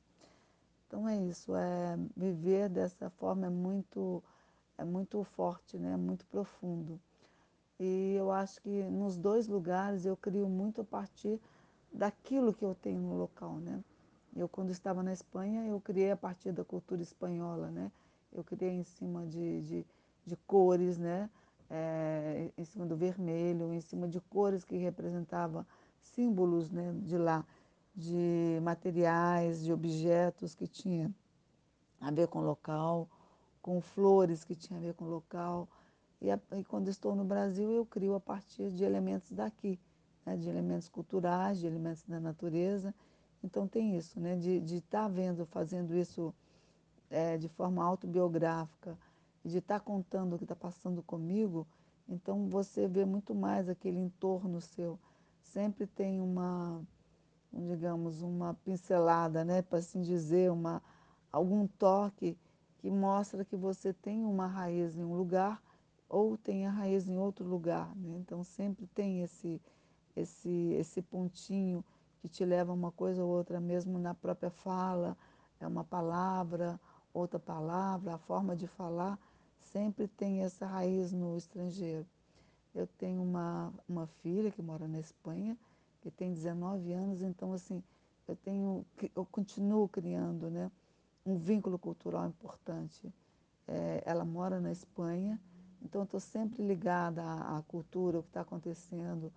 Então 0.88 1.08
é 1.08 1.18
isso, 1.18 1.56
é, 1.56 1.98
viver 2.18 2.68
dessa 2.68 3.10
forma 3.10 3.48
é 3.48 3.50
muito, 3.50 4.22
é 4.78 4.84
muito 4.84 5.24
forte, 5.24 5.78
né, 5.78 5.94
é 5.94 5.98
muito 5.98 6.26
profundo. 6.26 7.00
E 7.80 8.14
eu 8.16 8.32
acho 8.32 8.62
que 8.62 8.84
nos 8.84 9.18
dois 9.18 9.48
lugares 9.48 10.06
eu 10.06 10.16
crio 10.16 10.48
muito 10.48 10.82
a 10.82 10.84
partir 10.84 11.40
daquilo 11.92 12.54
que 12.54 12.64
eu 12.64 12.76
tenho 12.76 13.02
no 13.02 13.16
local, 13.16 13.56
né? 13.56 13.84
Eu, 14.36 14.48
quando 14.48 14.72
estava 14.72 15.04
na 15.04 15.12
Espanha, 15.12 15.66
eu 15.66 15.80
criei 15.82 16.12
a 16.12 16.18
partir 16.18 16.52
da 16.52 16.64
cultura 16.64 17.02
espanhola, 17.02 17.70
né? 17.70 17.92
Eu 18.32 18.44
criei 18.44 18.72
em 18.72 18.84
cima 18.84 19.26
de, 19.26 19.62
de, 19.62 19.86
de 20.26 20.36
cores, 20.48 20.98
né? 20.98 21.30
É, 21.70 22.52
em 22.58 22.66
cima 22.66 22.86
do 22.86 22.96
vermelho, 22.96 23.74
em 23.74 23.82
cima 23.82 24.08
de 24.08 24.20
cores 24.20 24.64
que 24.64 24.78
representavam 24.78 25.66
símbolos 26.02 26.70
né, 26.70 26.94
de 27.06 27.18
lá, 27.18 27.46
de 27.96 28.60
materiais, 28.62 29.64
de 29.64 29.72
objetos 29.72 30.54
que 30.54 30.68
tinham 30.68 31.14
a 32.00 32.12
ver 32.12 32.28
com 32.28 32.40
o 32.40 32.44
local, 32.44 33.08
com 33.62 33.80
flores 33.80 34.44
que 34.44 34.56
tinham 34.56 34.80
a 34.80 34.84
ver 34.84 34.94
com 34.96 35.06
o 35.06 35.10
local. 35.10 35.68
E, 36.20 36.30
a, 36.30 36.40
e, 36.54 36.64
quando 36.64 36.90
estou 36.90 37.16
no 37.16 37.24
Brasil, 37.24 37.72
eu 37.72 37.86
crio 37.86 38.16
a 38.16 38.20
partir 38.20 38.70
de 38.72 38.84
elementos 38.84 39.32
daqui, 39.32 39.80
né, 40.26 40.36
de 40.36 40.50
elementos 40.50 40.90
culturais, 40.90 41.60
de 41.60 41.68
elementos 41.68 42.04
da 42.04 42.20
natureza. 42.20 42.94
Então 43.44 43.68
tem 43.68 43.98
isso, 43.98 44.20
né, 44.20 44.36
de 44.36 44.58
estar 44.76 45.04
tá 45.04 45.08
vendo, 45.08 45.46
fazendo 45.46 45.96
isso 45.96 46.34
é, 47.10 47.38
de 47.38 47.50
forma 47.50 47.84
autobiográfica, 47.84 48.98
de 49.44 49.58
estar 49.58 49.80
tá 49.80 49.86
contando 49.86 50.36
o 50.36 50.38
que 50.38 50.46
está 50.46 50.56
passando 50.56 51.02
comigo. 51.02 51.68
Então 52.08 52.48
você 52.48 52.88
vê 52.88 53.04
muito 53.06 53.34
mais 53.34 53.68
aquele 53.68 54.00
entorno 54.00 54.62
seu. 54.62 55.00
Sempre 55.42 55.88
tem 55.88 56.22
uma, 56.22 56.82
digamos, 57.52 58.22
uma 58.22 58.54
pincelada, 58.54 59.44
né, 59.44 59.62
para 59.62 59.80
assim 59.80 60.02
dizer, 60.02 60.52
uma, 60.52 60.82
algum 61.32 61.68
toque 61.68 62.38
que 62.78 62.90
mostra 62.90 63.46
que 63.46 63.56
você 63.56 63.94
tem 63.94 64.24
uma 64.24 64.48
raiz 64.48 64.98
em 64.98 65.04
um 65.04 65.16
lugar 65.16 65.62
ou 66.10 66.38
tem 66.38 66.66
a 66.66 66.72
raiz 66.72 67.08
em 67.08 67.18
outro 67.18 67.46
lugar. 67.46 67.96
Né? 67.96 68.18
Então 68.18 68.44
sempre 68.44 68.88
tem 68.88 69.22
esse, 69.22 69.62
esse, 70.16 70.50
esse 70.74 71.02
pontinho 71.02 71.84
que 72.22 72.30
te 72.30 72.46
leva 72.46 72.72
a 72.72 72.76
uma 72.76 72.92
coisa 72.92 73.24
ou 73.24 73.30
outra, 73.30 73.60
mesmo 73.60 73.98
na 73.98 74.14
própria 74.14 74.52
fala, 74.52 75.18
é 75.60 75.68
uma 75.68 75.84
palavra, 75.84 76.80
outra 77.14 77.40
palavra, 77.40 78.14
a 78.14 78.18
forma 78.18 78.56
de 78.56 78.68
falar, 78.68 79.20
sempre 79.60 80.08
tem 80.08 80.42
essa 80.44 80.66
raiz 80.66 81.12
no 81.12 81.36
estrangeiro. 81.36 82.06
Eu 82.74 82.88
tenho 82.88 83.22
uma, 83.22 83.74
uma 83.90 84.08
filha 84.08 84.52
que 84.52 84.62
mora 84.62 84.88
na 84.88 85.00
Espanha, 85.00 85.58
que 86.02 86.12
tem 86.12 86.32
19 86.34 86.94
anos, 86.94 87.22
então 87.22 87.54
assim, 87.54 87.84
eu 88.28 88.36
tenho, 88.36 88.86
eu 89.16 89.26
continuo 89.26 89.90
criando 89.90 90.50
né, 90.50 90.72
um 91.26 91.38
vínculo 91.38 91.78
cultural 91.78 92.28
importante. 92.28 93.12
É, 93.68 94.04
ela 94.06 94.24
mora 94.24 94.60
na 94.60 94.72
Espanha, 94.72 95.40
então 95.82 96.04
estou 96.04 96.20
sempre 96.20 96.66
ligada 96.66 97.22
à, 97.24 97.58
à, 97.58 97.62
cultura, 97.64 98.20
o 98.20 98.24
que 98.24 98.30
está 98.30 98.42
acontecendo. 98.42 99.32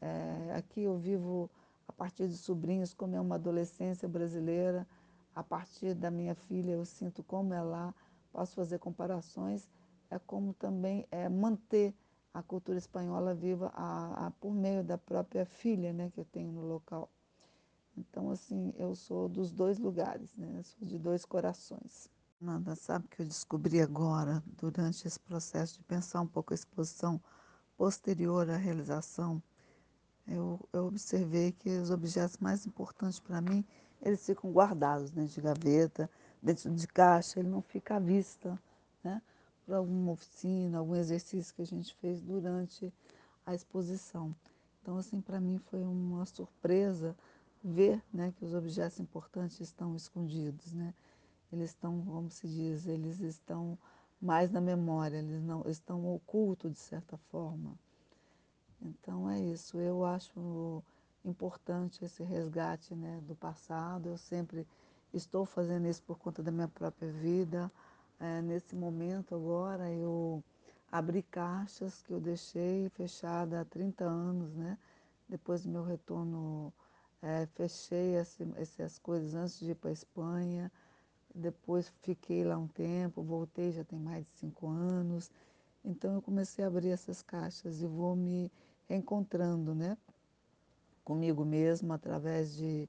É, 0.00 0.54
aqui 0.56 0.82
eu 0.82 0.96
vivo 0.98 1.50
a 1.86 1.92
partir 1.92 2.28
de 2.28 2.36
sobrinhos, 2.36 2.94
como 2.94 3.14
é 3.14 3.20
uma 3.20 3.34
adolescência 3.36 4.08
brasileira, 4.08 4.86
a 5.34 5.42
partir 5.42 5.94
da 5.94 6.10
minha 6.10 6.34
filha 6.34 6.72
eu 6.72 6.84
sinto 6.84 7.22
como 7.22 7.52
é 7.52 7.62
lá, 7.62 7.94
posso 8.32 8.54
fazer 8.54 8.78
comparações, 8.78 9.68
é 10.10 10.18
como 10.18 10.52
também 10.54 11.06
é 11.10 11.28
manter 11.28 11.94
a 12.32 12.42
cultura 12.42 12.78
espanhola 12.78 13.34
viva 13.34 13.70
a, 13.74 14.26
a, 14.26 14.30
por 14.32 14.52
meio 14.52 14.82
da 14.82 14.98
própria 14.98 15.46
filha 15.46 15.92
né, 15.92 16.10
que 16.10 16.20
eu 16.20 16.24
tenho 16.24 16.50
no 16.50 16.62
local. 16.62 17.08
Então, 17.96 18.30
assim, 18.30 18.72
eu 18.76 18.94
sou 18.94 19.28
dos 19.28 19.52
dois 19.52 19.78
lugares, 19.78 20.34
né? 20.36 20.60
Sou 20.64 20.86
de 20.86 20.98
dois 20.98 21.24
corações. 21.24 22.10
Nada, 22.40 22.74
sabe 22.74 23.06
que 23.08 23.22
eu 23.22 23.26
descobri 23.26 23.80
agora, 23.80 24.42
durante 24.58 25.06
esse 25.06 25.18
processo 25.20 25.78
de 25.78 25.84
pensar 25.84 26.20
um 26.20 26.26
pouco 26.26 26.52
a 26.52 26.56
exposição 26.56 27.20
posterior 27.76 28.50
à 28.50 28.56
realização, 28.56 29.40
eu, 30.26 30.58
eu 30.72 30.86
observei 30.86 31.52
que 31.52 31.68
os 31.70 31.90
objetos 31.90 32.38
mais 32.38 32.66
importantes 32.66 33.20
para 33.20 33.40
mim, 33.40 33.64
eles 34.00 34.24
ficam 34.24 34.50
guardados 34.50 35.10
dentro 35.10 35.34
de 35.34 35.40
gaveta, 35.40 36.10
dentro 36.42 36.70
de 36.70 36.86
caixa, 36.86 37.40
ele 37.40 37.48
não 37.48 37.62
fica 37.62 37.96
à 37.96 37.98
vista, 37.98 38.58
né? 39.02 39.20
Por 39.64 39.74
alguma 39.74 40.12
oficina, 40.12 40.78
algum 40.78 40.94
exercício 40.94 41.54
que 41.54 41.62
a 41.62 41.66
gente 41.66 41.94
fez 41.96 42.20
durante 42.20 42.92
a 43.46 43.54
exposição. 43.54 44.34
Então, 44.82 44.98
assim, 44.98 45.20
para 45.20 45.40
mim 45.40 45.58
foi 45.58 45.82
uma 45.82 46.26
surpresa 46.26 47.16
ver 47.62 48.02
né, 48.12 48.32
que 48.36 48.44
os 48.44 48.52
objetos 48.52 49.00
importantes 49.00 49.58
estão 49.60 49.96
escondidos, 49.96 50.72
né? 50.74 50.92
Eles 51.50 51.70
estão, 51.70 52.04
como 52.04 52.30
se 52.30 52.46
diz, 52.46 52.86
eles 52.86 53.20
estão 53.20 53.78
mais 54.20 54.50
na 54.50 54.60
memória, 54.60 55.18
eles 55.18 55.42
não 55.42 55.62
estão 55.66 56.14
ocultos 56.14 56.72
de 56.72 56.78
certa 56.78 57.16
forma. 57.16 57.78
Então 58.84 59.30
é 59.30 59.40
isso, 59.40 59.78
eu 59.78 60.04
acho 60.04 60.82
importante 61.24 62.04
esse 62.04 62.22
resgate 62.22 62.94
né, 62.94 63.18
do 63.26 63.34
passado, 63.34 64.10
eu 64.10 64.18
sempre 64.18 64.66
estou 65.12 65.46
fazendo 65.46 65.88
isso 65.88 66.02
por 66.02 66.18
conta 66.18 66.42
da 66.42 66.52
minha 66.52 66.68
própria 66.68 67.10
vida. 67.10 67.72
É, 68.20 68.42
nesse 68.42 68.76
momento 68.76 69.34
agora 69.34 69.90
eu 69.90 70.44
abri 70.92 71.22
caixas 71.22 72.02
que 72.02 72.12
eu 72.12 72.20
deixei 72.20 72.88
fechada 72.90 73.60
há 73.62 73.64
30 73.64 74.04
anos, 74.04 74.54
né? 74.54 74.78
Depois 75.28 75.62
do 75.62 75.70
meu 75.70 75.82
retorno, 75.82 76.72
é, 77.22 77.46
fechei 77.46 78.16
esse, 78.16 78.46
essas 78.56 78.98
coisas 78.98 79.34
antes 79.34 79.58
de 79.58 79.70
ir 79.70 79.74
para 79.76 79.90
a 79.90 79.92
Espanha. 79.92 80.70
Depois 81.34 81.92
fiquei 82.02 82.44
lá 82.44 82.58
um 82.58 82.68
tempo, 82.68 83.22
voltei 83.22 83.72
já 83.72 83.82
tem 83.82 83.98
mais 83.98 84.24
de 84.26 84.32
cinco 84.32 84.68
anos. 84.68 85.30
Então 85.84 86.14
eu 86.14 86.22
comecei 86.22 86.64
a 86.64 86.68
abrir 86.68 86.90
essas 86.90 87.22
caixas 87.22 87.82
e 87.82 87.86
vou 87.86 88.14
me 88.14 88.52
encontrando, 88.88 89.74
né? 89.74 89.96
Comigo 91.04 91.44
mesma 91.44 91.96
através 91.96 92.56
de 92.56 92.88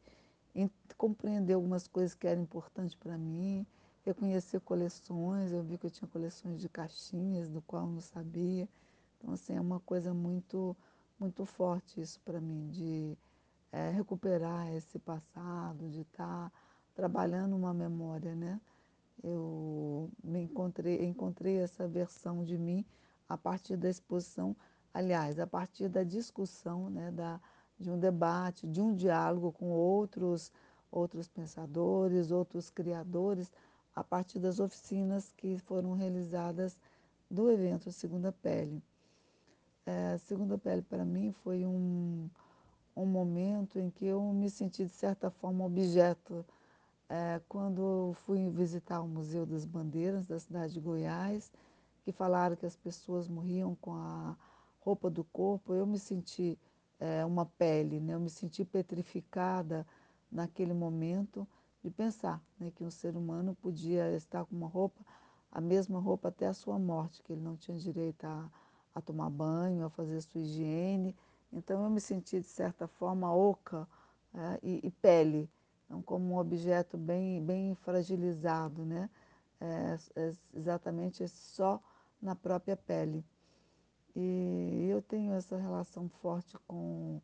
compreender 0.97 1.53
algumas 1.53 1.87
coisas 1.87 2.13
que 2.13 2.27
eram 2.27 2.41
importantes 2.41 2.95
para 2.95 3.17
mim, 3.17 3.65
reconhecer 4.05 4.61
coleções, 4.61 5.51
eu 5.51 5.63
vi 5.63 5.77
que 5.77 5.85
eu 5.85 5.91
tinha 5.91 6.07
coleções 6.07 6.61
de 6.61 6.69
caixinhas, 6.69 7.49
do 7.49 7.61
qual 7.61 7.83
eu 7.83 7.91
não 7.91 8.01
sabia. 8.01 8.69
Então, 9.17 9.33
assim, 9.33 9.55
é 9.55 9.61
uma 9.61 9.79
coisa 9.79 10.13
muito, 10.13 10.75
muito 11.19 11.45
forte 11.45 11.99
isso 11.99 12.19
para 12.21 12.39
mim, 12.39 12.69
de 12.69 13.17
é, 13.71 13.89
recuperar 13.89 14.73
esse 14.73 14.99
passado, 14.99 15.89
de 15.89 16.01
estar 16.01 16.49
tá 16.49 16.51
trabalhando 16.93 17.55
uma 17.55 17.73
memória, 17.73 18.35
né? 18.35 18.61
Eu 19.23 20.09
me 20.23 20.43
encontrei, 20.43 21.03
encontrei 21.03 21.57
essa 21.57 21.87
versão 21.87 22.43
de 22.43 22.57
mim 22.57 22.85
a 23.27 23.37
partir 23.37 23.75
da 23.75 23.89
exposição, 23.89 24.55
aliás, 24.95 25.37
a 25.39 25.45
partir 25.45 25.89
da 25.89 26.03
discussão, 26.03 26.89
né, 26.89 27.11
da, 27.11 27.37
de 27.77 27.91
um 27.91 27.99
debate, 27.99 28.65
de 28.65 28.79
um 28.79 28.95
diálogo 28.95 29.51
com 29.51 29.69
outros, 29.69 30.53
outros 30.89 31.27
pensadores, 31.27 32.31
outros 32.31 32.69
criadores, 32.69 33.51
a 33.93 34.01
partir 34.01 34.39
das 34.39 34.57
oficinas 34.57 35.33
que 35.35 35.57
foram 35.57 35.91
realizadas 35.91 36.77
do 37.29 37.51
evento 37.51 37.91
Segunda 37.91 38.31
Pele. 38.31 38.81
É, 39.85 40.17
Segunda 40.17 40.57
Pele, 40.57 40.81
para 40.81 41.03
mim, 41.03 41.33
foi 41.43 41.65
um, 41.65 42.29
um 42.95 43.05
momento 43.05 43.77
em 43.77 43.89
que 43.89 44.05
eu 44.05 44.21
me 44.31 44.49
senti, 44.49 44.85
de 44.85 44.93
certa 44.93 45.29
forma, 45.29 45.65
objeto. 45.65 46.45
É, 47.09 47.41
quando 47.49 48.13
fui 48.25 48.49
visitar 48.49 49.01
o 49.01 49.07
Museu 49.09 49.45
das 49.45 49.65
Bandeiras 49.65 50.25
da 50.25 50.39
cidade 50.39 50.73
de 50.73 50.79
Goiás, 50.79 51.51
que 52.01 52.13
falaram 52.13 52.55
que 52.55 52.65
as 52.65 52.77
pessoas 52.77 53.27
morriam 53.27 53.75
com 53.81 53.93
a 53.93 54.37
roupa 54.85 55.09
do 55.09 55.23
corpo, 55.23 55.73
eu 55.73 55.87
me 55.87 55.97
senti 55.97 56.59
é, 56.99 57.25
uma 57.25 57.45
pele, 57.45 57.99
né? 57.99 58.13
eu 58.13 58.19
me 58.19 58.29
senti 58.29 58.63
petrificada 58.63 59.85
naquele 60.31 60.73
momento 60.73 61.47
de 61.83 61.89
pensar 61.89 62.39
né, 62.59 62.71
que 62.73 62.83
um 62.83 62.91
ser 62.91 63.17
humano 63.17 63.57
podia 63.61 64.15
estar 64.15 64.45
com 64.45 64.55
uma 64.55 64.67
roupa, 64.67 65.01
a 65.51 65.59
mesma 65.59 65.99
roupa 65.99 66.27
até 66.27 66.45
a 66.45 66.53
sua 66.53 66.77
morte, 66.77 67.23
que 67.23 67.33
ele 67.33 67.41
não 67.41 67.55
tinha 67.55 67.77
direito 67.77 68.25
a, 68.25 68.49
a 68.93 69.01
tomar 69.01 69.29
banho, 69.31 69.85
a 69.85 69.89
fazer 69.89 70.21
sua 70.21 70.41
higiene, 70.41 71.15
então 71.51 71.83
eu 71.83 71.89
me 71.89 71.99
senti, 71.99 72.39
de 72.39 72.47
certa 72.47 72.87
forma, 72.87 73.33
oca 73.33 73.87
é, 74.33 74.59
e, 74.61 74.81
e, 74.83 74.91
pele, 74.91 75.49
então, 75.85 76.01
como 76.01 76.33
um 76.33 76.37
objeto 76.37 76.97
bem, 76.97 77.41
bem 77.43 77.75
fragilizado, 77.75 78.85
né? 78.85 79.09
É, 79.61 79.97
é, 80.15 80.33
exatamente 80.53 81.27
só 81.27 81.81
na 82.21 82.35
própria 82.35 82.75
pele. 82.75 83.23
E 84.15 84.87
eu 84.89 85.01
tenho 85.01 85.33
essa 85.33 85.57
relação 85.57 86.07
forte 86.07 86.57
com, 86.67 87.19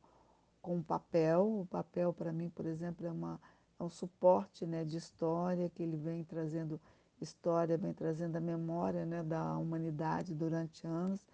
com 0.61 0.79
o 0.79 0.83
papel. 0.83 1.61
O 1.61 1.65
papel, 1.65 2.13
para 2.13 2.33
mim, 2.33 2.49
por 2.49 2.65
exemplo, 2.65 3.05
é, 3.07 3.11
uma, 3.11 3.39
é 3.79 3.83
um 3.83 3.89
suporte 3.89 4.65
né, 4.65 4.83
de 4.83 4.97
história, 4.97 5.69
que 5.69 5.81
ele 5.83 5.97
vem 5.97 6.23
trazendo 6.23 6.79
história, 7.21 7.77
vem 7.77 7.93
trazendo 7.93 8.35
a 8.35 8.41
memória 8.41 9.05
né, 9.05 9.23
da 9.23 9.57
humanidade 9.57 10.33
durante 10.33 10.85
anos. 10.85 11.25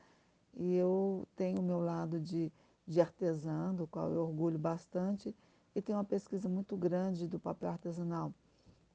E 0.53 0.75
eu 0.75 1.27
tenho 1.35 1.59
o 1.59 1.63
meu 1.63 1.79
lado 1.79 2.19
de 2.19 2.51
de 2.87 3.01
artesã, 3.01 3.73
do 3.75 3.85
qual 3.85 4.11
eu 4.11 4.21
orgulho 4.21 4.57
bastante, 4.57 5.35
e 5.75 5.81
tenho 5.81 5.97
uma 5.97 6.05
pesquisa 6.05 6.47
muito 6.47 6.77
grande 6.77 7.27
do 7.27 7.37
papel 7.37 7.69
artesanal, 7.69 8.33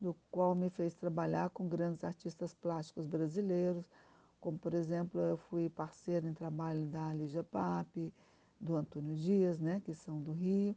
do 0.01 0.17
qual 0.31 0.55
me 0.55 0.71
fez 0.71 0.95
trabalhar 0.95 1.51
com 1.51 1.69
grandes 1.69 2.03
artistas 2.03 2.55
plásticos 2.55 3.07
brasileiros, 3.07 3.85
como 4.43 4.59
por 4.59 4.75
exemplo, 4.75 5.19
eu 5.23 5.39
fui 5.39 5.71
parceira 5.71 6.29
em 6.29 6.35
trabalho 6.35 6.85
da 6.87 7.15
Lígia 7.15 7.43
Pape, 7.43 8.13
do 8.61 8.77
Antônio 8.77 9.17
Dias, 9.17 9.59
né, 9.59 9.81
que 9.85 9.95
são 9.95 10.21
do 10.21 10.33
Rio, 10.33 10.77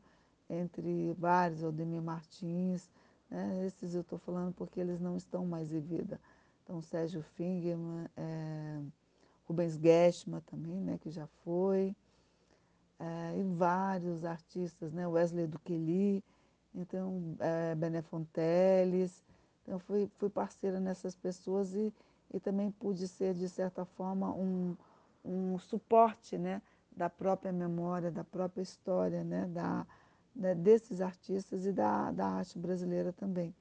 entre 0.50 1.14
vários, 1.20 1.64
Aldemir 1.64 2.02
Martins, 2.02 2.90
né, 3.30 3.66
esses 3.66 3.94
eu 3.94 4.02
estou 4.02 4.18
falando 4.20 4.54
porque 4.54 4.80
eles 4.80 5.02
não 5.02 5.18
estão 5.18 5.46
mais 5.46 5.74
em 5.74 5.82
vida. 5.82 6.22
Então, 6.64 6.82
Sérgio 6.82 7.22
Fingerman, 7.36 8.08
é, 8.16 8.82
Rubens 9.48 9.76
Guestma 9.76 10.42
também, 10.48 10.80
né, 10.80 10.98
que 11.02 11.12
já 11.12 11.28
foi, 11.44 11.94
é, 13.00 13.38
e 13.38 13.44
vários 13.44 14.24
artistas, 14.24 14.94
né? 14.94 15.08
Wesley 15.08 15.48
Duqueli, 15.48 16.24
então 16.74 17.36
é, 17.40 17.76
Bené 17.76 18.02
Fonteles. 18.02 19.24
Então 19.64 19.80
fui, 19.80 20.10
fui 20.18 20.30
parceira 20.30 20.80
nessas 20.80 21.16
pessoas 21.16 21.74
e, 21.74 21.94
e 22.34 22.40
também 22.40 22.72
pude 22.72 23.08
ser, 23.08 23.34
de 23.34 23.48
certa 23.48 23.86
forma, 23.86 24.34
um, 24.34 24.76
um 25.24 25.58
suporte 25.58 26.38
né? 26.38 26.62
da 26.96 27.10
própria 27.10 27.52
memória, 27.52 28.10
da 28.12 28.24
própria 28.24 28.62
história 28.62 29.24
né? 29.24 29.46
da, 29.48 29.86
né? 30.36 30.56
desses 30.56 31.02
artistas 31.02 31.66
e 31.66 31.72
da, 31.72 32.12
da 32.12 32.28
arte 32.28 32.58
brasileira 32.58 33.12
também. 33.14 33.54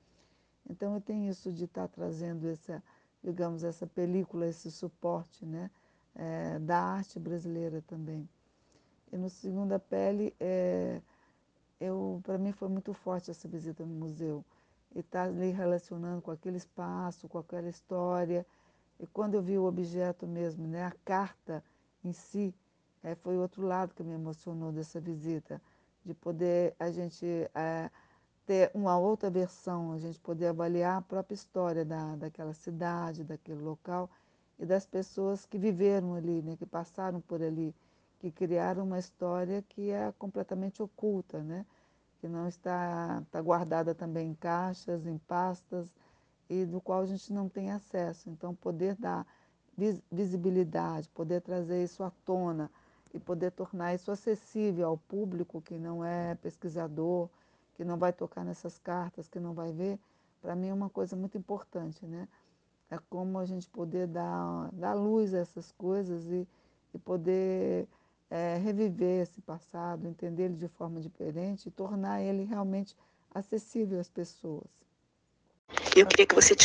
Então 0.69 0.95
eu 0.95 1.01
tenho 1.01 1.31
isso 1.31 1.53
de 1.53 1.65
estar 1.65 1.89
trazendo 1.89 2.49
essa, 2.49 2.83
digamos, 3.23 3.65
essa 3.65 3.87
película, 3.87 4.47
esse 4.47 4.71
suporte 4.71 5.45
né? 5.45 5.71
É, 6.17 6.61
da 6.61 6.79
arte 6.79 7.19
brasileira 7.19 7.83
também. 7.89 8.29
E 9.13 9.17
no 9.17 9.29
Segunda 9.29 9.81
Pele, 9.81 10.33
é, 10.39 11.01
para 12.23 12.39
mim 12.39 12.53
foi 12.53 12.69
muito 12.69 12.93
forte 12.95 13.31
essa 13.31 13.49
visita 13.49 13.85
no 13.85 13.95
museu. 13.95 14.45
E 14.95 15.01
estar 15.01 15.25
tá 15.25 15.29
ali 15.29 15.51
relacionando 15.51 16.23
com 16.23 16.31
aquele 16.31 16.57
espaço, 16.57 17.29
com 17.29 17.39
aquela 17.39 17.69
história. 17.69 18.47
E 18.99 19.07
quando 19.07 19.35
eu 19.35 19.43
vi 19.43 19.59
o 19.59 19.65
objeto 19.65 20.27
mesmo, 20.27 20.67
né, 20.67 20.85
a 20.85 20.93
carta 21.05 21.63
em 22.05 22.13
si, 22.13 22.55
é, 23.03 23.15
foi 23.15 23.37
outro 23.37 23.67
lado 23.67 23.95
que 23.95 24.03
me 24.03 24.15
emocionou 24.15 24.73
dessa 24.73 25.01
visita, 25.01 25.61
de 26.05 26.15
poder 26.15 26.75
a 26.79 26.91
gente 26.91 27.27
é, 27.55 27.91
ter 28.47 28.71
uma 28.75 28.99
outra 28.99 29.31
versão, 29.31 29.93
a 29.93 29.99
gente 29.99 30.21
poder 30.21 30.49
avaliar 30.49 30.99
a 30.99 31.03
própria 31.03 31.35
história 31.35 31.85
da, 31.85 32.17
daquela 32.17 32.53
cidade, 32.53 33.25
daquele 33.25 33.61
local 33.61 34.09
e 34.59 34.67
das 34.67 34.87
pessoas 34.87 35.47
que 35.47 35.59
viveram 35.59 36.15
ali, 36.15 36.43
né, 36.43 36.57
que 36.57 36.67
passaram 36.67 37.21
por 37.21 37.43
ali, 37.43 37.75
que 38.19 38.31
criaram 38.31 38.85
uma 38.85 38.99
história 38.99 39.63
que 39.69 39.91
é 39.91 40.13
completamente 40.19 40.83
oculta, 40.83 41.43
né, 41.43 41.67
que 42.25 42.29
não 42.29 42.49
está, 42.49 43.21
está 43.23 43.43
guardada 43.43 43.95
também 43.95 44.31
em 44.31 44.35
caixas, 44.35 45.07
em 45.07 45.19
pastas, 45.19 45.87
e 46.49 46.65
do 46.65 46.81
qual 46.81 47.03
a 47.03 47.05
gente 47.07 47.31
não 47.35 47.51
tem 47.51 47.71
acesso. 47.71 48.31
Então, 48.31 48.55
poder 48.55 48.95
dar 48.95 49.27
visibilidade, 50.11 51.07
poder 51.11 51.43
trazer 51.43 51.85
isso 51.85 52.03
à 52.03 52.11
tona 52.25 52.71
e 53.13 53.21
poder 53.21 53.51
tornar 53.51 53.95
isso 53.95 54.11
acessível 54.11 54.89
ao 54.89 54.97
público 54.97 55.61
que 55.61 55.77
não 55.77 56.03
é 56.03 56.35
pesquisador, 56.37 57.29
que 57.75 57.85
não 57.85 57.99
vai 57.99 58.11
tocar 58.11 58.43
nessas 58.43 58.79
cartas, 58.79 59.29
que 59.29 59.39
não 59.39 59.53
vai 59.53 59.71
ver, 59.71 59.99
para 60.41 60.57
mim 60.57 60.69
é 60.69 60.75
uma 60.75 60.89
coisa 60.89 61.15
muito 61.15 61.37
importante, 61.37 62.07
né? 62.07 62.27
É 62.89 62.99
como 63.11 63.39
a 63.39 63.45
gente 63.45 63.69
poder 63.69 64.07
dar, 64.07 64.71
dar 64.73 64.95
luz 64.95 65.35
a 65.35 65.41
essas 65.41 65.71
coisas 65.73 66.25
e, 66.31 66.49
e 66.95 66.99
poder 66.99 67.87
é, 68.35 68.59
reviver 68.59 69.23
esse 69.23 69.41
passado, 69.41 70.09
entender 70.09 70.47
ele 70.47 70.57
de 70.57 70.67
forma 70.67 71.01
diferente 71.01 71.69
e 71.69 71.71
tornar 71.71 72.21
ele 72.21 72.43
realmente 72.43 72.97
acessível 73.33 74.01
às 74.01 74.11
pessoas. 74.11 74.67
Eu 75.97 76.05
queria 76.05 76.27
que 76.27 76.35
você 76.35 76.57